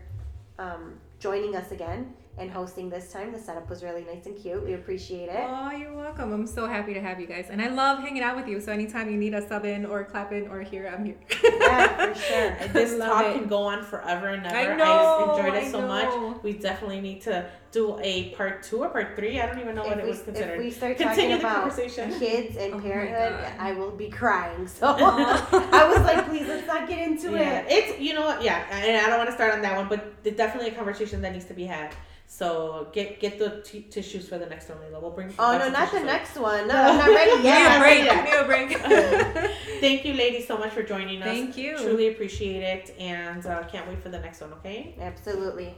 [0.59, 3.33] um, joining us again and hosting this time.
[3.33, 4.65] The setup was really nice and cute.
[4.65, 5.37] We appreciate it.
[5.39, 6.33] Oh, you're welcome.
[6.33, 7.47] I'm so happy to have you guys.
[7.49, 8.61] And I love hanging out with you.
[8.61, 11.15] So anytime you need a sub in or clap in or here, I'm here.
[11.61, 12.57] Yeah, for sure.
[12.73, 13.35] This talk it.
[13.39, 14.73] can go on forever and ever.
[14.73, 16.31] I know, I enjoyed it I so know.
[16.31, 16.43] much.
[16.43, 19.41] We definitely need to do a part two or part three.
[19.41, 20.59] I don't even know what If it we, was if considered.
[20.59, 22.19] we start Continue talking the about conversation.
[22.19, 24.67] kids and Oh parenthood, I will be crying.
[24.67, 27.67] So I was like, please, let's not get into Yeah, it.
[27.69, 30.15] it's you know what, yeah, and I don't want to start on that one, but
[30.25, 31.95] there's definitely a conversation that needs to be had.
[32.27, 34.99] So get get the t- tissues for the next one, Lila.
[35.01, 35.33] We'll bring.
[35.39, 36.07] Oh no, not the tissues.
[36.07, 36.67] next one.
[36.67, 37.81] No, I'm not ready Give me a yet.
[37.81, 38.05] break.
[38.05, 38.15] yeah.
[38.17, 39.51] Give me a break.
[39.81, 41.29] Thank you, ladies, so much for joining us.
[41.29, 41.77] Thank you.
[41.79, 44.53] Truly appreciate it, and uh, can't wait for the next one.
[44.55, 44.95] Okay.
[45.01, 45.75] Absolutely.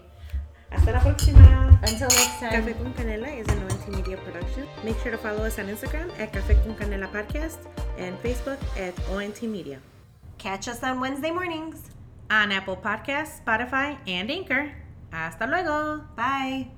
[0.70, 1.78] Hasta la próxima.
[1.82, 2.52] Until next time.
[2.52, 4.66] Café con Canela is an ONT Media production.
[4.82, 7.58] Make sure to follow us on Instagram at Café con Canela Podcast
[7.98, 9.78] and Facebook at ONT Media.
[10.38, 11.82] Catch us on Wednesday mornings.
[12.30, 14.72] On Apple Podcasts, Spotify, and Anchor.
[15.10, 16.12] Hasta luego.
[16.16, 16.75] Bye.